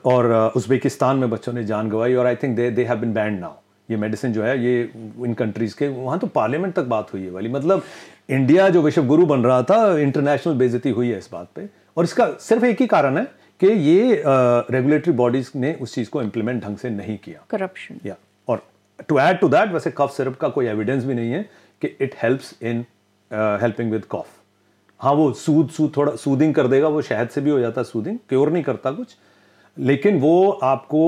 और 0.07 0.53
उज़्बेकिस्तान 0.57 1.17
में 1.17 1.29
बच्चों 1.31 1.53
ने 1.53 1.65
जान 1.65 1.89
गंवाई 1.91 2.15
और 2.15 2.27
I 2.27 2.37
think 2.37 2.57
they 2.57 2.71
they 2.71 2.85
have 2.85 2.99
been 2.99 3.13
banned 3.15 3.41
now 3.41 3.53
ये 3.89 3.97
मेडिसिन 3.97 4.33
जो 4.33 4.43
है 4.43 4.59
ये 4.65 4.81
इन 5.25 5.35
कंट्रीज़ 5.35 5.77
के 5.77 5.89
वहाँ 5.89 6.19
तो 6.19 6.27
पार्लियामेंट 6.29 6.75
तक 6.75 6.85
बात 6.87 7.13
हुई 7.13 7.23
है 7.23 7.31
वाली। 7.31 7.49
मतलब 7.49 7.83
इंडिया 8.31 8.69
जो 8.69 8.83
विश्व 8.83 9.07
गुरु 9.07 9.27
बन 9.27 9.45
रहा 9.45 9.63
था 9.63 9.99
इंटरनेशनल 10.01 10.55
बेजती 10.55 10.91
हुई 10.91 11.11
है 11.11 11.19
इस 11.19 11.29
बात 11.33 11.49
पे। 11.57 11.69
और 11.97 12.05
इसका 12.05 12.31
सिर्फ़ 12.41 12.65
एक 12.65 12.81
ही 12.81 12.87
कारण 12.87 13.19
है 13.19 13.25
कि 13.61 13.67
ये 13.67 14.23
रेगुलेटरी 14.27 15.13
बॉडीज 15.15 15.53
ने 15.57 15.73
उस 15.75 15.95
चीज़ 15.95 16.11
को 16.11 16.23
इम्प्लीमेंट 16.23 16.63
ढंग 16.65 16.77
से 16.77 16.91
नहीं 16.91 17.19
किया। 17.19 17.45
करप्शन 17.51 18.01
या 18.07 18.15
और 18.15 18.26
टू 19.09 19.19
ऐड 19.21 19.39
टू 19.39 19.49
दैट 19.49 19.73
वैसे 19.73 19.91
कफ 19.91 20.11
सिरप 20.11 20.37
का 20.37 20.49
कोई 20.49 20.67
एविडेंस 20.67 21.05
भी 21.05 21.15
नहीं 21.15 21.31
है 21.31 21.43
कि 21.83 21.97
it 22.01 22.15
helps 22.23 22.55
in 22.63 22.85
helping 23.63 23.93
with 23.93 24.05
cough 24.13 24.27
हाँ 25.01 25.13
वो 25.13 25.33
सूद 25.33 25.71
सूद 25.71 25.93
थोड़ा 25.97 26.15
सूदिंग 26.17 26.55
कर 26.55 26.67
देगा 26.67 26.89
वो 26.89 27.03
शहद 27.03 27.29
से 27.29 27.41
भी 27.41 27.51
हो 27.51 27.59
जाता 27.61 27.81
है 27.81 27.85
सूदिंग 27.85 28.19
क्योर 28.29 28.51
नहीं 28.51 28.63
करता 28.63 28.91
कुछ 28.91 29.17
लेकिन 29.77 30.21
वो 30.21 30.51
आपको 30.51 31.03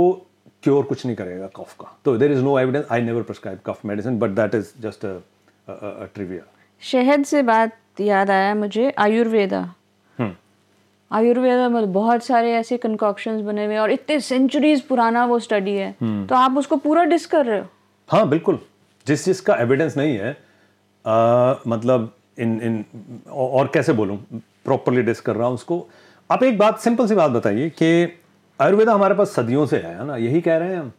क्योर 0.63 0.85
कुछ 0.85 1.05
नहीं 1.07 1.17
करेगा 1.17 1.47
कफ 1.57 1.75
का. 1.81 1.97
तो 2.05 2.17
देर 2.17 2.33
is 2.33 2.43
no 2.43 2.59
evidence 2.59 2.85
I 2.93 3.03
never 3.03 3.23
prescribe 3.23 3.59
cough 3.67 3.85
medicine 3.87 4.19
but 4.19 4.31
that 4.31 4.55
is 4.55 4.73
just 4.81 5.07
trivia 6.15 6.43
शहद 6.83 7.25
से 7.25 7.43
बात 7.43 8.01
याद 8.01 8.31
आया 8.31 8.55
मुझे 8.55 8.93
आयुर्वेदा. 8.99 9.61
हम्म। 10.19 10.35
आयुर्वेदा 11.11 11.69
में 11.69 11.93
बहुत 11.93 12.25
सारे 12.25 12.53
ऐसे 12.55 12.77
कंकॉक्शंस 12.77 13.41
बने 13.43 13.65
हुए 13.67 13.77
और 13.77 13.91
इतने 13.91 14.19
सेंचुरीज 14.21 14.81
पुराना 14.83 15.25
वो 15.27 15.39
स्टडी 15.39 15.75
है. 15.75 15.95
हम्म। 16.01 16.27
तो 16.27 16.35
आप 16.35 16.57
उसको 16.59 16.77
पूरा 16.77 17.05
डिस 17.05 17.27
कर 17.27 17.47
रहे 17.47 17.59
हो? 17.59 17.67
हाँ 18.09 18.29
बिल्कुल। 18.29 18.59
जिस 19.07 19.25
चीज़ 19.25 19.43
का 19.43 19.55
एविडेंस 19.57 19.97
नहीं 19.97 20.17
है 20.19 20.31
आ, 21.05 21.55
मतलब 21.67 22.13
इन 22.39 22.61
इन 22.63 22.85
और 23.31 23.71
कैसे 23.75 23.93
बोलूँ 23.93 24.17
प्रॉपरली 24.65 25.03
डिस 25.03 25.21
कर 25.21 25.37
रहा 25.37 25.47
हूँ 25.47 25.55
उसको। 25.55 25.87
आप 26.31 26.43
एक 26.43 26.59
बात 26.59 26.79
सिंपल 26.81 27.07
सी 27.09 27.15
बात 27.15 27.31
बताइए 27.31 27.69
कि 27.83 27.89
आयुर्वेदा 28.61 28.95
हमारे 28.95 29.15
पास 29.15 29.31
सदियों 29.31 29.67
से 29.67 29.77
है 29.79 30.07
ना? 30.07 30.17
यही 30.17 30.41
कह 30.41 30.57
रहे 30.57 30.69
हैं 30.69 30.81
हम। 30.81 30.93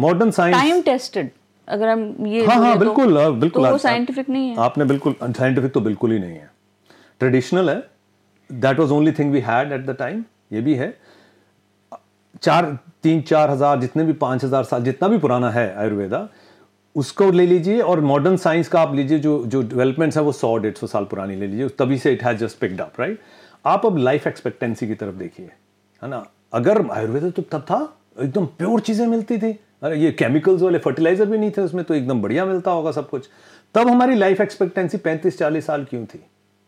मॉडर्न 0.00 0.30
साइंस 0.30 0.56
टाइम 0.56 0.80
टेस्टेड 0.82 1.30
अगर 1.68 1.88
हम 1.88 2.26
ये 2.26 2.44
हाँ 2.46 2.56
हाँ 2.56 2.78
बिल्कुल 2.78 3.14
तो, 3.14 3.32
बिल्कुल 3.32 3.68
तो 3.70 3.78
साइंटिफिक 3.78 4.28
नहीं 4.30 4.48
है। 4.48 4.56
आपने 4.64 4.84
बिल्कुल 4.84 5.14
साइंटिफिक 5.22 5.72
तो 5.72 5.80
बिल्कुल 5.80 6.12
ही 6.12 6.18
नहीं 6.18 6.36
है। 6.36 6.50
ट्रेडिशनल 7.20 7.70
है। 7.70 7.82
That 8.50 8.78
was 8.78 8.92
only 8.92 9.12
thing 9.12 9.32
we 9.32 9.40
had 9.40 9.72
at 9.72 9.86
the 9.86 9.96
time 9.98 10.24
ये 10.52 10.60
भी 10.60 10.74
है। 10.74 10.88
चार, 12.42 12.76
तीन, 13.02 13.20
चार 13.22 13.50
हज़ार, 13.50 13.80
जितने 13.80 14.04
भी 14.04 14.12
पाँच 14.14 14.44
हज़ार 14.44 14.64
साल, 14.64 14.82
जितना 14.82 15.08
भी 15.08 15.18
पुराना 15.18 15.50
है 15.50 15.74
आयुर्वेदा, 15.76 16.28
उसको 16.96 17.30
ले 17.30 17.46
लीजिए 17.46 17.80
और 17.80 18.00
मॉडर्न 18.02 18.36
साइंस 18.36 18.68
का 18.68 18.80
आप 18.80 18.94
लीजिए, 18.94 19.18
जो 19.18 19.42
जो 19.46 19.62
डेवलपमेंट्स 19.62 20.16
है, 20.16 20.22
वो 20.22 20.32
सौ, 20.32 20.56
डेढ़ 20.58 20.74
सौ 20.74 20.86
साल 20.86 21.04
पुरानी 21.04 21.36
ले 21.36 21.46
लीजिए। 21.46 21.68
तभी 21.78 21.98
से 21.98 22.12
it 22.12 22.22
has 22.24 22.38
just 22.38 22.58
picked 22.58 22.80
up 22.80 23.00
right 23.00 23.20
आप 23.64 23.86
अब 23.86 23.98
लाइफ 23.98 24.26
एक्सपेक्टेंसी 24.26 24.86
की 24.86 24.94
तरफ़ 24.94 25.14
देखिए, 25.16 25.50
है 26.02 26.08
ना? 26.08 26.24
अगर 26.52 26.84
आयुर्वेद 26.90 27.32
तो 27.32 27.42
तब 27.42 27.60
था, 27.60 27.96
एकदम 28.20 28.46
प्योर 28.48 28.80
चीज़ें 28.80 29.06
मिलती 29.06 29.38
थी। 29.38 29.50
अरे, 29.82 29.96
ये 29.96 30.10
केमिकल्स 30.12 30.62
वाले 30.62 30.78
फर्टिलाइज़र 30.78 31.26
भी 31.26 31.38
नहीं 31.38 31.50
थे 31.50 31.62
उसमें 31.62 31.84
तो 31.84 31.94
एकदम 31.94 32.20
बढ़िया 32.22 32.44
मिलता 32.44 32.70
होगा 32.70 32.90
सब 32.92 33.08
कुछ। 33.08 33.28
तब 33.74 33.88
हमारी 33.88 34.14
लाइफ 34.14 34.40
एक्सपेक्टेंसी 34.40 34.98
पैंतीस, 34.98 35.38
चालीस 35.38 35.66
साल 35.66 35.84
क्यों 35.84 36.04
थी? 36.04 36.20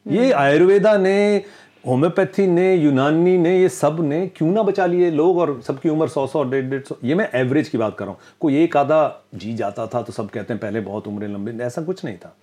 ये। 0.07 0.31
आयुर्वेदा 0.33 0.96
ने 0.96 1.44
होम्योपैथी 1.87 2.47
ने, 2.47 2.75
यूनानी 2.75 3.37
ने, 3.38 3.59
ये 3.61 3.69
सबने 3.69 4.27
क्यों 4.27 4.51
ना 4.53 4.62
बचा 4.62 4.87
लिए 4.87 5.11
लोग 5.11 5.38
और 5.38 5.61
सबकी 5.62 5.88
उम्र 5.88 6.09
सौ 6.09 6.27
सौ, 6.27 6.43
डेढ़ 6.45 6.64
डेढ़ 6.64 6.83
सौ? 6.83 6.97
ये 7.05 7.14
मैं 7.14 7.29
एवरेज 7.35 7.69
की 7.69 7.79
बात 7.79 7.97
कर 7.99 8.05
रहा 8.05 8.12
हूँ। 8.12 8.21
कोई 8.41 8.62
एक 8.62 8.77
आधा 8.77 9.01
जी 9.35 9.55
जाता 9.55 9.87
था 9.87 10.03
तो 10.03 10.12
सब 10.12 10.31
कहते 10.31 10.53
हैं, 10.53 10.61
पहले 10.61 10.81
बहुत 10.81 11.07
उम्रें 11.09 11.29
लंबी। 11.29 11.59
ऐसा 11.62 11.83
कुछ 11.83 12.05
नहीं 12.05 12.17
था। 12.17 12.35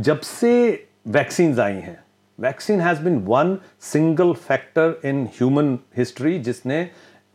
जब 0.00 0.20
से 0.20 0.86
वैक्सीन 1.08 1.58
आई 1.60 1.72
हैं 1.72 2.02
vaccine 2.38 2.80
has 2.80 3.00
been 3.02 3.18
one 3.26 3.56
single 3.82 4.32
factor 4.32 5.00
in 5.04 5.24
human 5.34 5.78
history 5.96 6.38
जिसने 6.38 6.82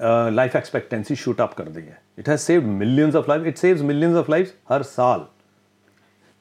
लाइफ 0.02 0.56
एक्सपेक्टेंसी 0.56 1.16
शूट 1.16 1.42
अप 1.42 1.54
कर 1.54 1.64
दी 1.66 1.82
है। 1.82 2.02
It 2.20 2.30
has 2.30 2.40
save 2.40 2.68
millions 2.68 3.16
of 3.16 3.30
life 3.30 3.46
it 3.48 3.58
saves 3.58 3.82
millions 3.82 4.16
of 4.16 4.32
life 4.32 4.54
हर 4.70 4.84
साल। 4.84 5.26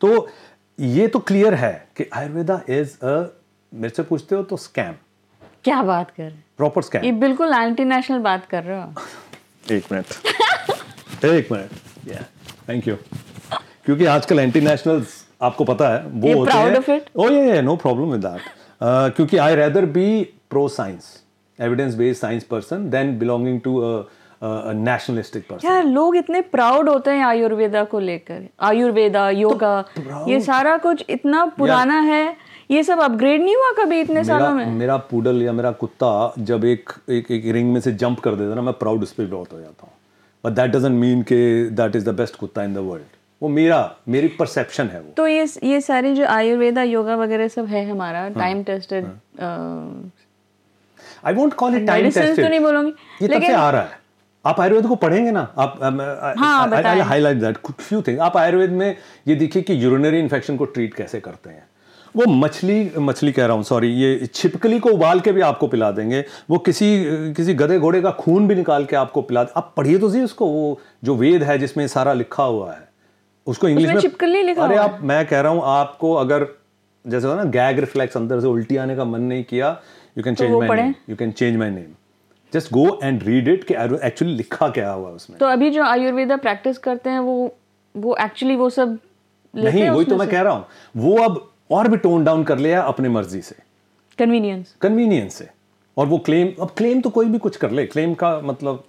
तो 0.01 0.29
ये 0.79 1.07
तो 1.09 1.19
क्लियर 1.19 1.55
है 1.55 1.89
कि 1.97 2.09
आयुर्वेदा 2.15 2.61
इज़ 2.71 2.97
अ 2.97 3.38
मेरे 3.75 3.95
से 3.97 4.03
पूछते 4.03 4.35
हो 4.35 4.43
तो 4.43 4.57
स्कैम 4.57 4.95
क्या 5.65 5.83
बात 5.83 6.11
कर 6.11 6.23
रहे 6.23 6.31
प्रॉपर 6.57 6.83
स्कैम 6.83 7.05
ये 7.05 7.13
बिल्कुल 7.13 7.53
एंटी 7.55 7.85
नेशनल 7.85 8.19
बात 8.19 8.47
कर 8.47 8.63
रहे 8.63 8.81
हो। 8.83 8.93
एक 9.77 9.93
मिनट। 9.93 11.25
एक 11.25 11.53
मिनट। 11.53 12.09
या 12.09 12.23
थैंक 12.69 12.89
यू 12.89 12.97
क्योंकि 13.85 14.05
आजकल 14.05 14.39
एंटी 14.39 14.61
नेशनल्स 14.61 15.27
आपको 15.43 15.65
पता 15.65 15.89
है 15.89 16.03
वो 16.07 16.39
होते 16.39 16.53
हैं 16.53 17.01
ओ 17.17 17.29
ये 17.31 17.63
नो 17.63 17.77
प्रॉब्लम 17.77 18.11
विद 18.11 18.21
दैट 18.21 18.41
क्योंकि 19.17 19.37
I 19.37 19.55
rather 19.55 19.87
be 19.87 20.23
pro 20.51 20.69
science 20.69 21.23
evidence 21.61 21.95
based 21.95 22.21
science 22.21 22.45
person 22.45 22.91
than 22.91 23.19
belonging 23.19 23.61
to 23.61 23.79
a 23.79 24.09
nationalistic 24.43 25.49
person 25.49 25.69
यार 25.69 25.85
लोग 25.85 26.17
इतने 26.17 26.41
प्राउड 26.41 26.89
होते 26.89 27.11
हैं 27.11 27.25
आयुर्वेदा 27.25 27.85
को 27.85 27.99
लेकर। 27.99 28.49
आयुर्वेदा 28.61 29.31
योगा 29.31 29.83
तो 29.83 30.31
ये 30.31 30.41
सारा 30.41 30.77
कुछ 30.79 31.05
इतना 31.09 31.45
पुराना 31.47 32.01
है। 32.01 32.48
ये 32.71 32.83
सब 32.85 33.01
अपग्रेड 33.01 33.43
नहीं 33.43 33.55
हुआ 33.57 33.71
कभी 33.77 34.01
इतने 34.01 34.15
मेरा, 34.15 34.27
सालों 34.29 34.55
में? 34.55 34.67
मेरा 34.73 34.97
पुडल 35.11 35.43
या 35.43 35.53
मेरा 35.53 35.71
कुत्ता 35.75 36.33
जब 36.41 36.65
एक 36.65 36.91
एक 37.11 37.31
एक 37.31 37.47
रिंग 37.55 37.73
में 37.73 37.81
से 37.81 37.93
जंप 37.95 38.21
कर 38.21 38.35
देता 38.35 38.55
ना 38.55 38.63
मैं 38.63 38.75
प्राउड 38.81 39.03
उस 39.03 39.13
पर 39.13 39.25
बहुत 39.27 39.53
हो 39.53 39.61
जाता 39.61 39.87
हूँ। 39.87 39.93
बट 40.45 40.53
दैट 40.53 40.71
डजंट 40.71 41.01
मीन 41.01 41.23
के 41.23 41.39
दैट 41.71 41.97
इज़ 41.97 42.05
द 42.11 42.15
बेस्ट 42.17 42.37
कुत्ता 42.37 42.65
इन 42.65 42.75
द 42.75 42.79
वर्ल्ड 42.89 43.17
वो 43.43 43.49
मेरा 43.49 43.79
मेरी 44.09 44.29
परसेप्शन 44.39 44.87
है 44.89 45.01
वो। 45.01 45.13
तो 45.17 45.27
ये 45.27 45.47
ये 45.65 45.81
सारी 45.81 46.15
जो 46.15 46.27
आयुर्वेदा 46.27 46.83
योगा 46.83 47.17
वगैरह 47.17 47.49
सब 47.49 47.67
है 47.67 47.89
हमारा 47.91 48.29
time 48.31 48.63
tested 48.63 49.07
I 51.25 51.35
won't 51.35 51.55
call 51.55 51.77
it 51.77 51.87
time 51.87 52.05
tested 52.05 52.37
तो 52.37 52.49
नहीं 52.49 52.61
बोलूँगी? 52.61 52.93
ये 53.23 53.29
तब 53.29 53.43
से 53.43 53.53
आ 53.53 53.71
रहा 53.71 53.83
है। 53.83 53.99
आप 54.45 54.61
आयुर्वेद 54.61 54.87
को 54.87 54.95
पढ़ेंगे 54.97 55.31
ना 55.31 55.41
आप 55.59 55.79
हाईलाइट 57.09 57.37
दैट 57.37 57.57
फ्यू 57.71 58.03
थिंग 58.03 58.21
आप 58.21 58.37
आयुर्वेद 58.37 58.71
में 58.73 58.97
ये 59.29 59.35
देखिए 59.35 59.63
कि 59.63 59.83
यूरिनरी 59.85 60.19
इन्फेक्शन 60.19 60.57
को 60.57 60.65
ट्रीट 60.67 60.95
कैसे 60.95 61.21
करते 61.21 61.51
हैं। 61.51 61.67
वो 62.17 62.25
मछली 62.27 62.91
मछली 62.99 63.33
कह 63.33 63.47
रहा 63.47 63.57
हूँ 63.57 63.65
सॉरी 63.65 63.89
ये 63.93 64.29
छिपकली 64.35 64.79
को 64.79 64.91
उबाल 64.91 65.21
के 65.21 65.33
भी 65.33 65.41
आपको 65.41 65.67
पिला 65.67 65.91
देंगे। 65.91 66.25
वो 66.51 66.59
किसी 66.59 66.89
किसी 67.35 67.55
गधे 67.55 67.79
घोड़े 67.79 68.03
का 68.03 68.11
खून 68.11 68.49
भी 68.49 68.55
निकाल 68.55 68.85
के 68.85 68.97
आपको 68.97 69.23
पिला 69.23 69.47
आप 69.57 69.73
पढ़िए 69.77 69.99
तो 69.99 70.11
सही 70.11 70.23
उसको 70.23 70.47
वो 70.47 70.81
जो 71.05 71.15
वेद 71.15 71.43
है 71.43 71.59
जिसमें 71.59 71.87
सारा 71.89 72.13
लिखा 72.13 72.43
हुआ 72.43 72.73
है 72.73 72.89
उसको 73.47 73.69
इंग्लिश 73.69 73.89
में 73.89 74.01
चिपकली 74.01 74.43
लिखा 74.43 74.65
अरे 74.65 74.77
आप 74.77 74.99
मैं 75.03 75.27
कह 75.27 75.41
रहा 75.41 75.53
हूँ 75.53 75.63
आपको 75.65 76.13
अगर 76.15 76.47
जैसे 77.05 77.27
हो 77.27 77.35
ना 77.35 77.45
गैग 77.45 77.79
रिफ्लेक्स 77.79 78.17
अंदर 78.17 78.41
से 78.41 78.47
उल्टी 78.47 78.77
आने 78.77 78.97
का 78.97 79.05
मन 79.05 79.21
नहीं 79.21 79.45
किया 79.45 79.81
you 80.19 80.25
can 80.25 80.35
change 80.35 80.53
my 80.53 80.81
name 80.81 80.95
you 81.11 81.17
can 81.17 81.31
change 81.33 81.57
my 81.57 81.71
name 81.71 81.95
just 82.53 82.73
go 82.73 83.01
and 83.05 83.23
read 83.23 83.49
it 83.49 83.65
कि 83.65 83.75
एक्चुअली 84.07 84.35
लिखा 84.35 84.69
क्या 84.69 84.91
हुआ 84.91 85.11
उसमें। 85.11 85.39
तो 85.39 85.47
अभी 85.47 85.71
जो 85.71 85.85
आयुर्वेदा 85.85 86.37
प्रैक्टिस 86.37 86.79
करते 86.79 87.11
हैं 87.11 87.19
वो 87.19 87.55
वो 87.95 88.17
एक्चुअली 88.21 88.57
वो 88.57 88.71
सब 88.71 88.99
नहीं 89.55 89.89
वही 89.89 90.05
तो 90.05 90.17
मैं 90.17 90.29
कह 90.29 90.41
रहा 90.41 90.53
हूँ 90.53 90.65
वो 90.97 91.17
अब 91.19 91.51
और 91.71 91.89
भी 91.89 91.97
टोन 91.99 92.25
डाउन 92.25 92.45
कर 92.45 92.59
लिया 92.59 92.83
अपने 92.85 93.09
मर्ज़ी 93.09 93.41
से। 93.43 93.57
कन्वीनियंस 94.19 94.75
कन्वीनियंस 94.81 95.35
से। 95.35 95.49
और 95.97 96.07
वो 96.07 96.19
क्लेम 96.27 96.53
अब 96.61 96.71
क्लेम 96.77 97.01
तो 97.01 97.11
कोई 97.11 97.27
भी 97.27 97.39
कुछ 97.39 97.57
कर 97.57 97.71
ले। 97.71 97.87
क्लेम 97.87 98.15
का 98.15 98.31
मतलब 98.41 98.85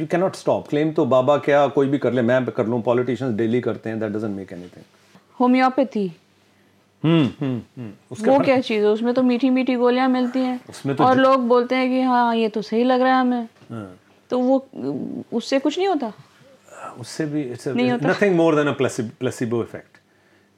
you 0.00 0.06
can 0.06 0.20
not 0.20 0.36
stop 0.36 0.68
claim 0.68 0.92
तो 0.92 1.04
बाबा 1.06 1.36
क्या 1.40 1.66
कोई 1.74 1.88
भी 1.88 1.98
कर 1.98 2.12
ले 2.12 2.22
मैं 2.22 2.44
कर 2.46 2.66
लूँ। 2.66 2.80
पॉलिटिशियंस 2.82 3.34
डेली 3.36 3.60
करते 3.60 3.90
हैं 3.90 4.00
that 4.00 4.12
doesn't 4.12 4.36
make 4.36 4.52
anything 4.52 4.84
homeopathy 5.40 6.10
hmm 7.02 7.26
hmm 7.40 7.60
hmm. 7.76 8.26
वो 8.26 8.38
क्या 8.40 8.58
चीज़ 8.60 8.84
है? 8.84 8.90
उसमें 8.90 9.12
तो 9.14 9.22
मीठी 9.22 9.50
मीठी 9.50 9.74
गोलियाँ 9.76 10.08
मिलती 10.08 10.40
हैं। 10.40 10.58
उसमें 10.70 10.94
तो 10.96 11.04
और 11.04 11.16
लोग 11.16 11.46
बोलते 11.48 11.74
हैं 11.74 11.88
कि 11.90 12.00
हाँ 12.02 12.34
ये 12.36 12.48
तो 12.48 12.62
सही 12.62 12.84
लग 12.84 13.00
रहा 13.00 13.14
है 13.14 13.20
हमें। 13.20 13.48
हाँ। 13.70 13.98
तो 14.30 14.38
वो 14.38 14.56
उससे 15.32 15.58
कुछ 15.58 15.78
नहीं 15.78 15.88
होता? 15.88 16.12
उससे 17.00 17.26
भी 17.26 17.42
it's 17.42 17.68
nothing 17.68 18.36
more 18.36 18.56
than 18.56 18.66
a 18.66 18.72
placebo 18.72 19.62
effect 19.62 19.97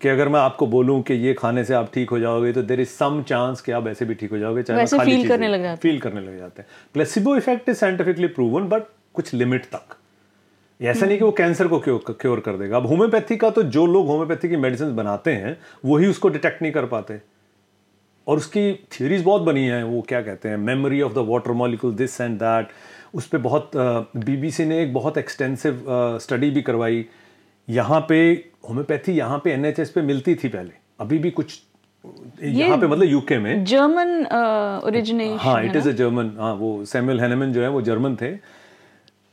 कि 0.01 0.09
अगर 0.09 0.29
मैं 0.29 0.41
आपको 0.41 0.67
बोलूँ 0.67 1.01
कि 1.03 1.15
ये 1.15 1.33
खाने 1.35 1.65
से 1.65 1.75
आप 1.75 1.91
ठीक 1.95 2.11
हो 2.11 2.19
जाओगे 2.19 2.53
तो 2.53 2.63
देर 2.63 2.81
इज़ 2.81 2.89
सम 2.89 3.23
चांस 3.29 3.61
कि 3.61 3.73
आप 3.73 3.83
वैसे 3.85 4.05
भी 4.05 4.15
ठीक 4.15 4.31
हो 4.31 4.39
जाओगे 4.39 4.63
चाहे 4.63 4.81
वैसे 4.81 4.97
feel 4.99 5.29
करने 5.29 5.49
लग 5.49 5.63
जाते 5.63 5.81
फील 5.81 6.01
करने 6.01 6.21
लग 6.21 6.39
जाते 6.39 6.63
हैं। 6.63 6.69
Placebo 6.95 7.37
effect 7.37 7.69
is 7.69 7.77
scientifically 7.79 8.27
proven 8.29 8.69
but 8.69 8.83
कुछ 9.15 9.35
लिमिट 9.35 9.65
तक। 9.67 9.97
ऐसा 10.81 11.07
नहीं 11.07 11.19
कि 11.19 11.25
वो 11.25 11.33
कैंसर 11.33 11.69
को 11.69 11.79
क्योर 11.81 12.15
क्योर 12.21 12.41
कर 12.41 12.57
देगा। 12.57 12.77
अब 12.77 12.87
होम्योपैथी 12.87 13.37
का 13.37 13.51
तो 13.51 13.63
जो 13.65 13.87
लोग 13.87 14.07
होम्योपैथी 14.07 14.49
की 14.49 14.57
मेडिसिन 14.59 14.95
बनाते 14.97 15.33
हैं 15.33 15.57
वही 15.85 16.07
उसको 16.07 16.29
डिटेक्ट 16.29 16.63
नहीं 16.63 16.73
कर 16.73 16.87
पाते। 16.87 17.21
और 18.27 18.37
उसकी 18.37 18.73
थ्योरीज 18.93 19.23
बहुत 19.25 19.43
बनी 19.43 19.65
हैं 19.67 19.83
वो 19.85 20.01
क्या 20.09 20.21
कहते 20.23 20.49
हैं 20.49 20.57
memory 20.59 21.01
of 21.03 21.13
the 21.15 21.25
water 21.29 21.53
molecule 21.55 21.95
this 21.95 22.21
and 22.21 22.39
that 22.39 22.69
उस 23.15 23.27
पर 23.27 23.39
बहुत 23.41 23.71
बीबीसी 23.77 24.65
ने 24.65 24.83
एक 24.83 24.93
बहुत 24.95 25.19
एक्सटेंसिव 25.19 25.85
स्टडी 26.23 26.51
भी 26.51 26.63
करवाई। 26.63 27.05
यहाँ 27.71 28.01
पे 28.09 28.21
होम्योपैथी 28.69 29.13
यहाँ 29.13 29.41
पे 29.45 29.53
एनएचएस 29.53 29.91
पे 29.91 30.03
मिलती 30.03 30.35
थी 30.35 30.49
पहले। 30.49 30.73
अभी 31.01 31.19
भी 31.19 31.31
कुछ 31.31 31.59
यहाँ 32.43 32.79
पे 32.79 32.87
मतलब 32.87 33.05
यूके 33.05 33.39
में। 33.39 33.65
जर्मन 33.65 34.27
ओरिजिनेशन 34.87 35.39
हाँ 35.41 35.63
इट 35.65 35.77
इज़ 35.77 35.89
अ 35.89 35.93
जर्मन 35.93 36.31
हाँ 36.39 36.53
वो 36.55 36.85
सैमुअल 36.85 37.21
हैनेमन 37.21 37.53
जो 37.53 37.63
है 37.63 37.69
वो 37.71 37.83
जर्मन 37.83 38.17
थे। 38.17 38.33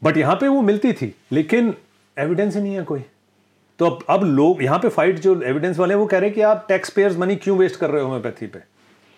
बट 0.02 0.18
यहाँ 0.18 0.36
पे 0.36 0.48
वो 0.48 0.62
मिलती 0.62 0.94
थी 0.94 1.14
लेकिन 1.32 1.74
एविडेंस 2.18 2.56
ही 2.56 2.62
नहीं 2.62 2.76
है 2.76 2.84
कोई। 2.84 3.04
तो 3.80 3.86
अब 3.86 4.04
अब 4.10 4.24
लोग 4.26 4.64
यहाँ 4.64 4.80
पे 4.80 4.90
फाइट 4.90 5.20
जो 5.20 5.42
एविडेंस 5.44 5.80
वाले 5.80 5.94
हैं 5.94 6.00
वो 6.02 6.06
कह 6.08 6.18
रहे 6.18 6.30
हैं 6.30 6.36
कि 6.36 6.42
आप 6.44 6.66
टैक्स 6.70 6.90
पेयर्स 6.90 7.18
मनी 7.18 7.36
क्यों 7.38 7.58
वेस्ट 7.58 7.80
कर 7.80 7.90
रहे 7.90 8.02
हो 8.02 8.08
होम्योपैथी 8.08 8.48
पे? 8.48 8.60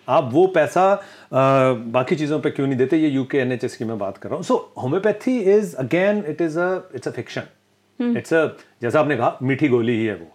आप 0.08 0.30
वो 0.32 0.46
पैसा 0.54 0.82
आ, 0.90 1.72
बाकी 1.92 2.16
चीज़ों 2.16 2.40
पे 2.40 2.50
क्यों 2.50 2.66
नहीं 2.66 2.78
देते? 2.78 2.96
ये 2.96 3.08
यूके 3.08 3.38
एनएचएस 3.38 3.76
की 3.76 3.84
मैं 3.84 3.98
बात 3.98 4.16
कर 4.18 4.28
रहा 4.28 4.36
हूँ। 4.36 4.44
So 4.44 4.72
homeopathy 4.82 5.38
is 5.52 5.74
again 5.76 6.24
it 6.28 6.40
is 6.42 6.58
a 6.58 6.74
it's 6.94 7.08
a 7.08 7.10
fiction 7.10 7.42
it's 8.00 8.34
a 8.34 8.46
जैसा 8.82 9.00
आपने 9.00 9.16
कहा 9.16 9.38
मीठी 9.42 9.68
गोली 9.68 9.92
ही 9.92 10.04
है 10.06 10.14
वो। 10.14 10.26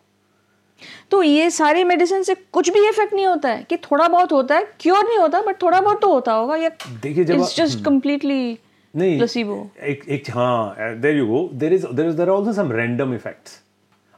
तो 1.12 1.22
ये 1.24 1.50
सारी 1.50 1.84
मेडिसिन 1.84 2.24
से 2.24 2.36
कुछ 2.54 2.70
भी 2.70 2.88
इफ़ेक्ट 2.88 3.14
नहीं 3.14 3.26
होता 3.26 3.50
है 3.50 3.64
कि 3.64 3.78
थोड़ा 3.78 4.08
बहुत 4.08 4.32
होता 4.32 4.56
है 4.56 4.68
क्योर 4.80 5.04
नहीं 5.06 5.18
होता 5.18 5.42
बट 5.42 5.62
थोड़ा 5.62 5.82
बहुत 5.82 6.02
तो 6.02 6.14
होता 6.14 6.34
होगा 6.34 6.56
या 6.56 6.70
देखिए 7.02 7.24
जब 7.26 7.34
इट्स 7.36 7.56
जस्ट 7.58 7.84
कंप्लीटली 7.86 8.58
नहीं 8.94 9.18
प्लेसिबो 9.18 9.56
एक 9.84 10.04
एक 10.10 10.30
हाँ 10.32 10.96
there 10.98 11.18
you 11.18 11.28
go 11.28 11.50
there 11.54 11.74
is 11.74 11.86
there 11.88 12.08
is 12.08 12.18
there 12.18 12.30
also 12.30 12.54
some 12.54 12.72
random 12.72 13.14
effects 13.14 13.62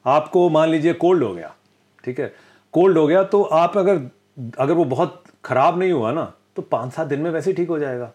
आपको 0.06 0.50
मान 0.50 0.70
लीजिए 0.70 0.94
कोल्ड 0.94 1.24
हो 1.24 1.34
गया 1.34 1.54
ठीक 2.04 2.20
है? 2.20 2.34
कोल्ड 2.74 2.98
हो 2.98 3.08
गया 3.08 3.24
तो 3.24 3.42
आप 3.44 3.78
अगर 3.78 4.02
अगर 4.60 4.74
वो 4.74 4.86
बहुत 4.86 5.24
खराब 5.46 5.80
नहीं 5.80 5.92
हुआ 5.92 6.12
ना 6.12 6.32
तो 6.56 6.62
पाँच 6.62 6.94
सात 6.94 7.08
दिन 7.08 7.20
में 7.20 7.30
वैसे 7.32 7.50
ही 7.50 7.56
ठीक 7.58 7.70
हो 7.70 7.80
जाएगा। 7.80 8.12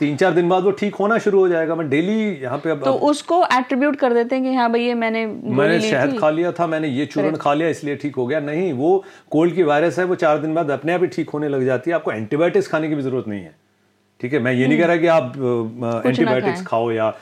तीन 0.00 0.16
चार 0.16 0.32
दिन 0.34 0.48
बाद 0.48 0.62
वो 0.64 0.70
ठीक 0.70 0.94
होना 0.94 1.16
शुरू 1.18 1.38
हो 1.38 1.48
जाएगा। 1.48 1.74
मैं 1.74 1.88
डेली 1.90 2.16
यहाँ 2.42 2.58
पे 2.58 2.70
अब 2.70 2.82
तो 2.84 2.92
अब, 2.92 3.02
उसको 3.02 3.42
एट्रीब्यूट 3.52 3.96
कर 3.96 4.14
देते 4.14 4.34
हैं 4.34 4.44
कि 4.44 4.54
हाँ 4.54 4.70
भैया 4.72 4.94
मैंने 4.94 5.26
मैंने 5.26 5.78
शहद 5.80 6.18
खा 6.18 6.30
लिया 6.30 6.50
था 6.52 6.66
मैंने 6.66 6.88
ये 6.88 7.06
चूर्ण 7.06 7.36
खा 7.36 7.54
लिया 7.54 7.68
इसलिए 7.68 7.96
ठीक 7.96 8.16
हो 8.16 8.26
गया। 8.26 8.40
नहीं 8.40 8.72
वो 8.72 9.04
कोल्ड 9.30 9.54
की 9.54 9.62
वायरस 9.62 9.98
है 9.98 10.04
वो 10.04 10.14
चार 10.14 10.38
दिन 10.38 10.54
बाद 10.54 10.70
अपने 10.70 10.92
आप 10.92 11.02
ही 11.02 11.06
ठीक 11.08 11.30
होने 11.30 11.48
लग 11.48 11.64
जाती 11.66 11.90
है। 11.90 11.94
आपको 11.96 12.12
एंटीबायोटिक्स 12.12 12.68
खाने 12.68 12.88
की 12.88 12.94
भी 12.94 13.02
ज़रूरत 13.02 13.28
नहीं 13.28 13.40
है। 13.40 13.54
ठीक 14.20 14.32
है? 14.32 14.38
मैं 14.38 14.52
ये 14.52 14.66
नहीं 14.66 14.78
कह 14.78 14.86
रहा 14.86 14.96
कि 14.96 15.06
आप 15.06 15.32
एंटीबायोटिक्स 16.06 16.66
खाओ 16.66 16.90
या 16.90 17.12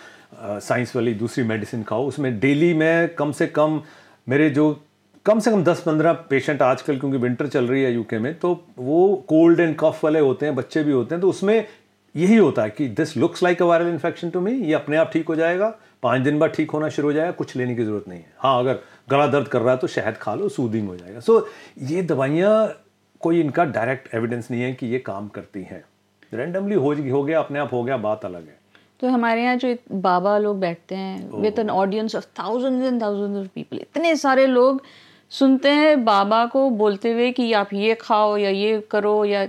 साइंस 0.42 0.96
वाली 0.96 1.14
दूसरी 1.14 1.44
मेडिसिन 1.44 1.82
खाओ। 1.82 2.06
उसमें 2.06 2.38
डेली 2.40 2.72
मैं 2.74 3.08
कम 3.14 3.32
से 3.32 3.46
कम 3.48 3.80
मेरे 4.26 4.50
जो 4.50 4.66
कम 5.26 5.38
से 5.40 5.50
कम 5.50 5.62
दस 5.64 5.80
पंद्रह 5.80 6.12
पेशेंट 6.30 6.62
आजकल 6.62 6.98
क्योंकि 6.98 7.18
विंटर 7.18 7.46
चल 7.48 7.66
रही 7.66 7.82
है 7.82 7.92
यूके 7.94 8.18
में 8.18 8.34
तो 8.38 8.52
वो 8.78 9.24
कोल्ड 9.28 9.60
एंड 9.60 9.76
कफ 9.80 10.00
वाले 10.04 10.20
होते 10.20 10.46
हैं 10.46 10.54
बच्चे 10.54 10.82
भी 10.84 10.92
होते 10.92 11.14
हैं 11.14 11.22
तो 11.22 11.28
उसमें 11.28 11.66
यही 12.14 12.36
होता 12.36 12.62
है 12.62 12.70
कि 12.70 12.86
this 12.88 13.16
looks 13.16 13.42
like 13.42 13.62
a 13.62 13.64
viral 13.64 13.88
infection 13.88 14.30
to 14.30 14.40
me 14.40 14.52
ये 14.52 14.72
अपने 14.74 14.96
आप 14.96 15.10
ठीक 15.12 15.28
हो 15.28 15.34
जाएगा 15.36 15.68
पाँच 16.02 16.22
दिन 16.22 16.38
बाद 16.38 16.50
ठीक 16.50 16.70
होना 16.70 16.88
शुरू 16.88 17.08
हो 17.08 17.12
जाएगा 17.12 17.30
कुछ 17.32 17.54
लेने 17.56 17.74
की 17.76 17.84
ज़रूरत 17.84 18.08
नहीं 18.08 18.18
है। 18.18 18.32
हाँ 18.38 18.58
अगर 18.58 18.78
गला 19.10 19.26
दर्द 19.26 19.48
कर 19.48 19.60
रहा 19.60 19.72
है 19.72 19.78
तो 19.78 19.86
शहद 19.86 20.16
खा 20.16 20.34
लो 20.34 20.48
सूदिंग 20.48 20.88
हो 20.88 20.96
जाएगा। 20.96 21.20
सो 21.20 21.38
so, 21.38 21.46
ये 21.90 22.02
दवाइयाँ 22.02 22.82
कोई 23.20 23.40
इनका 23.40 23.64
डायरेक्ट 23.64 24.14
एविडेंस 24.14 24.50
नहीं 24.50 24.62
है 24.62 24.72
कि 24.72 24.86
ये 24.86 24.98
काम 24.98 25.28
करती 25.28 25.62
हैं। 25.62 25.84
रेंडमली 26.34 26.74
हो 26.74 26.94
हो 27.10 27.22
गया 27.22 27.38
अपने 27.40 27.58
आप 27.58 27.72
हो 27.72 27.82
गया 27.84 27.96
बात 27.98 28.24
अलग 28.24 28.46
है। 28.46 28.58
तो 29.00 29.08
हमारे 29.08 29.42
यहाँ 29.42 29.56
जो 29.56 29.74
बाबा 29.92 30.36
लोग 30.38 30.60
बैठते 30.60 30.94
हैं 30.94 31.40
with 31.40 31.58
an 31.58 31.70
audience 31.70 32.16
of 32.16 32.26
thousands 32.38 32.86
and 32.86 33.02
thousands 33.02 33.38
of 33.38 33.48
people 33.54 33.78
इतने 33.78 34.14
सारे 34.16 34.46
लोग 34.46 34.82
सुनते 35.32 35.68
हैं 35.70 36.04
बाबा 36.04 36.44
को 36.46 36.68
बोलते 36.78 37.12
हुए 37.12 37.30
कि 37.32 37.52
आप 37.54 37.72
ये 37.74 37.94
खाओ 38.00 38.36
या 38.36 38.50
ये 38.50 38.80
करो 38.90 39.24
या 39.24 39.46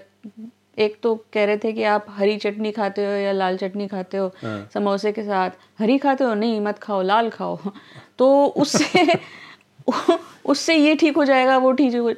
एक 0.78 0.98
तो 1.04 1.16
कह 1.34 1.46
रहे 1.46 1.58
थे 1.58 1.72
कि 1.74 1.84
आप 1.84 2.06
हरी 2.10 2.38
चटनी 2.38 2.72
खाते 2.72 3.06
हो 3.06 3.12
या 3.12 3.32
लाल 3.32 3.58
चटनी 3.58 3.88
खाते 3.88 4.18
हो 4.18 4.28
हाँ। 4.44 4.70
समोसे 4.74 5.12
के 5.12 5.24
साथ। 5.24 5.50
हरी 5.80 5.98
खाते 5.98 6.24
हो? 6.24 6.34
नहीं 6.34 6.62
मत 6.62 6.80
खाओ 6.80 7.02
लाल 7.02 7.30
खाओ। 7.30 7.60
तो 8.18 8.46
उससे 8.46 9.18
उससे 10.46 10.76
ये 10.76 10.96
ठीक 10.96 11.16
हो 11.18 11.26
जाएगा 11.26 11.58
वो 11.58 11.72
ठीक 11.72 11.96
हो 11.96 12.14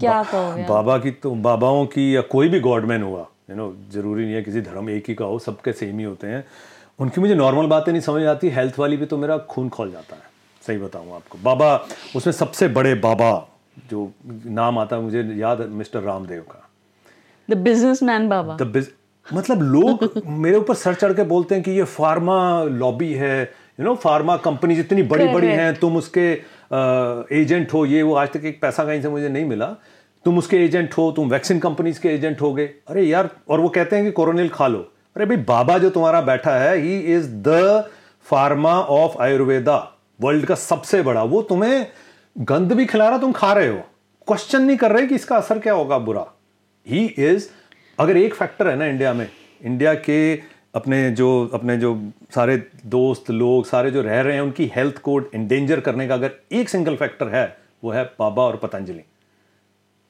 क्या 0.00 0.22
कहोगे 0.22 0.62
बाबा 0.62 0.98
की 0.98 1.10
तो 1.10 1.34
बाबाओं 1.34 1.86
की 1.86 2.16
या 2.16 2.20
कोई 2.20 2.48
भी 2.48 2.60
गॉडमैन 2.60 3.02
हुआ 3.02 3.26
यू 3.50 3.56
नो 3.56 3.72
ज़रूरी 3.92 4.24
नहीं 4.24 4.34
है 4.34 4.42
किसी 4.42 4.60
धर्म 4.60 4.90
एक 4.90 5.08
ही 5.08 5.14
का 5.14 5.24
हो 5.24 5.38
सबके 5.38 5.72
सेम 5.72 5.98
ही 5.98 6.04
होते 6.04 6.26
हैं। 6.26 6.44
उनकी 6.98 7.20
मुझे 7.20 7.34
नॉर्मल 7.34 7.66
बातें 7.66 7.92
नहीं 7.92 8.02
समझ 8.02 8.22
आती 8.22 8.48
हेल्थ 8.48 8.78
वाली 8.78 8.96
भी 8.96 9.06
तो 9.06 9.18
मेरा 9.18 9.38
खून 9.38 9.68
खोल 9.68 9.92
जाता 9.92 10.16
है। 10.16 10.22
सही 10.66 10.78
बताऊँ 10.78 11.14
आपको। 11.14 11.38
बाबा 11.42 11.74
उसमें 12.16 12.32
सबसे 12.32 12.68
बड़े 12.68 12.94
बाबा 12.94 13.30
जो 13.90 14.10
नाम 14.46 14.78
आता 14.78 14.96
है 14.96 15.02
मुझे 15.02 15.22
याद 15.22 15.60
है 15.60 15.66
मिस्टर 15.68 16.00
रामदेव 16.00 16.42
का। 16.42 16.61
द 17.54 17.58
बिजनेसमैन 17.60 18.28
बाबा 18.28 18.56
द 18.56 18.68
बिज 18.68 18.88
मतलब 19.26 19.62
लोग 19.62 20.22
मेरे 20.26 20.56
ऊपर 20.56 20.74
सर 20.74 20.94
चढ़ 20.94 21.12
के 21.12 21.22
बोलते 21.24 21.54
हैं 21.54 21.64
कि 21.64 21.70
ये 21.70 21.84
फार्मा 21.90 22.38
लॉबी 22.64 23.12
है। 23.14 23.42
यू 23.80 23.84
नो 23.84 23.94
फार्मा 23.94 24.36
कंपनी 24.36 24.76
जितनी 24.76 25.02
बड़ी 25.04 25.26
बड़ी 25.28 25.48
हैं 25.48 25.74
तुम 25.74 25.96
उसके 25.96 26.30
एजेंट 27.36 27.72
हो 27.74 27.84
ये 27.86 28.02
वो 28.02 28.14
आज 28.14 28.28
तक 28.28 28.44
एक 28.44 28.60
पैसा 28.62 28.84
कहीं 28.84 29.02
से 29.02 29.08
मुझे 29.08 29.28
नहीं 29.28 29.44
मिला। 29.44 29.66
तुम 30.24 30.38
उसके 30.38 30.56
एजेंट 30.64 30.94
हो 30.94 31.10
तुम 31.12 31.30
वैक्सीन 31.30 31.58
कंपनीज़ 31.58 32.00
के 32.00 32.08
एजेंट 32.08 32.40
हो 32.40 32.52
गए। 32.54 32.66
अरे 32.88 33.02
यार 33.02 33.30
और 33.48 33.60
वो 33.60 33.68
कहते 33.68 33.96
हैं 33.96 34.04
कि 34.04 34.10
कोरोनिल 34.10 34.48
खा 34.48 34.66
लो। 34.66 34.78
अरे 35.16 35.26
भाई 35.26 35.36
बाबा 35.48 35.78
जो 35.78 35.90
तुम्हारा 35.90 36.20
बैठा 36.22 36.56
है 36.58 36.76
ही 36.78 36.98
is 37.14 37.28
the 37.48 37.90
pharma 38.26 38.74
of 38.90 39.22
Ayurveda 39.22 39.78
world 40.20 40.44
का 40.46 40.54
सबसे 40.56 41.02
बड़ा। 41.02 41.22
वो 41.22 41.42
तुम्हें 41.42 41.86
गंद 42.36 42.72
भी 42.72 42.86
खिला 42.86 43.08
रहा 43.08 43.18
तुम 43.18 43.32
खा 43.32 43.52
रहे 43.52 43.68
हो। 43.68 43.80
क्वेश्चन 44.28 44.62
नहीं 44.62 44.76
कर 44.76 44.92
रहे 44.92 45.06
कि 45.06 45.14
इसका 45.14 45.36
असर 45.36 45.58
क्या 45.58 45.72
होगा 45.72 45.98
बुरा। 46.00 46.26
ही 46.86 47.04
इज़ 47.06 47.48
अगर 47.98 48.16
एक 48.16 48.34
फैक्टर 48.34 48.68
है 48.68 48.76
ना 48.76 48.86
इंडिया 48.86 49.12
में 49.14 49.28
इंडिया 49.60 49.94
के 49.96 50.34
अपने 50.74 51.10
जो 51.10 51.28
अपने 51.54 51.76
जो 51.76 51.94
सारे 52.34 52.56
दोस्त, 52.86 53.30
लोग, 53.30 53.66
सारे 53.66 53.90
जो 53.90 54.02
रह 54.02 54.20
रहे 54.20 54.34
हैं, 54.34 54.42
उनकी 54.42 54.70
हेल्थ 54.76 54.98
को 54.98 55.20
इंडेंजर 55.34 55.80
करने 55.80 56.06
का 56.08 56.14
अगर 56.14 56.32
एक 56.52 56.68
सिंगल 56.68 56.96
फैक्टर 56.96 57.28
है, 57.28 57.44
वो 57.84 57.90
है 57.90 58.04
बाबा 58.18 58.42
और 58.42 58.56
Patanjali. 58.56 59.02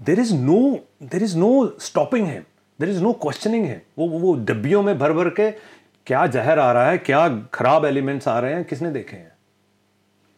There 0.00 0.20
is 0.20 0.35
no 0.35 0.78
there 1.02 1.22
is 1.22 1.37
no 1.38 1.76
stopping 1.80 2.26
है 2.26 2.38
देर 2.78 2.88
इज़ 2.88 3.02
नो 3.02 3.12
क्वेश्चनिंग 3.22 3.64
है 3.64 3.82
वो 3.98 4.08
वो 4.08 4.35
डब्बियों 4.44 4.82
में 4.82 4.98
भर 4.98 5.12
भर 5.12 5.28
के 5.30 5.50
क्या 6.06 6.26
जहर 6.28 6.58
आ 6.58 6.70
रहा 6.72 6.90
है, 6.90 6.98
क्या 6.98 7.28
खराब 7.54 7.85
एलिमेंट्स 7.85 8.28
आ 8.28 8.38
रहे 8.38 8.54
हैं, 8.54 8.64
किसने 8.64 8.90
देखे 8.90 9.16
हैं? 9.16 9.32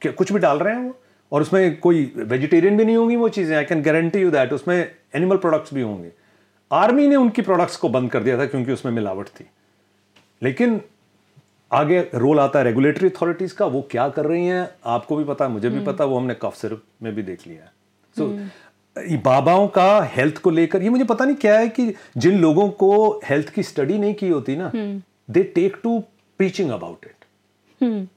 क्या, 0.02 0.12
कुछ 0.12 0.32
भी 0.32 0.38
डाल 0.38 0.58
रहे 0.58 0.74
हैं 0.74 0.82
वो? 0.82 0.96
और 1.32 1.42
उसमें 1.42 1.78
कोई 1.80 2.12
वेजिटेरियन 2.16 2.76
भी 2.76 2.84
नहीं 2.84 2.96
होंगी 2.96 3.16
वो 3.16 3.28
चीज़ें 3.28 3.56
I 3.56 3.64
can 3.64 3.82
guarantee 3.82 4.18
you 4.18 4.30
that 4.30 4.52
उसमें 4.52 4.76
एनिमल 4.76 5.36
प्रोडक्ट्स 5.36 5.74
भी 5.74 5.82
होंगे। 5.82 6.10
आर्मी 6.70 7.06
ने 7.08 7.16
उनकी 7.16 7.42
प्रोडक्ट्स 7.42 7.76
को 7.76 7.88
बंद 7.88 8.10
कर 8.10 8.22
दिया 8.22 8.38
था 8.38 8.46
क्योंकि 8.46 8.72
उसमें 8.72 8.92
मिलावट 8.92 9.28
थी। 9.28 9.44
लेकिन 10.42 10.80
आगे 11.72 12.00
रोल 12.14 12.40
आता 12.40 12.58
है 12.58 12.64
रेगुलेटरी 12.64 13.08
अथॉरिटीज 13.08 13.52
का 13.52 13.66
वो 13.66 13.80
क्या 13.90 14.08
कर 14.08 14.24
रही 14.24 14.46
हैं 14.46 14.68
आपको 14.86 15.16
भी 15.16 15.24
पता 15.24 15.44
है 15.44 15.50
मुझे 15.50 15.68
भी 15.68 15.76
हम्म। 15.76 15.86
पता 15.86 16.04
वो 16.04 16.18
हमने 16.18 16.34
कफ 16.34 16.54
सिरप 16.54 16.82
में 17.02 17.14
भी 17.14 17.22
देख 17.22 17.46
लिया 17.46 17.62
है। 17.62 17.72
सो 18.16 18.24
so, 18.24 19.22
बाबाओं 19.24 19.66
का 19.68 20.02
हेल्थ 20.02 20.38
को 20.38 20.50
लेकर 20.50 20.82
ये 20.82 20.88
मुझे 20.88 21.04
पता 21.04 21.24
नहीं 21.24 21.36
क्या 21.36 21.58
है 21.58 21.68
कि 21.68 21.94
जिन 22.16 22.38
लोगों 22.38 22.68
को 22.68 23.20
हेल्थ 23.24 23.48
की 23.48 23.62
स्टडी 23.62 23.98
नहीं 23.98 24.14
की 24.14 24.28
होती 24.28 24.56
ना 24.56 24.70
they 25.30 25.42
take 25.54 25.76
to 25.82 25.98
preaching 26.40 26.70
about 26.70 27.06
it 27.06 27.24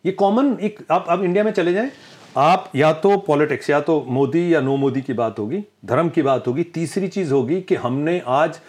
ये 0.06 0.12
कॉमन 0.12 0.58
एक 0.62 0.80
आप 0.92 1.06
आप 1.10 1.24
इंडिया 1.24 1.44
में 1.44 1.52
चले 1.52 1.74
जाएँ 1.74 1.92
आप 2.38 2.72
या 2.76 2.92
तो 2.94 3.16
पॉलिटिक्स 3.18 3.70
या 3.70 3.80
तो 3.82 3.94
मोदी 4.08 4.54
या 4.54 4.60
नो 4.62 4.76
मोदी 4.78 5.02
की 5.02 5.14
बात 5.14 5.40
होगी 5.40 5.64
धर्म 5.86 6.10
की 6.10 6.22
बात 6.22 6.48
होगी 6.48 6.64
तीसरी 6.74 7.08
चीज़ 7.08 7.32
होगी 7.34 7.60
कि 7.62 7.76
हमने 7.76 8.20
आज 8.28 8.60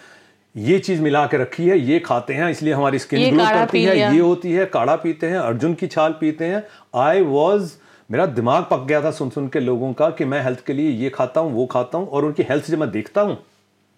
ये 0.55 0.79
चीज़ 0.79 1.01
मिला 1.01 1.25
के 1.27 1.37
रखी 1.37 1.67
है 1.69 1.77
ये 1.79 1.99
खाते 1.99 2.33
हैं 2.33 2.49
इसलिए 2.51 2.73
हमारी 2.73 2.99
स्किन 2.99 3.29
ग्लो 3.31 3.45
करती 3.45 3.83
है 3.83 3.97
ये 3.97 4.19
होती 4.19 4.51
है 4.51 4.65
काढ़ा 4.65 4.95
पीते 4.95 5.27
हैं 5.27 5.37
अर्जुन 5.37 5.73
की 5.73 5.87
छाल 5.87 6.15
पीते 6.21 6.45
हैं। 6.45 6.63
आई 6.95 7.21
वॉज़ 7.23 7.75
मेरा 8.09 8.25
दिमाग 8.25 8.65
पक 8.71 8.85
गया 8.87 9.03
था 9.03 9.11
सुन 9.11 9.29
सुन 9.29 9.47
के 9.47 9.59
लोगों 9.59 9.93
का 9.93 10.09
कि 10.09 10.25
मैं 10.25 10.43
हेल्थ 10.43 10.65
के 10.65 10.73
लिए 10.73 10.89
ये 11.03 11.09
खाता 11.09 11.41
हूँ 11.41 11.53
वो 11.53 11.65
खाता 11.67 11.97
हूँ 11.97 12.07
और 12.07 12.25
उनकी 12.25 12.43
हेल्थ 12.49 12.71
जब 12.71 12.79
मैं 12.79 12.91
देखता 12.91 13.21
हूँ। 13.21 13.37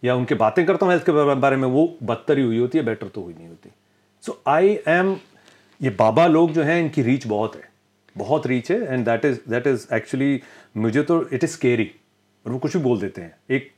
या 0.04 0.16
उनकी 0.16 0.36
बातें 0.36 0.66
करता 0.66 0.86
हूँ 0.86 0.94
हेल्थ 0.94 1.06
के 1.06 1.36
बारे 1.36 1.56
में 1.56 1.68
वो 1.70 1.92
बदतर 2.04 2.38
ही 2.38 2.44
हुई 2.44 2.60
होती 2.60 2.78
है 2.78 2.84
बेटर 2.86 3.08
तो 3.08 3.22
हुई 3.22 3.34
नहीं 3.34 3.48
होती। 3.48 3.70
सो 4.24 4.42
आई 4.50 4.78
एम 4.90 5.18
ये 5.82 5.90
बाबा 6.00 6.28
लोग 6.28 6.52
जो 6.52 6.64
हैं 6.64 6.80
इनकी 6.80 7.02
रीच 7.02 7.28
बहुत 7.28 7.56
है। 7.56 7.70
बहुत 8.16 8.48
रीच 8.48 8.72
है 8.72 8.94
and 8.94 9.06
that 9.06 9.26
is 9.26 9.38
that 9.50 9.68
is 9.68 9.88
actually 9.94 10.42
मुझे 10.78 11.04
तो 11.04 11.26
इट 11.34 11.44
इज़ 11.44 11.52
स्केरी 11.52 11.90
और 12.46 12.52
वो 12.52 12.60
कुछ 12.60 12.78
भी 12.78 12.84
बोल 12.84 13.00
देते 13.00 13.22
हैं। 13.22 13.36
एक 13.52 13.72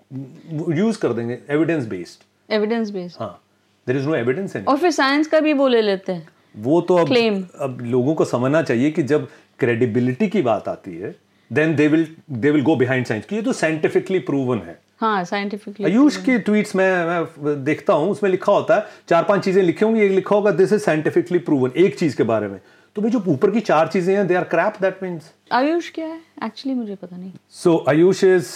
यूज़ 0.77 0.99
कर 0.99 1.13
देंगे 1.13 1.39
एविडेंस 1.49 1.86
बेस्ड 1.88 2.53
एविडेंस 2.53 2.89
बेस्ड 2.89 3.17
हाँ 3.19 3.39
देर 3.88 3.97
इज़ 3.97 4.05
नो 4.07 4.15
एविडेंस 4.15 4.55
और 4.57 4.77
फिर 4.77 4.91
साइंस 4.91 5.27
का 5.27 5.39
भी 5.39 5.53
बोले 5.53 5.81
लेते 5.81 6.11
हैं। 6.11 6.27
वो 6.57 6.79
तो 6.81 6.95
अब 6.95 7.07
Claim. 7.07 7.43
अब 7.59 7.77
लोगों 7.81 8.15
को 8.15 8.25
समझना 8.25 8.61
चाहिए 8.61 8.91
कि 8.91 9.03
जब 9.03 9.27
क्रेडिबिलिटी 9.59 10.27
की 10.27 10.41
बात 10.41 10.67
आती 10.67 10.95
है 10.97 11.15
then 11.51 11.75
they 11.75 11.88
will 11.88 12.07
they 12.31 12.51
will 12.51 12.61
go 12.63 12.75
behind 12.75 13.05
science 13.05 13.25
ये 13.34 13.41
तो 13.41 13.53
साइंटिफिकली 13.53 14.19
प्रूवन 14.19 14.57
है। 14.57 14.77
हाँ 15.01 15.23
साइंटिफिकली 15.23 15.86
आयुष 15.86 16.17
के 16.17 16.38
ट्वीट्स 16.39 16.75
में 16.75 16.86
मैं 17.05 17.63
देखता 17.63 17.93
हूँ 17.93 18.09
उसमें 18.11 18.29
लिखा 18.31 18.51
होता 18.51 18.75
है 18.75 18.86
चार 19.09 19.23
पाँच 19.23 19.43
चीज़ें 19.45 19.61
लिखी 19.63 19.86
होंगी 19.86 20.01
एक 20.01 20.11
लिखा 20.11 20.36
होगा 20.36 20.51
दिस 20.51 20.73
इज़ 20.73 20.81
साइंटिफिकली 20.81 21.39
प्रूवन 21.39 21.71
एक 21.77 21.97
चीज़ 21.99 22.17
के 22.17 22.23
बारे 22.23 22.47
में। 22.47 22.59
तो 22.95 23.01
भाई 23.01 23.11
जो 23.11 23.23
ऊपर 23.27 23.51
की 23.51 23.59
चार 23.59 23.87
चीज़ें 23.87 24.15
हैं 24.15 24.27
they 24.27 24.35
are 24.35 24.43
crap 24.43 24.73
that 24.81 25.03
means 25.03 25.33
AYUSH 25.51 25.91
क्या 25.91 26.07
है? 26.07 26.21
एक्चुअली 26.43 26.79
मुझे 26.79 26.95
पता 26.95 27.17
नहीं। 27.17 27.31
सो 27.49 27.85
आयुष 27.89 28.23
इज़ 28.23 28.47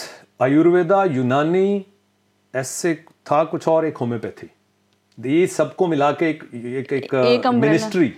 आयुर्वेदा 0.42 1.04
यूनानी 1.04 1.86
ऐसे 2.56 2.96
था 2.96 3.44
कुछ 3.44 3.68
और 3.68 3.86
एक 3.86 3.98
होम्योपैथी। 3.98 4.50
ये 5.32 5.48
सबको 5.48 5.88
मिला 5.88 6.12
के 6.12 6.30
एक 6.30 6.44
एक 6.56 6.94
एक, 6.94 7.14
एक 7.14 7.48
मिनिस्ट्री 7.48 8.14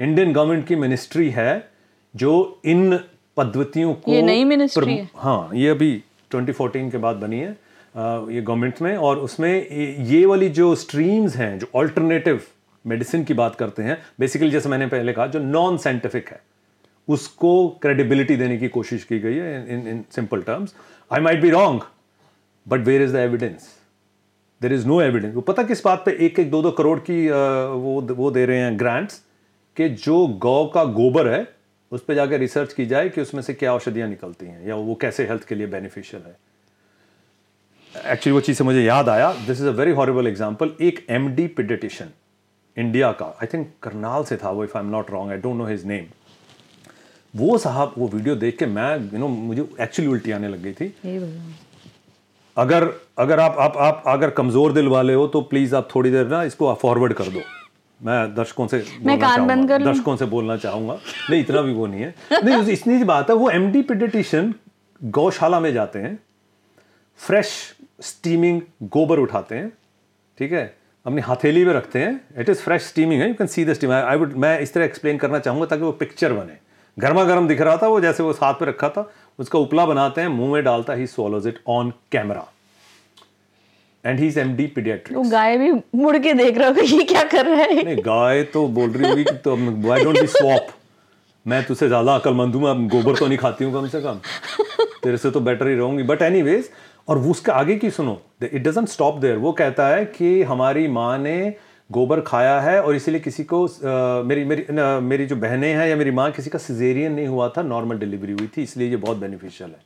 इंडियन 0.00 0.32
गवर्नमेंट 0.32 0.66
की 0.66 0.76
मिनिस्ट्री 0.76 1.30
है 1.30 1.70
जो 2.16 2.60
इन 2.64 3.00
पद्धतियों 3.36 3.94
को 3.94 4.12
ये 4.12 4.22
नई 4.22 4.44
प्रम- 4.66 4.88
है? 4.88 5.08
हाँ 5.16 5.50
ये 5.54 5.68
अभी 5.68 6.02
2014 6.34 6.90
के 6.90 6.98
बाद 6.98 7.16
बनी 7.16 7.38
है 7.40 7.56
अ, 7.96 8.26
ये 8.30 8.42
गवर्नमेंट 8.42 8.82
में 8.82 8.96
और 8.96 9.18
उसमें 9.18 9.54
ये- 9.54 10.06
ये 10.06 10.26
वाली 10.26 10.48
जो 10.48 10.74
स्ट्रीम्स 10.74 11.36
हैं 11.36 11.58
जो 11.58 11.78
अल्टरनेटिव 11.78 12.42
मेडिसिन 12.88 13.24
की 13.24 13.34
बात 13.34 13.54
करते 13.54 13.82
हैं 13.82 13.98
बेसिकली 14.20 14.50
जैसे 14.50 14.68
मैंने 14.68 14.86
पहले 14.86 15.12
कहा, 15.12 15.26
जो 15.26 15.38
नॉन 15.38 15.76
साइंटिफिक 15.78 16.28
है, 16.28 16.40
उसको 17.08 17.68
क्रेडिबिलिटी 17.82 18.36
देने 18.36 18.56
की 18.58 18.68
कोशिश 18.70 19.04
की 19.04 19.18
गई 19.18 19.36
है 19.36 19.74
in 19.74 19.86
in 19.88 20.04
simple 20.14 20.42
terms 20.42 20.74
I 21.10 21.20
might 21.20 21.40
be 21.42 21.50
wrong 21.50 21.82
but 22.66 22.86
where 22.86 23.02
is 23.02 23.12
the 23.12 23.16
evidence 23.18 23.68
there 24.60 24.72
is 24.72 24.86
no 24.86 25.00
evidence 25.02 25.34
वो 25.34 25.40
पता 25.42 25.62
किस 25.64 25.84
बात 25.84 26.02
पे 26.06 26.16
एक 26.26 26.38
एक 26.38 26.50
दो 26.50 26.62
दो 26.62 26.70
करोड़ 26.72 26.98
की 27.00 27.28
वो 27.28 28.00
वो 28.14 28.30
दे 28.30 28.44
रहे 28.46 28.58
हैं 28.58 28.78
ग्रांट्स 28.78 29.22
कि 29.76 29.88
जो 29.88 30.26
गौ 30.42 30.64
का 30.74 30.84
गोबर 30.84 31.28
है, 31.28 31.46
उस 31.92 32.04
पर 32.04 32.14
जाकर 32.14 32.38
रिसर्च 32.38 32.72
की 32.72 32.86
जाए 32.86 33.08
कि 33.08 33.20
उसमें 33.20 33.42
से 33.42 33.54
क्या 33.54 33.72
औषधियाँ 33.74 34.08
निकलती 34.08 34.46
हैं, 34.46 34.66
या 34.68 34.74
वो 34.76 34.94
कैसे 34.94 35.26
हेल्थ 35.26 35.44
के 35.48 35.54
लिए 35.54 35.66
बेनिफिशियल 35.66 36.22
है। 36.22 36.36
एक्चुअली 38.12 38.34
वो 38.34 38.40
चीज़ 38.40 38.58
से 38.58 38.64
मुझे 38.64 38.82
याद 38.82 39.08
आया। 39.08 39.32
This 39.46 39.60
is 39.60 39.66
a 39.66 39.70
very 39.72 39.92
horrible 39.92 40.26
example 40.26 40.72
एक 40.80 41.04
एम 41.10 41.28
डी 41.34 41.46
पिडिटिशन 41.50 42.10
इंडिया 42.78 43.10
का 43.12 43.26
आई 43.42 43.46
थिंक 43.52 43.70
करनाल 43.82 44.24
से 44.24 44.36
था 44.36 44.50
वो 44.50 44.64
if 44.64 44.76
I 44.78 44.84
am 44.84 44.90
not 44.90 45.10
wrong 45.10 45.32
I 45.32 45.38
don't 45.38 45.56
know 45.56 45.66
his 45.66 45.84
name 45.86 46.06
वो 47.34 47.58
साहब 47.58 47.94
वो 47.98 48.08
वीडियो 48.08 48.34
देख 48.36 48.58
के 48.58 48.66
मैं 48.66 48.90
यू 48.96 49.08
you 49.08 49.18
नो 49.18 49.26
know, 49.26 49.38
मुझे 49.38 49.68
एक्चुअली 49.80 50.10
उल्टी 50.10 50.30
आने 50.30 50.48
लग 50.48 50.62
गई 50.62 50.72
थी। 50.72 50.92
अगर 52.56 52.88
अगर 53.18 53.40
आप 53.40 53.56
आप 53.60 53.76
आप 53.76 54.02
अगर 54.06 54.30
कमज़ोर 54.30 54.72
दिल 54.72 54.88
वाले 54.88 55.14
हो 55.14 55.26
तो 55.26 55.40
प्लीज़ 55.50 55.74
आप 55.76 55.88
थोड़ी 55.94 56.10
देर 56.10 56.26
ना 56.28 56.42
इसको 56.42 56.74
फॉरवर्ड 56.74 57.12
कर 57.12 57.28
दो। 57.28 57.40
मैं 58.00 58.34
दर्शकों 58.34 58.66
से 58.68 58.78
बोलना 58.78 59.16
कान 59.18 59.46
बंद 59.46 59.68
कर 59.68 59.82
दर्शकों 59.84 60.16
से 60.16 60.26
बोलना 60.26 60.56
चाहूँगा। 60.56 60.98
नहीं 61.30 61.40
इतना 61.40 61.62
भी 61.62 61.72
वो 61.72 61.86
नहीं 61.86 62.00
है। 62.00 62.14
नहीं 62.34 62.72
इतनी 62.72 62.98
सी 62.98 63.04
बात 63.04 63.30
है 63.30 63.36
वो 63.36 63.50
एमडी 63.50 63.82
पीडिटिशियन 63.82 64.54
गौशाला 65.02 65.60
में 65.60 65.72
जाते 65.72 65.98
हैं 65.98 66.18
फ्रेश 67.20 67.52
स्टीमिंग 68.02 68.60
गोबर 68.82 69.18
उठाते 69.18 69.54
हैं 69.54 69.72
ठीक 70.38 70.52
है? 70.52 70.77
अपनी 71.08 71.22
हथेली 71.22 71.64
में 71.64 71.72
रखते 71.72 71.98
हैं। 71.98 72.40
इट 72.40 72.48
इज़ 72.48 72.58
फ्रेश 72.60 72.82
स्टीमिंग 72.84 73.20
है 73.22 73.28
you 73.28 73.34
can 73.34 73.46
see 73.46 73.64
the 73.64 73.72
steam 73.74 73.92
I 73.92 74.16
would 74.16 74.32
मैं 74.36 74.58
इस 74.60 74.72
तरह 74.74 74.84
एक्सप्लेन 74.84 75.18
करना 75.18 75.38
चाहूँगा 75.38 75.66
ताकि 75.66 75.82
वो 75.82 75.92
पिक्चर 76.00 76.32
बने। 76.32 76.56
गर्मा 76.96 77.24
गर्म 77.24 77.46
दिख 77.48 77.60
रहा 77.60 77.76
था 77.76 77.88
वो 77.88 78.00
जैसे 78.00 78.22
वो 78.22 78.32
हाथ 78.42 78.54
पे 78.54 78.66
रखा 78.66 78.88
था 78.88 79.10
उसका 79.38 79.58
उपला 79.58 79.86
बनाते 79.86 80.20
हैं 80.20 80.28
मुँह 80.28 80.52
में 80.52 80.62
डालता 80.64 80.92
he 80.94 81.06
swallows 81.06 81.46
it 81.46 81.58
on 81.68 81.92
camera 82.12 82.44
and 84.04 84.18
he 84.20 84.26
is 84.26 84.38
MD 84.40 84.66
pediatrics 84.74 85.16
वो 85.16 85.22
गाय 85.30 85.56
भी 85.58 85.70
मुड़ 85.94 86.16
के 86.18 86.32
देख 86.34 86.58
रहा 86.58 86.68
होगा 86.68 86.82
ये 86.86 87.04
क्या 87.04 87.22
कर 87.26 87.46
रहा 87.46 87.62
है? 87.62 87.82
नहीं 87.82 87.96
गाय 88.04 88.42
तो 88.52 88.66
बोल 88.68 88.90
रही 88.90 89.10
होगी 89.10 89.24
कि 89.24 89.34
तो 89.44 89.56
व्हाई 89.56 90.04
डोंट 90.04 90.20
बी 90.20 90.26
स्वॉप 90.26 90.66
मैं 91.46 91.64
तुझसे 91.66 91.88
ज़्यादा 91.88 92.14
अकलमंद 92.14 92.54
हूँ 92.54 92.62
मैं 92.64 92.88
गोबर 92.88 93.18
तो 93.18 93.26
नहीं 93.26 93.38
खाती 93.38 93.64
हूँ 93.64 93.72
कम 93.74 93.88
से 93.88 94.00
कम। 94.02 94.20
तेरे 95.02 95.16
से 95.16 95.30
तो 95.30 95.40
बेटर 95.40 95.68
ही 95.68 95.74
रहूँगी। 95.74 96.02
बट 96.02 96.22
एनीवेज 96.22 96.70
और 97.08 97.18
वो 97.18 97.30
उसके 97.30 97.52
आगे 97.52 97.76
की 97.82 97.90
सुनो 97.90 98.20
इट 98.42 98.62
डजंट 98.62 98.88
स्टॉप 98.88 99.18
देयर 99.20 99.36
वो 99.44 99.52
कहता 99.60 99.86
है 99.88 100.04
कि 100.18 100.42
हमारी 100.52 100.86
माँ 100.96 101.16
ने 101.18 101.38
गोबर 101.90 102.20
खाया 102.20 102.58
है 102.60 102.80
और 102.82 102.94
इसीलिए 102.96 103.20
किसी 103.20 103.44
को 103.52 103.64
अ, 103.66 104.22
मेरी 104.28 104.44
मेरी 104.44 104.64
न, 104.70 104.80
मेरी 105.02 105.26
जो 105.26 105.36
बहनें 105.36 105.72
हैं 105.74 105.88
या 105.88 105.96
मेरी 105.96 106.10
माँ 106.20 106.30
किसी 106.32 106.50
का 106.50 106.58
सिजेरियन 106.58 107.12
नहीं 107.12 107.26
हुआ 107.26 107.48
था 107.56 107.62
नॉर्मल 107.62 107.98
डिलीवरी 107.98 108.32
हुई 108.32 108.48
थी 108.56 108.62
इसलिए 108.62 108.88
ये 108.90 108.96
बहुत 109.06 109.16
बेनिफिशियल 109.16 109.70
है 109.70 109.80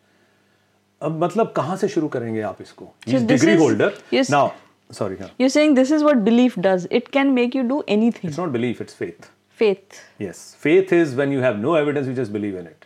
अब 1.00 1.22
मतलब 1.24 1.52
कहाँ 1.56 1.76
से 1.76 1.88
शुरू 1.88 2.08
करेंगे 2.08 2.40
आप 2.48 2.58
इसको 2.62 2.92
degree 3.08 3.54
holder 3.62 3.92
now 4.30 4.48
sorry 4.90 5.16
You're 5.40 5.52
saying 5.52 5.76
this 5.78 5.90
is 5.96 6.02
what 6.06 6.24
belief 6.24 6.56
does. 6.66 6.82
It 6.98 7.06
can 7.16 7.30
make 7.38 7.54
you 7.58 7.62
do 7.68 7.78
anything. 7.96 8.26
It's 8.26 8.38
not 8.38 8.48
belief 8.58 8.80
it's 8.82 8.94
faith 8.94 9.30
Faith. 9.60 9.96
Yes, 10.24 10.38
faith 10.62 10.92
is 10.96 11.10
when 11.16 11.32
you 11.34 11.40
have 11.46 11.58
no 11.64 11.72
evidence, 11.80 12.06
you 12.10 12.14
just 12.18 12.32
believe 12.36 12.54
in 12.60 12.68
it. 12.68 12.81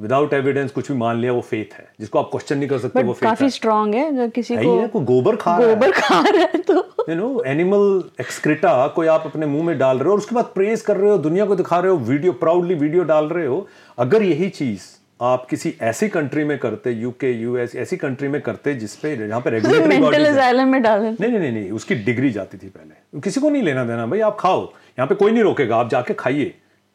Without 0.00 0.32
evidence 0.34 0.70
कुछ 0.70 0.92
भी 0.92 0.98
मान 0.98 1.20
लिया 1.20 1.32
वो 1.32 1.40
faith 1.40 1.74
है। 1.74 1.92
जिसको 2.00 2.18
आप 2.18 2.24
question 2.24 2.58
नहीं 2.58 2.68
कर 2.68 2.78
सकते 2.78 2.98
But 2.98 3.06
वो 3.06 3.12
faith 3.12 3.24
काफ़ी 3.24 3.44
है। 3.44 3.94
है 3.94 4.08
अगर 4.08 4.28
किसी 4.28 4.54
है 4.54 4.64
को 4.64 4.80
ही 4.80 4.88
कोई 4.88 5.04
गोबर 5.04 5.36
खा 5.36 5.56
रहा 5.56 5.68
गोबर 5.68 5.90
खा 5.90 6.20
रहा 6.20 6.42
है 6.42 6.58
तो। 6.58 6.74
यू 7.08 7.14
नो 7.14 7.42
एनिमल 7.46 8.02
एक्सक्रिटा 8.20 8.86
कोई 8.86 9.06
आप 9.06 9.22
अपने 9.26 9.46
मुँह 9.46 9.64
में 9.64 9.78
डाल 9.78 9.98
रहे 9.98 10.06
हो 10.06 10.12
और 10.12 10.18
उसके 10.18 10.34
बाद 10.34 10.44
प्रेज 10.44 10.80
कर 10.80 10.96
रहे 10.96 11.10
हो 11.10 11.18
दुनिया 11.18 11.44
को 11.44 11.56
दिखा 11.56 11.78
रहे 11.78 11.90
हो 11.90 11.96
वीडियो 11.96 12.32
प्राउडली 12.32 12.74
वीडियो 12.74 13.04
डाल 13.04 13.24
रहे 13.24 13.46
हो 13.46 13.68
अगर 13.98 14.22
यही 14.22 14.48
चीज़ 14.48 14.80
आप 15.22 15.46
किसी 15.50 15.74
ऐसी 15.82 16.08
कंट्री 16.08 16.44
में 16.44 16.58
करते 16.58 16.90
यूके 16.90 17.32
यूएस 17.32 17.76
ऐसी 17.76 17.96
कंट्री 17.96 18.28
में 18.28 18.40
करते 18.40 18.74
जिसपे 18.74 19.16
जहाँ 19.16 19.40
पे 19.40 19.50
रेगुलेटरी 19.50 20.64
में 20.64 20.82
डाल 20.82 21.02
नहीं 21.02 21.28
नहीं 21.28 21.38
नहीं 21.38 21.52
नहीं 21.52 21.70
उसकी 21.70 21.94
डिग्री 21.94 22.30
जाती 22.30 22.58
थी 22.58 22.68
पहले। 22.68 23.20
किसी 23.20 23.40
को 23.40 23.50
नहीं 23.50 23.62
लेना 23.62 23.84
देना 23.84 24.06
भाई 24.06 24.20
आप 24.20 24.36
खाओ 24.40 24.64
यहाँ 24.64 25.06
पे 25.06 25.14
कोई 25.14 25.32
नहीं 25.32 25.42
रोकेगा 25.42 25.76
आप 25.76 25.90
जाके 25.90 26.14
खाइए। 26.14 26.54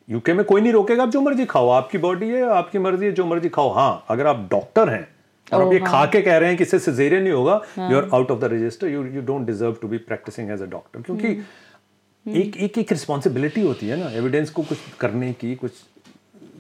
यूके 0.10 0.34
में 0.34 0.44
कोई 0.46 0.62
नहीं 0.62 0.72
रोकेगा 0.74 1.04
आप 1.04 1.10
जो 1.10 1.22
मर्ज़ी 1.22 1.46
खाओ। 1.46 1.70
आपकी 1.70 1.98
बॉडी 1.98 2.30
है 2.30 2.42
आपकी 2.56 2.80
मर्ज़ी 2.80 3.06
है 3.06 3.12
जो 3.12 3.26
मर्ज़ी 3.26 3.50
खाओ। 3.50 3.70
हाँ 3.74 4.06
अगर 4.10 4.28
आप 4.28 4.48
डॉक्टर 4.52 4.90
हैं 4.90 5.08
और 5.54 5.66
आप 5.66 5.74
ये 5.74 5.80
खा 5.80 6.06
के 6.06 6.22
कह 6.22 6.38
रहे 6.38 6.50
हैं 6.50 6.58
कि 6.58 6.64
इससे 6.64 6.80
सिजेरियन 6.80 7.24
नहीं 7.24 7.34
होगा 7.34 7.62
you 7.80 7.98
are 7.98 8.10
out 8.14 8.32
of 8.32 8.40
the 8.40 8.52
register 8.54 8.88
you 8.88 9.04
you 9.06 9.22
don't 9.22 9.46
deserve 9.48 9.78
to 9.82 9.88
be 9.88 9.98
practising 10.08 10.52
as 10.52 10.62
a 10.62 10.66
doctor 10.66 11.02
क्योंकि 11.02 12.40
एक 12.40 12.58
एक 12.58 12.78
एक 12.78 12.92
रिस्पॉन्सिबिलिटी 12.92 13.62
होती 13.62 13.88
है 13.88 14.00
ना 14.00 14.10
एविडेंस 14.12 14.50
को 14.50 14.64
कुछ 14.64 14.78
करने 15.00 15.32
की 15.34 15.56
कुछ 15.56 15.72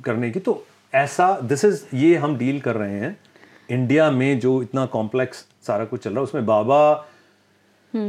करने 0.06 0.32
की। 0.32 0.39
तो 0.39 0.64
ऐसा 0.93 1.39
दिस 1.43 1.66
इज़ 1.66 1.84
ये 1.95 2.16
हम 2.16 2.38
डील 2.38 2.60
कर 2.62 2.76
रहे 2.76 3.00
हैं। 3.00 3.18
इंडिया 3.70 4.10
में 4.12 4.39
जो 4.39 4.62
इतना 4.62 4.86
कॉम्प्लेक्स 4.86 5.45
सारा 5.68 5.86
कुछ 5.86 6.04
चल 6.04 6.10
रहा 6.10 6.20
है 6.20 6.24
उसमें 6.24 6.45
बाबा 6.45 6.80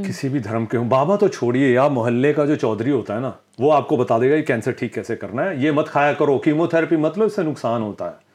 किसी 0.07 0.29
भी 0.29 0.41
धर्म 0.41 0.67
के 0.67 0.77
हो। 0.77 0.85
बाबा 0.87 1.17
तो 1.17 1.29
छोड़िए 1.29 1.75
या 1.75 1.89
मोहल्ले 1.89 2.33
का 2.33 2.45
जो 2.47 2.57
चौधरी 2.57 2.91
होता 2.91 3.15
है 3.15 3.21
ना, 3.21 3.37
वो 3.61 3.71
आपको 3.71 3.97
बता 3.97 4.19
देगा 4.19 4.37
कि 4.37 4.43
कैंसर 4.43 4.73
ठीक 4.73 4.95
कैसे 4.95 5.17
करना 5.17 5.43
है। 5.43 5.63
ये 5.63 5.73
मत 5.73 5.89
खाया 5.89 6.13
करो, 6.13 6.39
कीमोथेरेपी 6.39 6.97
मत 6.97 7.19
लो 7.19 7.27
इससे 7.27 7.43
नुकसान 7.43 7.83
होता 7.83 8.05
है। 8.05 8.27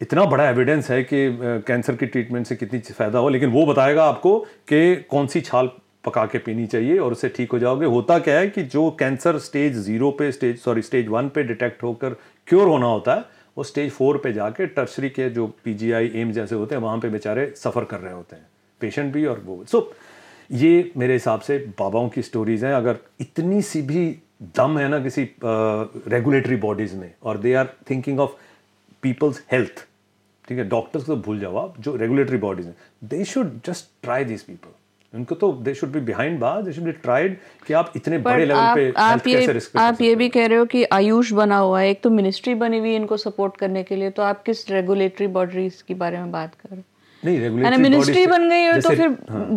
इतना 0.00 0.24
बड़ा 0.24 0.48
एविडेंस 0.48 0.90
है 0.90 1.02
कि 1.02 1.28
कैंसर 1.66 1.96
की 1.96 2.06
ट्रीटमेंट 2.06 2.46
से 2.46 2.56
कितनी 2.56 2.78
फ़ायदा 2.80 3.18
हो, 3.18 3.28
लेकिन 3.28 3.50
वो 3.50 3.64
बताएगा 3.66 4.04
आपको 4.04 4.38
कि 4.68 4.94
कौन 5.10 5.26
सी 5.26 5.40
छाल 5.40 5.70
पका 6.04 6.24
के 6.26 6.38
पीनी 6.38 6.66
चाहिए 6.66 6.98
और 6.98 7.12
उससे 7.12 7.28
ठीक 7.28 7.52
हो 7.52 7.58
जाओगे। 7.58 7.86
होता 7.86 8.18
क्या 8.18 8.38
है 8.38 8.46
कि 8.48 8.62
जो 8.64 8.90
कैंसर 8.90 9.38
स्टेज 9.38 9.76
ज़ीरो 9.78 10.10
पे 10.10 10.30
स्टेज 10.32 10.58
सॉरी 10.60 10.82
स्टेज 10.82 11.08
वन 11.08 11.28
पे 11.28 11.42
डिटेक्ट 11.42 11.82
होकर 11.82 12.16
क्योर 12.48 12.68
होना 12.68 12.86
होता 12.86 13.14
है, 13.14 13.24
वो 13.56 13.64
स्टेज 13.64 13.90
फोर 13.90 14.16
पे 14.18 14.32
जाके 14.32 14.66
टर्सरी 14.68 15.08
के 15.10 15.28
जो 15.30 15.46
पीजीआई 15.64 16.10
एम्स 16.14 16.34
जैसे 16.34 16.54
होते 16.54 16.74
हैं, 16.74 16.82
वहाँ 16.82 16.98
पे 16.98 17.08
बेचारे 17.08 17.52
सफ़र 17.56 17.84
कर 17.84 18.00
रहे 18.00 18.12
होते 18.14 18.36
हैं। 18.36 18.46
पेशेंट 18.80 19.12
भी 19.12 19.24
और 19.26 19.42
वो। 19.46 19.62
सो 19.66 19.80
ये 20.50 20.90
मेरे 20.96 21.12
हिसाब 21.12 21.40
से 21.40 21.58
बाबाओं 21.78 22.08
की 22.08 22.22
स्टोरीज 22.22 22.64
हैं। 22.64 22.72
अगर 22.74 22.96
इतनी 23.20 23.62
सी 23.62 23.82
भी 23.82 24.04
दम 24.56 24.78
है 24.78 24.88
ना 24.88 24.98
किसी 25.00 25.28
रेगुलेटरी 25.44 26.56
बॉडीज 26.56 26.94
में 26.94 27.10
और 27.22 27.38
they 27.38 27.54
are 27.54 27.68
thinking 27.90 28.20
of 28.20 28.30
people's 29.02 29.42
health 29.52 29.86
ठीक 30.48 30.58
है 30.58 30.68
डॉक्टर्स 30.68 31.04
को 31.04 31.14
तो 31.14 31.20
भूल 31.22 31.40
जाओ 31.40 31.56
आप 31.56 31.80
जो 31.80 31.96
रेगुलेटरी 31.96 32.38
बॉडीज 32.38 32.66
हैं। 32.66 32.76
They 33.04 33.24
should 33.24 33.58
just 33.66 33.90
try 34.02 34.24
this 34.24 34.42
people 34.42 34.70
उनको 35.12 35.34
तो 35.34 35.52
they 35.62 35.74
should 35.74 35.90
be 35.92 36.00
behind 36.00 36.38
bars 36.40 36.62
they 36.62 36.72
should 36.72 36.84
be 36.84 36.92
tried 36.92 37.36
कि 37.66 37.74
आप 37.74 37.92
इतने 37.96 38.18
बड़े 38.18 38.44
लेवल 38.46 38.74
पे 38.74 38.92
आप 38.96 39.26
ये 39.26 39.60
आप 39.78 40.00
ये 40.02 40.14
भी 40.14 40.28
कह 40.28 40.46
रहे 40.46 40.58
हो 40.58 40.64
कि 40.64 40.84
आयुष 40.92 41.32
बना 41.32 41.56
हुआ 41.56 41.80
है 41.80 41.90
एक 41.90 42.02
तो 42.02 42.10
मिनिस्ट्री 42.10 42.54
बनी 42.54 42.78
हुई 42.78 42.90
है 42.90 42.96
इनको 42.96 43.16
सपोर्ट 43.16 43.56
करने 43.56 43.82
के 43.82 43.96
लिए 43.96 44.10
तो 44.10 44.22
आप 44.22 44.42
किस 44.42 44.70
रेगुलेटरी 44.70 45.26
बॉडीज 45.36 45.82
के 45.82 45.94
बारे 45.94 46.18
में 46.18 46.30
बात 46.32 46.54
कर 46.54 46.68
रहे 46.68 46.78
हो? 46.78 46.84
नहीं 47.24 47.78
मिनिस्ट्री 47.78 48.26
बन 48.26 48.48
गई 48.48 48.64
हो 48.66 48.80
तो 48.80 48.90
फिर 48.90 49.08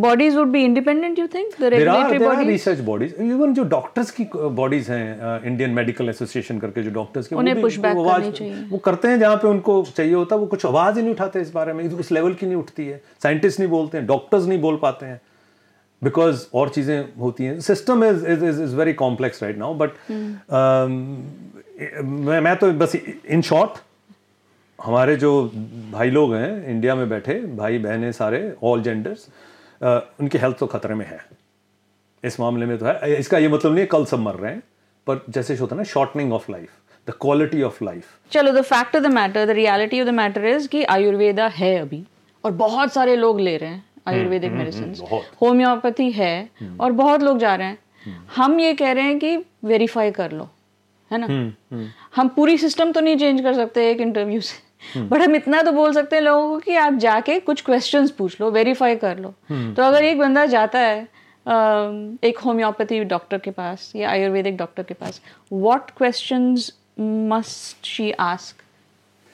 bodies 0.01 0.35
would 0.35 0.47
be 0.47 0.63
independent 0.63 1.19
you 1.19 1.27
think 1.27 1.53
research 1.61 2.79
bodies 2.79 3.13
even 3.21 3.53
जो 3.53 3.63
डॉक्टर्स 3.69 4.11
की 4.11 4.25
बॉडीज 4.35 4.89
हैं 4.89 5.41
इंडियन 5.45 5.69
मेडिकल 5.71 6.09
एसोसिएशन 6.09 6.59
करके 6.59 6.83
जो 6.83 6.91
डॉक्टर्स 6.91 7.27
के 7.27 7.35
उन्हें 7.35 7.55
push 7.55 7.77
वो 7.77 8.03
करनी 8.09 8.31
चाहिए। 8.31 8.53
वो 8.69 8.77
करते 8.85 9.07
हैं 9.07 9.19
जहाँ 9.19 9.35
पे 9.35 9.47
उनको 9.47 9.81
चाहिए 9.97 10.13
होता 10.13 10.35
है 10.35 10.39
वो 10.41 10.47
कुछ 10.47 10.65
आवाज़ 10.65 10.95
ही 10.95 11.01
नहीं 11.01 11.13
उठाते 11.13 11.41
इस 11.41 11.51
बारे 11.53 11.73
में। 11.73 11.83
उस 11.89 12.11
लेवल 12.11 12.33
की 12.33 12.45
नहीं 12.45 12.55
उठती 12.55 12.85
है। 12.85 13.01
साइंटिस्ट 13.23 13.59
नहीं 13.59 13.69
बोलते 13.69 13.97
हैं 13.97 14.07
डॉक्टर्स 14.07 14.45
नहीं 14.47 14.59
बोल 14.61 14.79
पाते 14.81 15.05
हैं। 15.05 15.19
बिकॉज़ 16.01 16.45
और 16.53 16.69
चीज़ें 16.69 17.05
होती 17.19 17.43
हैं। 17.43 17.59
System 17.61 18.03
is 18.03 18.25
is 18.27 18.45
is 18.45 18.61
is 18.63 18.75
very 18.75 18.93
complex 18.93 19.43
right 19.43 19.57
now 19.57 19.73
but 19.73 19.91
मैं 22.43 22.55
तो 22.55 22.71
बस 22.73 22.95
इन 22.95 23.41
शॉर्ट 23.41 23.79
हमारे 24.79 25.15
जो 25.15 25.31
भाई 25.91 26.09
लोग 26.09 26.33
हैं 26.35 26.67
इंडिया 26.69 26.95
में 26.95 27.07
बैठे 27.09 27.33
भाई 27.57 27.77
बहनें 27.79 28.11
सारे 28.11 28.39
ऑल 28.63 28.81
जेंडर्स 28.83 29.27
उनकी 30.19 30.37
हेल्थ 30.37 30.57
तो 30.57 30.67
खतरे 30.67 30.95
में 30.95 31.05
है। 31.05 31.19
इस 32.23 32.39
मामले 32.39 32.65
में 32.65 32.77
तो 32.77 32.85
है। 32.85 33.15
इसका 33.17 33.37
ये 33.37 33.47
मतलब 33.47 33.71
नहीं 33.71 33.81
है 33.81 33.85
कल 33.87 34.05
सब 34.05 34.19
मर 34.19 34.35
रहे 34.35 34.51
हैं 34.51 34.61
पर 35.07 35.23
जैसे 35.29 35.55
होता 35.55 35.75
है 35.75 35.77
ना 35.77 35.83
shortening 35.85 36.33
of 36.33 36.51
life 36.51 36.69
the 37.07 37.13
quality 37.21 37.61
of 37.61 37.83
life 37.83 38.05
चलो 38.31 38.51
the 38.51 38.61
fact 38.63 38.95
of 38.95 39.03
the 39.03 39.11
matter 39.13 39.45
the 39.45 39.49
reality 39.51 40.01
of 40.01 40.07
the 40.07 40.13
matter 40.13 40.45
is 40.47 40.67
कि 40.67 40.83
आयुर्वेदा 40.91 41.47
है 41.55 41.77
अभी 41.79 42.03
और 42.43 42.51
बहुत 42.53 42.93
सारे 42.93 43.15
लोग 43.15 43.39
ले 43.39 43.55
रहे 43.57 43.69
हैं 43.69 43.83
आयुर्वेदिक 44.07 44.51
मेडिसिन 44.51 44.93
होम्योपैथी 45.41 46.09
है 46.11 46.49
और 46.79 46.91
बहुत 46.93 47.23
लोग 47.23 47.37
जा 47.39 47.55
रहे 47.55 47.67
हैं। 47.67 47.77
हम 48.35 48.59
ये 48.59 48.73
कह 48.73 48.91
रहे 48.91 49.03
हैं 49.03 49.19
कि 49.19 49.37
वेरीफाई 49.65 50.11
कर 50.11 50.31
लो 50.31 50.49
है 51.11 51.17
ना? 51.19 51.27
हम 52.15 52.27
पूरी 52.35 52.57
सिस्टम 52.57 52.91
तो 52.91 53.01
नहीं 53.01 53.17
चेंज 53.17 53.41
कर 53.41 53.53
सकते 53.53 53.89
एक 53.91 54.01
इंटरव्यू 54.01 54.41
से। 54.41 54.63
बट 54.97 55.21
हम 55.21 55.35
इतना 55.35 55.61
तो 55.61 55.71
बोल 55.71 55.93
सकते 55.93 56.15
हैं 56.15 56.23
लोगों 56.23 56.47
को 56.49 56.57
कि 56.59 56.75
आप 56.75 56.93
जाके 56.93 57.39
कुछ 57.39 57.61
क्वेश्चंस 57.61 58.11
पूछ 58.11 58.41
लो 58.41 58.51
वेरीफाई 58.51 58.95
कर 58.95 59.17
लो। 59.17 59.33
तो 59.51 59.83
अगर 59.83 60.03
एक 60.03 60.19
बंदा 60.19 60.45
जाता 60.45 60.79
है 60.79 61.07
एक 62.23 62.39
होम्योपैथी 62.45 63.03
डॉक्टर 63.03 63.37
के 63.37 63.51
पास 63.51 63.91
या 63.95 64.09
आयुर्वेदिक 64.09 64.57
डॉक्टर 64.57 64.83
के 64.83 64.93
पास 64.93 65.21
what 65.53 65.91
questions 65.97 66.71
must 66.99 67.85
she 67.85 68.11
ask 68.11 68.63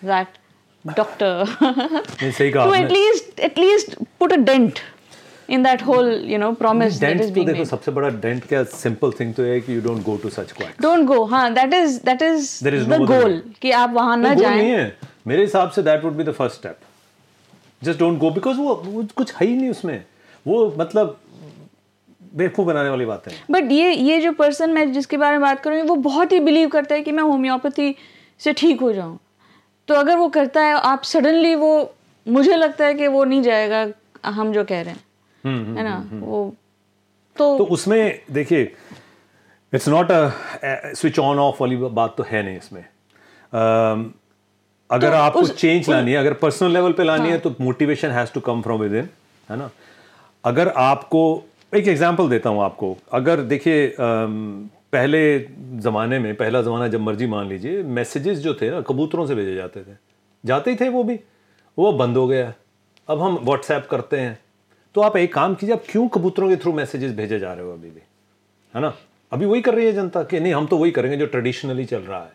that 0.06 0.28
doctor 0.98 1.58
नहीं 1.62 2.32
सही 2.32 2.52
कहा 2.52 2.66
to 2.68 2.74
आपने। 2.74 2.88
at 2.88 2.92
least 2.92 3.40
at 3.50 3.62
least 3.64 3.96
put 4.20 4.32
a 4.32 4.42
dent 4.50 4.82
in 5.50 5.64
that 5.64 5.82
whole 5.82 6.10
you 6.32 6.38
know 6.42 6.50
promise 6.56 6.98
that 7.00 7.18
dent 7.18 7.22
is 7.22 7.36
तो 7.36 7.44
देखो 7.44 7.66
सबसे 7.66 7.92
बड़ा 7.92 8.10
डेंट 8.10 8.48
क्या 8.48 8.64
सिंपल 8.64 9.12
थिंग 9.20 9.34
तो 9.34 9.44
है 9.44 9.60
कि 9.62 9.76
you 9.76 9.82
don't 9.82 10.04
go 10.04 10.16
to 10.18 10.30
such 10.30 10.52
quite 10.52 10.82
don't 10.86 11.08
go 11.10 11.30
हाँ 11.30 11.50
is 11.56 11.98
the 12.04 12.72
no 12.72 12.96
other 12.96 13.06
goal 13.06 13.32
way. 13.32 13.60
कि 13.62 13.72
आप 13.72 13.94
वहाँ 13.94 14.18
ना 14.18 14.34
जाएँ। 14.34 14.92
मेरे 15.28 15.42
हिसाब 15.42 15.70
से 15.70 15.84
that 15.84 16.04
would 16.04 16.14
be 16.14 16.24
the 16.24 16.32
first 16.32 16.58
step 16.58 16.78
just 17.82 18.00
don't 18.00 18.18
go 18.20 18.30
because 18.32 18.58
वो, 18.58 18.76
वो 18.76 19.08
कुछ 19.16 19.34
है 19.36 19.48
ही 19.48 19.56
नहीं 19.56 19.70
उसमें। 19.70 20.04
वो 20.46 20.74
मतलब 20.78 21.20
बेवकूफ़ 22.34 22.68
बनाने 22.68 22.90
वाली 22.90 23.06
बात 23.06 23.28
है। 23.28 23.34
बट 23.52 23.72
ये 23.72 23.94
ये 23.94 24.20
जो 24.22 24.32
पर्सन 24.32 24.70
मैं 24.70 24.92
जिसके 24.94 25.18
बारे 25.18 25.32
में 25.32 25.42
बात 25.42 25.60
कर 25.60 25.70
रही 25.70 25.80
हूँ 25.80 25.88
वो 25.88 25.96
बहुत 25.96 26.32
ही 26.32 26.40
बिलीव 26.40 26.70
करता 26.70 26.96
है 26.96 27.02
कि 27.02 27.12
मैं 27.12 27.24
होम्योपैथी 27.24 27.96
से 28.40 28.54
ठीक 28.54 28.82
हो 28.82 28.92
जाऊँ। 28.94 29.20
तो 29.88 29.96
अगर 29.96 30.18
वो 30.18 30.28
करता 30.30 30.62
है 30.62 30.74
आप 30.74 31.04
सडनली 31.04 31.56
वो 31.56 31.72
मुझे 32.26 32.56
लगता 32.56 32.86
है 32.86 32.94
कि 32.94 33.08
वो 33.08 33.24
नहीं 33.24 33.42
जाएगा 33.42 33.86
हम 34.26 34.52
जो 34.54 34.64
कह 34.64 34.82
रहे 34.82 34.94
हैं। 34.94 35.76
है 35.76 35.84
ना? 35.84 35.98
वो 36.14 36.56
तो 37.36 37.58
तो 37.58 37.66
उसमें 37.66 38.22
देखिए 38.32 38.62
it's 39.74 39.88
not 39.88 40.12
a 40.12 40.30
switch 40.94 41.20
on 41.20 41.40
off 41.40 41.58
वाली 41.62 41.76
बात 41.76 42.16
तो 42.18 42.24
है 42.24 42.44
नहीं 42.44 42.58
इसमें। 42.58 42.82
अम, 42.82 44.14
अगर 44.92 45.10
तो 45.10 45.16
आपको 45.16 45.48
चेंज 45.48 45.90
लानी 45.90 46.12
है 46.12 46.18
अगर 46.18 46.34
पर्सनल 46.34 46.72
लेवल 46.72 46.94
पे 46.94 47.04
लानी 47.04 47.22
हाँ. 47.22 47.32
है। 47.32 47.38
तो 47.38 47.56
motivation 47.62 48.10
has 48.10 48.32
to 48.34 48.40
come 48.40 48.62
from 48.62 48.80
within 48.94 49.10
है 49.50 49.58
ना? 49.58 49.70
अगर 50.44 50.68
आपको 50.70 51.22
एक 51.74 51.88
एग्जांपल 51.88 52.30
देता 52.30 52.50
हूँ 52.50 52.62
आपको। 52.64 52.96
अगर 53.14 53.42
देखिए 53.44 53.94
पहले 54.00 55.22
ज़माने 55.80 56.20
में 56.20 56.34
पहला 56.36 56.62
ज़माना 56.62 56.88
जब 56.88 57.02
मर्ज़ी 57.02 57.28
मान 57.28 57.48
लीजिए 57.48 57.84
मैसेजेस 57.84 58.38
जो 58.40 58.54
थे 58.54 58.70
ना 58.72 58.82
कबूतरों 58.82 59.26
से 59.28 59.36
भेजे 59.36 59.56
जाते 59.56 59.82
थे। 59.82 59.96
जाते 60.44 60.72
ही 60.72 60.78
थे 60.78 60.90
वो 60.90 61.04
भी। 61.04 61.20
वो 61.78 61.92
बंद 61.94 62.18
हो 62.18 62.28
गया 62.28 62.54
अब 63.10 63.22
हम 63.22 63.40
व्हाट्सएप 63.44 63.88
करते 63.92 64.20
हैं। 64.20 64.38
तो 64.96 65.02
आप 65.02 65.18
एक 65.18 65.34
काम 65.34 65.56
कीजिए 65.56 65.76
आप 65.76 65.84
क्यों 65.90 66.08
कबूतरों 66.08 66.50
के 66.50 66.56
थ्रू 66.56 66.74
मैसेजेस 66.74 67.16
भेजे 67.16 67.40
जा 67.40 67.54
रहे 67.54 67.66
हो 67.66 67.72
अभी 67.74 67.90
भी? 67.90 68.02
है 68.74 68.82
ना? 68.82 68.94
अभी 69.32 69.46
वही 69.46 69.62
कर 69.62 69.74
रही 69.76 69.86
है 69.86 69.94
जनता 69.94 70.24
कि 70.24 70.40
नहीं 70.40 70.54
हम 70.54 70.66
तो 70.66 70.78
वही 70.78 70.92
करेंगे 70.92 71.18
जो 71.18 71.26
ट्रेडिशनली 71.26 71.86
चल 71.86 72.02
रहा 72.02 72.22
है। 72.22 72.32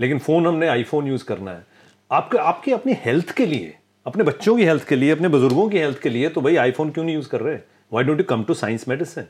लेकिन 0.00 0.18
फ़ोन 0.18 0.46
हमने 0.46 0.68
आईफोन 0.68 1.06
यूज़ 1.06 1.24
करना 1.24 1.50
है। 1.50 1.66
आपके 2.10 2.38
आपकी 2.38 2.72
अपनी 2.72 2.96
हेल्थ 3.04 3.30
के 3.30 3.46
लिए 3.46 3.74
अपने 4.06 4.24
बच्चों 4.24 4.56
की 4.56 4.64
हेल्थ 4.64 4.84
के 4.84 4.96
लिए 4.96 5.10
अपने 5.10 5.28
बुज़ुर्गों 5.28 5.68
की 5.68 5.78
हेल्थ 5.78 5.98
के 5.98 6.08
लिए 6.08 6.28
तो 6.28 6.40
भाई 6.40 6.56
आईफोन 6.56 6.90
क्यों 6.90 7.04
नहीं 7.04 7.14
यूज़ 7.14 7.28
कर 7.28 7.40
रहे? 7.40 7.58
Why 7.92 8.04
don't 8.04 8.18
you 8.18 8.24
come 8.24 8.42
to 8.44 8.54
science 8.54 8.88
medicine 8.88 9.24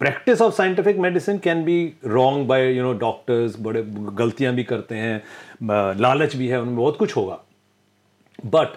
practice 0.00 0.40
of 0.40 0.54
scientific 0.54 0.96
medicine 0.98 1.38
can 1.38 1.64
be 1.64 1.76
wrong 2.06 2.46
by 2.48 2.72
you 2.72 2.82
know 2.82 2.92
doctors 2.98 3.56
बड़े 3.60 3.82
गलतियाँ 4.18 4.54
भी 4.54 4.64
करते 4.64 4.94
हैं 4.94 5.96
लालच 6.00 6.36
भी 6.36 6.48
है 6.48 6.60
उनमें 6.60 6.76
बहुत 6.76 6.96
कुछ 6.98 7.16
होगा। 7.16 7.38
But 8.38 8.76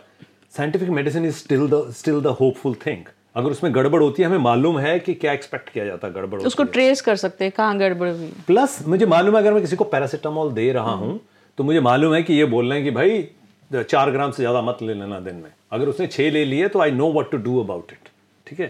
scientific 0.57 0.89
medicine 0.89 1.25
is 1.25 1.35
still 1.35 1.67
the 1.69 1.85
still 1.97 2.21
the 2.21 2.35
hopeful 2.39 2.75
thing 2.85 3.03
अगर 3.35 3.49
उसमें 3.51 3.73
गड़बड़ 3.75 4.01
होती 4.01 4.21
है 4.23 4.29
हमें 4.29 4.37
मालूम 4.39 4.79
है 4.79 4.99
कि 4.99 5.13
क्या 5.13 5.31
एक्सपेक्ट 5.33 5.69
किया 5.69 5.85
जाता 5.85 6.07
है 6.07 6.13
गड़बड़ 6.13 6.41
उसको 6.41 6.63
ट्रेस 6.63 7.01
कर 7.01 7.15
सकते 7.15 7.45
हैं 7.45 7.53
कहाँ 7.57 7.77
गड़बड़ 7.77 8.09
हुई। 8.09 8.33
प्लस 8.47 8.83
मुझे 8.87 9.05
मालूम 9.05 9.35
है 9.35 9.41
अगर 9.41 9.53
मैं 9.53 9.61
किसी 9.61 9.75
को 9.75 9.83
पैरासीटामोल 9.85 10.53
दे 10.53 10.71
रहा 10.71 10.91
हूँ 10.93 11.19
तो 11.57 11.63
मुझे 11.63 11.79
मालूम 11.79 12.13
है 12.13 12.21
कि 12.23 12.33
ये 12.33 12.45
बोल 12.45 12.69
रहे 12.69 12.77
हैं 12.77 12.83
कि 12.83 12.91
भाई 12.91 13.27
चार 13.71 14.11
ग्राम 14.11 14.31
से 14.31 14.43
ज़्यादा 14.43 14.61
मत 14.61 14.77
ले 14.81 14.93
लेना 14.93 15.19
दिन 15.19 15.35
में। 15.35 15.51
अगर 15.71 15.87
उसने 15.87 16.07
छह 16.07 16.29
ले 16.31 16.43
लिए 16.45 16.67
तो 16.67 16.79
I 16.81 16.91
know 16.91 17.11
what 17.13 17.31
to 17.31 17.37
do 17.39 17.59
about 17.59 17.91
it 17.91 18.09
ठीक 18.47 18.59
है? 18.59 18.69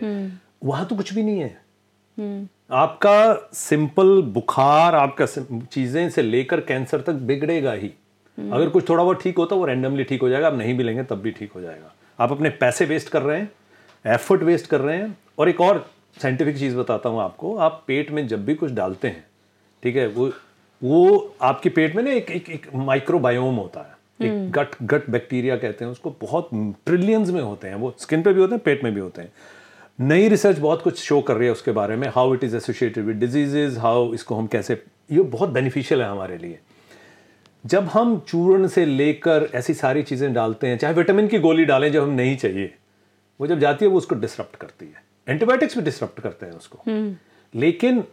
वहाँ 0.63 0.85
तो 0.85 0.95
कुछ 0.95 1.13
भी 1.13 1.23
नहीं 1.23 1.39
है। 1.39 2.47
आपका 2.73 3.49
सिंपल 3.53 4.21
बुखार 4.33 4.95
आपका 4.95 5.25
चीज़ें 5.65 6.09
से 6.09 6.21
लेकर 6.21 6.59
कैंसर 6.61 7.01
तक 7.01 7.13
बिगड़ेगा 7.23 7.71
ही। 7.73 7.91
अगर 8.37 8.69
कुछ 8.69 8.87
थोड़ा 8.89 9.03
बहुत 9.03 9.21
ठीक 9.23 9.37
होता 9.37 9.55
है 9.55 9.59
वो 9.59 9.65
रैंडमली 9.65 10.03
ठीक 10.03 10.21
हो 10.21 10.29
जाएगा। 10.29 10.47
आप 10.47 10.53
नहीं 10.53 10.77
भी 10.77 10.83
लेंगे 10.83 11.03
तब 11.03 11.21
भी 11.21 11.31
ठीक 11.31 11.51
हो 11.51 11.61
जाएगा। 11.61 11.93
आप 12.19 12.31
अपने 12.31 12.49
पैसे 12.51 12.85
वेस्ट 12.85 13.09
कर 13.09 13.21
रहे 13.21 13.39
हैं 13.39 13.51
एफर्ट 14.05 14.43
वेस्ट 14.43 14.67
कर 14.67 14.81
रहे 14.81 14.97
हैं। 14.97 15.17
और 15.39 15.49
एक 15.49 15.61
और 15.61 15.85
साइंटिफिक 16.21 16.57
चीज़ 16.57 16.75
बताता 16.77 17.09
हूँ 17.09 17.21
आपको। 17.21 17.55
आप 17.57 17.83
पेट 17.87 18.11
में 18.11 18.27
जब 18.27 18.45
भी 18.45 18.55
कुछ 18.55 18.71
डालते 18.71 19.07
हैं 19.07 19.25
ठीक 19.83 19.95
है 19.95 20.07
वो 20.07 20.31
वो 20.81 21.35
आपके 21.41 21.69
पेट 21.69 21.95
में 21.95 22.03
ना 22.03 22.11
एक 22.11 22.31
एक, 22.31 22.49
एक 22.49 22.67
माइक्रोबायोम 22.75 23.55
होता 23.55 23.79
है। 23.79 23.93
एक 24.21 24.51
गट 24.51 24.75
गट 24.83 25.09
बैक्टीरिया 25.09 25.55
कहते 25.57 25.85
हैं 25.85 25.91
उसको 25.91 26.15
बहुत 26.21 26.49
ट्रिलियंस 26.85 27.29
में 27.29 27.41
होते 27.41 27.67
हैं। 27.67 27.75
वो 27.75 27.93
स्किन 27.99 28.21
पे 28.23 28.33
भी 28.33 28.41
होते 28.41 28.55
हैं 28.55 28.61
पेट 28.63 28.83
में 28.83 28.93
भी 28.93 28.99
होते 28.99 29.21
हैं। 29.21 29.31
नई 29.99 30.27
रिसर्च 30.29 30.57
बहुत 30.59 30.81
कुछ 30.81 30.99
शो 30.99 31.19
कर 31.21 31.35
रही 31.35 31.45
है 31.45 31.51
उसके 31.51 31.71
बारे 31.71 31.95
में 31.95 32.07
how 32.07 32.33
it 32.33 32.43
is 32.43 32.55
associated 32.57 33.05
with 33.05 33.17
diseases 33.17 33.77
how 33.77 34.13
इसको 34.13 34.35
हम 34.35 34.47
कैसे 34.47 34.81
ये 35.11 35.21
बहुत 35.21 35.49
बेनिफिशियल 35.49 36.01
है 36.01 36.09
हमारे 36.09 36.37
लिए। 36.37 36.59
जब 37.63 37.83
हम 37.83 38.17
चूर्ण 38.27 38.67
से 38.67 38.85
लेकर 38.85 39.49
ऐसी 39.55 39.73
सारी 39.73 40.03
चीज़ें 40.03 40.33
डालते 40.33 40.67
हैं 40.67 40.77
चाहे 40.77 40.93
विटामिन 40.93 41.27
की 41.27 41.39
गोली 41.39 41.65
डालें 41.65 41.91
जब 41.91 42.03
हम 42.03 42.09
नहीं 42.09 42.35
चाहिए 42.37 42.73
वो 43.39 43.47
जब 43.47 43.59
जाती 43.59 43.85
है 43.85 43.91
वो 43.91 43.97
उसको 43.97 44.15
डिसरप्ट 44.15 44.55
करती 44.55 44.85
है। 44.85 45.03
एंटीबायोटिक्स 45.27 45.77
भी 45.77 45.83
डिसरप्ट 45.83 46.19
करते 46.19 46.45
हैं 46.45 46.53
उसको। 46.53 46.83
लेकिन 47.53 48.03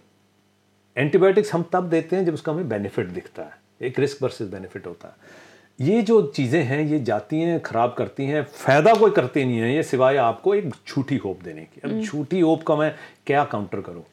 एंटीबायोटिक्स 0.96 1.52
हम 1.54 1.64
तब 1.72 1.88
देते 1.90 2.16
हैं 2.16 2.24
जब 2.24 2.34
उसका 2.34 2.52
हमें 2.52 2.68
बेनिफिट 2.68 3.06
दिखता 3.08 3.42
है 3.42 3.86
एक 3.86 3.98
रिस्क 3.98 4.22
वर्सेस 4.22 4.48
बेनिफिट 4.48 4.86
होता 4.86 5.08
है। 5.08 5.40
ये 5.80 6.02
जो 6.02 6.20
चीज़ें 6.36 6.62
हैं 6.62 6.82
ये 6.82 6.98
जाती 7.00 7.40
हैं 7.40 7.60
खराब 7.60 7.94
करती 7.98 8.24
हैं 8.26 8.42
फ़ायदा 8.44 8.94
कोई 8.94 9.10
करती 9.10 9.44
नहीं 9.44 9.58
है 9.58 9.74
ये 9.74 9.82
सिवाय 9.82 10.16
आपको 10.16 10.54
एक 10.54 10.68
झूठी 10.88 11.16
होप 11.16 11.42
देने 11.44 11.62
की। 11.62 11.80
अब 11.84 12.00
झूठी 12.00 12.40
होप 12.40 12.62
का 12.62 12.76
मैं 12.76 12.94
क्या 13.26 13.44
काउंटर 13.44 13.80
करूँ? 13.80 14.04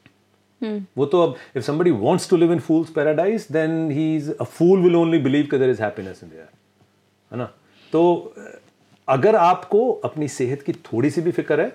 वो 0.98 1.06
तो 1.06 1.22
अब 1.24 1.36
if 1.56 1.64
somebody 1.66 1.92
wants 2.00 2.26
to 2.30 2.38
live 2.38 2.54
in 2.54 2.62
fool's 2.64 2.90
paradise 2.96 3.46
he 3.52 3.90
he's 3.98 4.30
a 4.38 4.48
fool 4.56 4.82
will 4.86 4.98
only 5.02 5.20
believe 5.26 5.46
that 5.52 5.62
there 5.62 5.74
is 5.74 5.84
happiness 5.84 6.24
in 6.24 6.32
there 6.32 6.48
है 7.32 7.38
ना? 7.38 7.46
तो 7.94 8.34
अगर 9.08 9.36
आपको 9.36 9.92
अपनी 9.92 10.28
सेहत 10.28 10.62
की 10.62 10.74
थोड़ी 10.74 11.10
सी 11.10 11.22
भी 11.22 11.32
फ़िक्र 11.32 11.62
है 11.62 11.70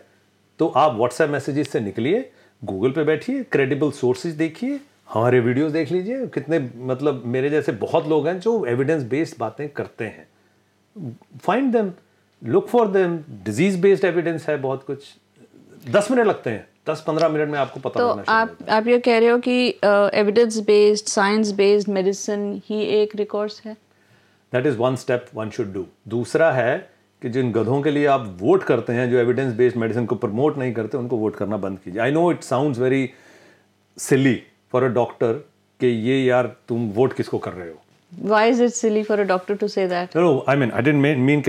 तो 0.58 0.68
आप 0.68 0.94
व्हाट्सएप 0.96 1.30
मैसेजेस 1.30 1.70
से 1.70 1.80
निकलिए 1.80 2.30
गूगल 2.62 2.90
पे 2.90 3.04
बैठिए 3.04 3.42
क्रेडिबल 3.42 3.90
सोर्सेज 3.90 4.34
देखिए 4.34 4.80
हमारे 5.08 5.40
वीडियोस 5.40 5.72
देख 5.72 5.90
लीजिए 5.92 6.26
कितने 6.34 6.58
मतलब 6.84 7.22
मेरे 7.26 7.50
जैसे 7.50 7.72
बहुत 7.80 8.08
लोग 8.08 8.26
हैं 8.28 8.38
जो 8.40 8.64
एविडेंस 8.66 9.02
बेस्ड 9.08 9.38
बातें 9.40 9.68
करते 9.70 10.04
हैं। 10.04 10.26
Find 11.42 11.72
them 11.72 11.92
look 12.42 12.68
for 12.68 12.88
them 12.88 13.16
disease 13.44 13.80
based 13.80 14.04
evidence 14.04 14.48
है 14.48 14.56
बहुत 14.60 14.84
कुछ। 14.86 15.04
दस 15.90 16.10
मिनट 16.10 16.26
लगते 16.26 16.50
हैं 16.50 16.66
दस 16.88 17.02
पंद्रह 17.06 17.28
मिनट 17.28 17.48
में 17.48 17.58
आपको 17.58 17.80
पता 17.80 18.00
तो 18.00 18.22
आप 18.28 18.56
आप 18.70 18.86
ये 18.86 18.98
कह 19.00 19.18
रहे 19.18 19.28
हो 19.28 19.38
कि 19.38 19.68
evidence 20.20 20.58
based 20.66 21.06
science 21.08 21.50
based 21.52 21.88
medicine 21.88 22.62
ही 22.66 22.80
एक 23.00 23.14
रिकॉर्ड्स 23.16 23.60
है? 23.64 23.74
That 24.52 24.66
is 24.66 24.76
one 24.78 24.96
step 24.96 25.26
one 25.34 25.50
should 25.50 25.72
do 25.74 25.86
दूसरा 26.08 26.50
है 26.52 26.76
कि 27.22 27.28
जिन 27.28 27.52
गधों 27.52 27.80
के 27.82 27.90
लिए 27.90 28.06
आप 28.06 28.26
वोट 28.40 28.62
करते 28.62 28.92
हैं 28.92 29.10
जो 29.10 29.18
एविडेंस 29.18 29.54
बेस्ड 29.54 29.76
मेडिसिन 29.76 30.06
को 30.06 30.14
प्रमोट 30.16 30.58
नहीं 30.58 30.72
करते 30.74 30.98
उनको 30.98 31.16
वोट 31.16 31.36
करना 31.36 31.56
बंद 31.56 31.78
कीजिए। 31.78 32.00
I 32.02 32.10
know 32.10 32.30
it 32.32 32.42
sounds 32.42 32.78
very 32.78 33.08
silly 33.96 34.34
for 34.74 34.84
a 34.84 34.88
doctor 34.98 35.32
कि 35.80 35.86
ये 36.10 36.22
यार 36.24 36.46
तुम 36.68 36.86
वोट 37.00 37.12
किसको 37.22 37.38
कर 37.46 37.52
रहे 37.52 37.70
हो 37.70 37.80
why 38.30 38.40
is 38.48 38.60
it 38.60 38.74
silly 38.78 39.00
for 39.06 39.14
a 39.20 39.24
doctor 39.28 39.54
to 39.60 39.68
say 39.70 39.84
that 39.92 40.12
No, 40.14 40.22
no, 40.24 40.34
I 40.52 40.54
mean, 40.58 40.70
I 40.80 40.82
didn't 40.88 41.02
mean, 41.04 41.22
mean 41.28 41.40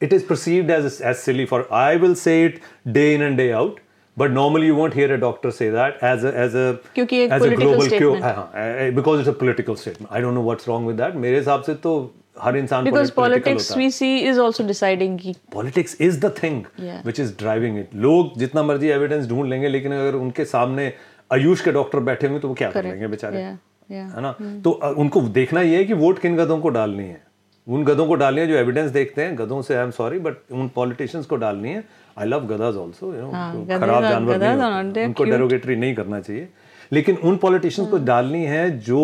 it 0.00 0.12
is 0.12 0.24
perceived 0.30 0.70
as 0.70 1.00
as 1.10 1.22
silly 1.28 1.46
for. 1.52 1.60
I 1.82 1.96
will 2.02 2.16
say 2.22 2.34
it 2.48 2.58
day 2.96 3.04
in 3.14 3.22
and 3.28 3.38
day 3.42 3.46
out, 3.60 3.78
but 4.16 4.34
normally 4.38 4.66
you 4.70 4.74
won't 4.80 4.96
hear 5.00 5.06
a 5.14 5.18
doctor 5.22 5.52
say 5.60 5.68
that 5.76 6.02
as 6.10 6.26
a 6.30 6.34
as 6.42 6.58
a 6.64 6.66
क्योंकि 6.98 7.22
एक 7.22 7.32
as 7.38 7.46
a 7.46 7.54
global 7.54 7.86
statement. 7.86 8.22
हाँ, 8.22 8.34
हाँ, 8.34 8.90
because 8.98 9.22
it's 9.22 9.32
a 9.32 9.36
political 9.44 9.80
statement. 9.84 10.12
I 10.18 10.20
don't 10.26 10.38
know 10.40 10.44
what's 10.50 10.68
wrong 10.72 10.90
with 10.90 11.00
that. 11.02 11.16
मेरे 11.24 11.38
हिसाब 11.38 11.62
से 11.70 11.74
तो 11.86 11.94
हर 12.42 12.56
इंसान 12.56 12.84
because 12.90 13.14
politics 13.20 13.70
we 13.80 13.88
see 14.00 14.12
is 14.32 14.42
also 14.48 14.68
deciding 14.72 15.18
कि 15.22 15.34
politics 15.54 15.96
is 16.00 16.20
the 16.26 16.34
thing 16.42 16.62
Yeah. 16.88 17.04
Which 17.06 17.20
is 17.20 17.34
driving 17.38 17.78
it 17.78 17.94
लोग 18.08 18.38
जितना 18.38 18.62
मर्ज़ी 18.72 18.88
एविडेंस 19.00 19.26
ढूंढ 19.28 19.48
लेंगे 19.50 19.68
लेकिन 19.68 19.92
अगर 19.92 20.14
उनके 20.14 20.44
सामने 20.54 20.92
आयुष 21.30 21.60
के 21.60 21.72
डॉक्टर 21.72 21.98
बैठे 22.00 22.26
होंगे 22.26 22.40
तो 22.40 22.48
वो 22.48 22.54
क्या 22.54 22.70
कर 22.70 22.84
लेंगे 22.84 23.06
बेचारे? 23.08 23.38
है 23.38 24.20
ना? 24.22 24.32
तो 24.64 24.70
उनको 24.98 25.20
देखना 25.20 25.60
ये 25.60 25.76
है 25.76 25.84
कि 25.84 25.92
वोट 25.94 26.18
किन 26.18 26.36
गधों 26.36 26.58
को 26.58 26.68
डालनी 26.68 27.04
है। 27.04 27.22
उन 27.66 27.84
गधों 27.84 28.06
को 28.06 28.14
डालनी 28.14 28.40
है 28.40 28.46
जो 28.46 28.54
एविडेंस 28.54 28.90
देखते 28.90 29.22
हैं। 29.22 29.36
गधों 29.38 29.60
से 29.62 29.74
आई 29.74 29.84
एम 29.84 29.90
सॉरी 29.90 30.18
बट 30.18 30.52
उन 30.52 30.68
पॉलिटिशियंस 30.68 31.26
को 31.26 31.36
डालनी 31.36 31.68
है। 31.68 31.84
आई 32.18 32.26
लव 32.26 32.46
गधाज 32.46 32.76
ऑल्सो 32.76 33.14
यू 33.14 33.20
नो 33.22 33.78
खराब 33.78 34.02
जानवर 34.02 34.38
नहीं 34.38 35.04
उनको 35.06 35.24
डेरोगेटरी 35.24 35.76
नहीं 35.76 35.94
करना 35.94 36.20
चाहिए। 36.20 36.48
लेकिन 36.92 37.16
उन 37.16 37.36
पॉलिटिशियंस 37.36 37.90
को 37.90 37.98
डालनी 37.98 38.44
है 38.44 38.70
जो 38.80 39.00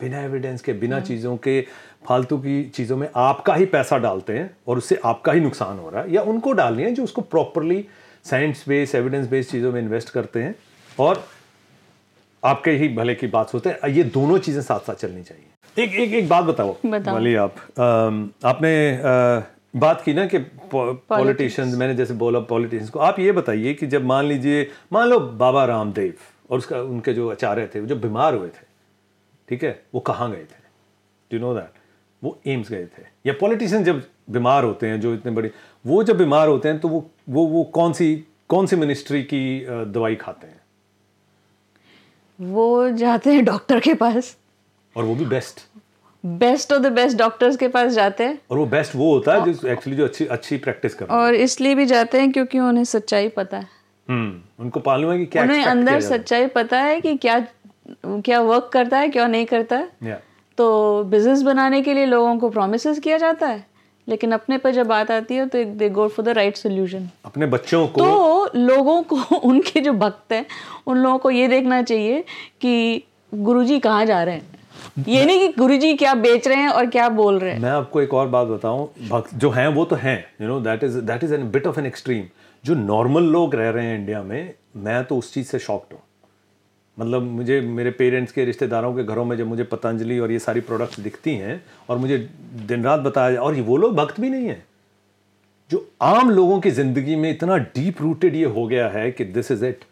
बिना 0.00 0.20
एविडेंस 0.22 0.60
के 0.62 0.72
बिना 0.72 1.00
चीज़ों 1.00 1.36
के 1.36 1.60
फालतू 2.08 2.36
की 2.38 2.62
चीज़ों 2.74 2.96
में 2.96 3.08
आपका 3.16 3.54
ही 3.54 3.64
पैसा 3.66 3.98
डालते 3.98 4.32
हैं 4.32 4.50
और 4.68 4.78
उससे 4.78 5.00
आपका 5.04 5.32
ही 5.32 5.40
नुकसान 5.40 5.78
हो 5.78 5.90
रहा 5.90 6.02
है। 6.02 6.12
या 6.12 6.22
उनको 6.24 6.52
डालनी 6.52 6.82
है 6.82 6.92
जो 6.92 7.04
उसको 7.04 7.22
properly 7.22 7.84
science 8.24 8.64
based 8.68 8.94
evidence 8.94 9.28
based 9.30 9.50
चीज़ों 9.50 9.72
में 9.72 9.80
इन्वेस्ट 9.82 10.10
करते 10.10 10.42
हैं। 10.42 10.54
और 10.98 11.24
आपके 12.42 12.70
ही 12.70 12.88
भले 12.88 13.14
की 13.14 13.26
बात 13.26 13.50
सोचते 13.50 13.70
हैं 13.70 13.88
ये 13.90 14.02
दोनों 14.04 14.38
चीज़ें 14.38 14.62
साथ 14.62 14.80
साथ 14.80 14.94
चलनी 14.94 15.22
चाहिए। 15.22 15.82
एक 15.84 15.94
एक 15.94 16.12
एक 16.14 16.28
बात 16.28 16.44
बताओ। 16.44 16.76
वाली 16.86 17.34
आप 17.34 17.54
अम, 17.78 18.28
आपने 18.44 18.72
अ, 18.96 19.42
बात 19.76 20.00
की 20.02 20.14
ना 20.14 20.26
कि 20.26 20.38
पॉलिटिशियंस 20.74 21.74
मैंने 21.74 21.94
जैसे 21.94 22.14
बोला 22.14 22.40
पॉलिटिशियंस 22.50 22.90
को 22.90 22.98
आप 22.98 23.18
ये 23.20 23.32
बताइए 23.32 23.74
कि 23.74 23.86
जब 23.86 24.04
मान 24.04 24.24
लीजिए 24.24 24.68
मान 24.92 25.08
लो 25.08 25.18
बाबा 25.20 25.64
रामदेव 25.64 26.14
और 26.50 26.58
उसका 26.58 26.80
उनके 26.82 27.12
जो 27.14 27.30
आचार्य 27.30 27.68
थे 27.74 27.80
वो 27.80 27.86
जो 27.86 27.96
बीमार 27.96 28.34
हुए 28.34 28.48
थे 28.48 28.66
ठीक 29.48 29.64
है 29.64 29.82
वो 29.94 30.00
कहाँ 30.00 30.30
गए 30.30 30.44
थे? 30.44 30.66
यू 31.30 31.40
नो 31.40 31.54
दैट 31.54 31.72
वो 32.22 32.38
एम्स 32.46 32.70
गए 32.70 32.84
थे। 32.86 33.02
या 33.26 33.32
पॉलिटिशियन 33.40 33.84
जब 33.84 34.02
बीमार 34.30 34.64
होते 34.64 34.86
हैं 34.86 35.00
जो 35.00 35.14
इतने 35.14 35.32
बड़े 35.32 35.50
वो 35.84 36.02
जब 36.02 36.18
बीमार 36.18 36.48
होते 36.48 36.68
हैं 36.68 36.78
तो 36.80 36.88
वो 36.88 37.04
वो 37.28 37.46
वो 37.46 37.62
कौन 37.74 37.92
सी 37.92 38.14
कौन 38.48 38.66
सी 38.66 38.76
मिनिस्ट्री 38.76 39.22
की 39.22 39.42
दवाई 39.68 40.14
खाते 40.16 40.46
हैं? 40.46 40.57
वो 42.40 42.90
जाते 42.90 43.32
हैं 43.32 43.44
डॉक्टर 43.44 43.80
के 43.80 43.94
पास। 43.94 44.36
और 44.96 45.04
वो 45.04 45.14
भी 45.14 45.24
best 45.24 45.60
best 46.26 46.72
of 46.72 46.82
the 46.82 46.86
best 46.86 47.18
doctors 47.18 47.56
के 47.56 47.68
पास 47.68 47.92
जाते 47.92 48.24
हैं। 48.24 48.38
और 48.50 48.58
वो 48.58 48.66
बेस्ट 48.66 48.96
वो 48.96 49.14
होता 49.14 49.34
है 49.34 49.52
जो 49.52 49.68
एक्चुअली 49.68 49.96
जो 49.96 50.04
अच्छी 50.04 50.26
अच्छी 50.26 50.56
प्रैक्टिस 50.56 50.94
कर 50.94 51.06
है 51.10 51.16
और 51.16 51.34
इसलिए 51.34 51.74
भी 51.74 51.86
जाते 51.86 52.20
हैं 52.20 52.32
क्योंकि 52.32 52.58
उन्हें 52.58 52.84
सच्चाई 52.84 53.28
पता 53.28 53.56
है। 53.56 53.68
हम्म 54.08 54.64
उनको 54.64 54.80
मालूम 54.86 55.12
है 55.12 55.18
कि 55.18 55.26
क्या 55.26 55.42
उन्हें 55.42 55.64
अंदर 55.64 56.00
सच्चाई 56.00 56.46
पता 56.46 56.80
है 56.80 57.00
कि 57.00 57.16
क्या 57.16 57.46
क्या 57.96 58.40
वर्क 58.40 58.70
करता 58.72 58.98
है 58.98 59.08
क्या 59.08 59.26
नहीं 59.26 59.46
करता 59.46 59.76
है। 59.76 59.88
है। 60.02 60.16
Yeah. 60.16 60.56
तो 60.56 61.04
बिज़नेस 61.04 61.42
बनाने 61.42 61.82
के 61.82 61.94
लिए 61.94 62.06
लोगों 62.06 62.38
को 62.38 62.48
प्रोमिस 62.48 62.86
किया 62.86 63.18
जाता 63.18 63.46
है। 63.46 63.67
लेकिन 64.08 64.32
अपने 64.32 64.58
पर 64.58 64.72
जब 64.72 64.86
बात 64.86 65.10
आती 65.10 65.34
है 65.34 65.46
तो 65.46 65.64
they 65.64 65.88
go 65.90 66.08
for 66.08 66.24
the 66.26 66.28
right 66.36 66.56
solution 66.56 67.08
अपने 67.24 67.46
बच्चों 67.46 67.86
को 67.88 68.00
तो 68.00 68.58
लोगों 68.58 69.02
को 69.02 69.36
उनके 69.44 69.80
जो 69.80 69.92
भक्त 69.94 70.32
हैं 70.32 70.44
उन 70.86 70.98
लोगों 70.98 71.18
को 71.18 71.30
ये 71.30 71.48
देखना 71.48 71.82
चाहिए 71.82 72.24
कि 72.60 73.02
गुरुजी 73.32 73.78
कहाँ 73.78 74.04
जा 74.06 74.22
रहे 74.22 74.34
हैं। 74.34 74.56
ये 75.08 75.24
नहीं 75.24 75.40
कि 75.40 75.48
गुरुजी 75.58 75.94
क्या 75.94 76.14
बेच 76.14 76.48
रहे 76.48 76.58
हैं 76.58 76.68
और 76.68 76.86
क्या 76.86 77.08
बोल 77.08 77.38
रहे 77.38 77.52
हैं। 77.52 77.60
मैं 77.60 77.70
आपको 77.70 78.00
एक 78.00 78.14
और 78.14 78.28
बात 78.28 78.46
बताऊँ 78.46 78.88
भक्त 79.08 79.34
जो 79.34 79.50
हैं 79.50 79.66
वो 79.68 79.84
तो 79.84 79.96
हैं 79.96 80.18
you 80.42 80.48
know 80.48 80.60
that 80.60 80.84
is 80.84 80.98
that 81.00 81.24
is 81.24 81.34
an 81.34 81.50
bit 81.50 81.66
of 81.66 81.80
an 81.80 81.86
extreme 81.86 82.24
जो 82.64 82.74
नॉर्मल 82.74 83.22
लोग 83.32 83.54
रह 83.54 83.70
रहे 83.70 83.86
हैं 83.86 83.98
इंडिया 83.98 84.22
में 84.22 84.54
मैं 84.76 85.04
तो 85.04 85.16
उस 85.16 85.32
चीज़ 85.34 85.46
से 85.46 85.58
शॉक्ड 85.58 85.92
हूँ। 85.92 86.00
मतलब 86.98 87.22
मुझे, 87.22 87.60
मेरे 87.60 87.90
पेरेंट्स 87.90 88.32
के 88.32 88.44
रिश्तेदारों 88.44 88.92
के 88.94 89.04
घरों 89.04 89.24
में 89.24 89.36
जब 89.36 89.46
मुझे 89.46 89.64
पतंजलि 89.64 90.18
और 90.18 90.32
ये 90.32 90.38
सारी 90.38 90.60
प्रोडक्ट्स 90.60 91.00
दिखती 91.00 91.34
हैं 91.34 91.62
और 91.88 91.98
मुझे 91.98 92.18
दिन 92.66 92.84
रात 92.84 93.00
बताया 93.00 93.30
जाए 93.30 93.40
और 93.40 93.54
ये 93.54 93.60
वो 93.60 93.76
लोग 93.76 93.94
भक्त 93.96 94.20
भी 94.20 94.30
नहीं 94.30 94.46
हैं, 94.46 94.62
जो 95.70 95.88
आम 96.02 96.30
लोगों 96.30 96.58
की 96.60 96.70
ज़िंदगी 96.70 97.16
में 97.16 97.30
इतना 97.30 97.56
डीप 97.56 98.02
रूटेड 98.02 98.34
ये 98.34 98.44
हो 98.46 98.66
गया 98.66 98.88
है 98.88 99.10
कि 99.10 99.24
दिस 99.26 99.50
इज़ 99.50 99.64
इट 99.66 99.84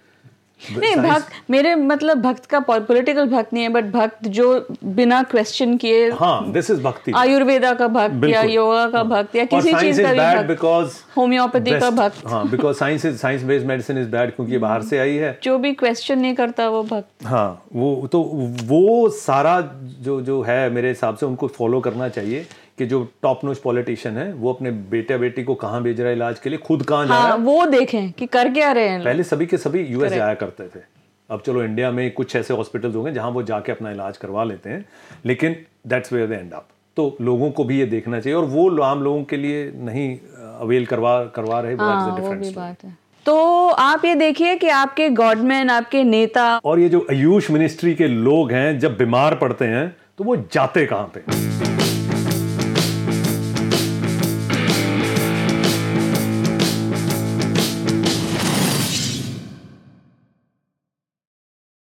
नहीं 0.60 0.94
भक्त 0.96 1.32
मेरे 1.50 1.74
मतलब 1.74 2.20
भक्त 2.22 2.46
का 2.46 2.60
पॉलिटिकल 2.60 3.26
भक्त 3.28 3.52
नहीं 3.52 3.62
है 3.62 3.68
बट 3.68 3.84
भक्त 3.84 4.28
जो 4.28 4.46
बिना 4.84 5.22
क्वेश्चन 5.22 5.76
किए 5.76 6.08
हाँ 6.10 6.52
दिस 6.52 6.70
इज़ 6.70 6.80
भक्ति 6.82 7.12
आयुर्वेदा 7.16 7.72
का 7.74 7.88
भक्त 7.88 8.24
या 8.24 8.42
योगा 8.42 8.86
का 8.90 9.02
भक्त 9.02 9.36
या 9.36 9.44
किसी 9.44 9.74
चीज़ 9.74 10.02
का 10.02 10.12
भी 10.12 10.18
भक्त। 10.18 10.50
because 10.50 10.92
होम्योपैथी 11.16 11.78
का 11.80 11.90
भक्त। 11.90 12.26
हाँ 12.26 12.48
because 12.50 12.76
science 12.76 13.04
is 13.04 13.16
science 13.16 13.42
based 13.42 13.66
medicine 13.66 13.98
is 13.98 14.08
bad 14.08 14.34
क्योंकि 14.36 14.58
बाहर 14.58 14.82
से 14.82 14.98
आई 14.98 15.14
है। 15.14 15.38
जो 15.42 15.58
भी 15.58 15.72
क्वेश्चन 15.74 16.18
नहीं 16.18 16.34
करता 16.34 16.68
वो 16.68 16.82
भक्त। 16.82 17.26
हाँ 17.26 17.62
वो 17.74 18.08
तो 18.12 18.22
वो 18.64 19.08
सारा 19.08 19.60
जो 20.00 20.20
जो 20.20 20.42
है 20.42 20.70
मेरे 20.70 20.88
हिसाब 20.88 21.16
से 21.16 21.26
उनको 21.26 21.48
फॉलो 21.48 21.80
करना 21.80 22.08
चाहिए। 22.08 22.46
कि 22.78 22.86
जो 22.86 23.02
टॉप 23.22 23.44
नोच 23.44 23.58
पॉलिटिशियन 23.58 24.16
है 24.16 24.32
वो 24.32 24.52
अपने 24.52 24.70
बेटे 24.90 25.16
बेटी 25.18 25.42
को 25.42 25.54
कहाँ 25.54 25.82
भेज 25.82 26.00
रहा 26.00 26.08
है 26.08 26.16
इलाज 26.16 26.38
के 26.38 26.50
लिए 26.50 26.58
खुद 26.58 26.82
कहाँ 26.82 27.06
जा 27.06 27.14
रहा 27.14 27.22
हाँ? 27.22 27.36
है 27.38 27.44
वो 27.44 27.64
देखें 27.66 28.12
कि 28.12 28.26
कर 28.26 28.52
क्या 28.52 28.70
रहे 28.72 28.88
हैं 28.88 29.02
पहले 29.04 29.22
सभी 29.24 29.46
के 29.46 29.58
सभी 29.58 29.82
यूएस 29.82 30.12
जाया 30.12 30.34
करते 30.34 30.66
थे। 30.68 30.80
अब 31.30 31.42
चलो 31.46 31.62
इंडिया 31.64 31.90
में 31.90 32.10
कुछ 32.14 32.34
ऐसे 32.36 32.54
हॉस्पिटल्स 32.54 32.94
होंगे 32.96 33.12
जहाँ 33.12 33.30
वो 33.30 33.42
जाके 33.42 33.72
अपना 33.72 33.90
इलाज 33.90 34.16
करवा 34.16 34.44
लेते 34.44 34.70
हैं 34.70 34.84
लेकिन 35.26 35.56
that's 35.86 36.12
where 36.12 36.26
they 36.28 36.34
end 36.34 36.52
up 36.52 36.68
तो 36.96 37.16
लोगों 37.20 37.50
को 37.50 37.64
भी 37.64 37.78
ये 37.78 37.86
देखना 37.86 38.20
चाहिए 38.20 38.36
और 38.36 38.44
वो 38.44 38.68
आम 38.82 39.02
लोगों 39.02 39.22
के 39.24 39.36
लिए 39.36 39.70
नहीं 39.76 40.08
अवेल 40.60 40.86
करवा 40.86 41.18
करवा 41.34 41.60
रहे 41.60 41.74
हाँ 41.74 42.16
वो 42.20 42.34
भी 42.34 42.50
बात 42.50 42.84
है। 42.84 42.96
तो 43.26 43.68
आप 43.70 44.04
ये 44.04 44.14
देखिए 44.14 44.54
कि 44.56 44.68
आपके 44.68 45.08
गॉडमैन 45.10 45.70
आपके 45.70 46.02
नेता 46.04 46.46
और 46.64 46.80
ये 46.80 46.88
जो 46.88 47.06
आयुष 47.10 47.50
मिनिस्ट्री 47.50 47.94
के 47.94 48.08
लोग 48.08 48.52
हैं 48.52 48.78
जब 48.78 48.96
बीमार 48.96 49.34
पड़ते 49.34 49.64
हैं 49.66 49.88
तो 50.18 50.24
वो 50.24 50.36
जाते 50.52 50.86
कहाँ 50.86 51.10
पे? 51.14 51.75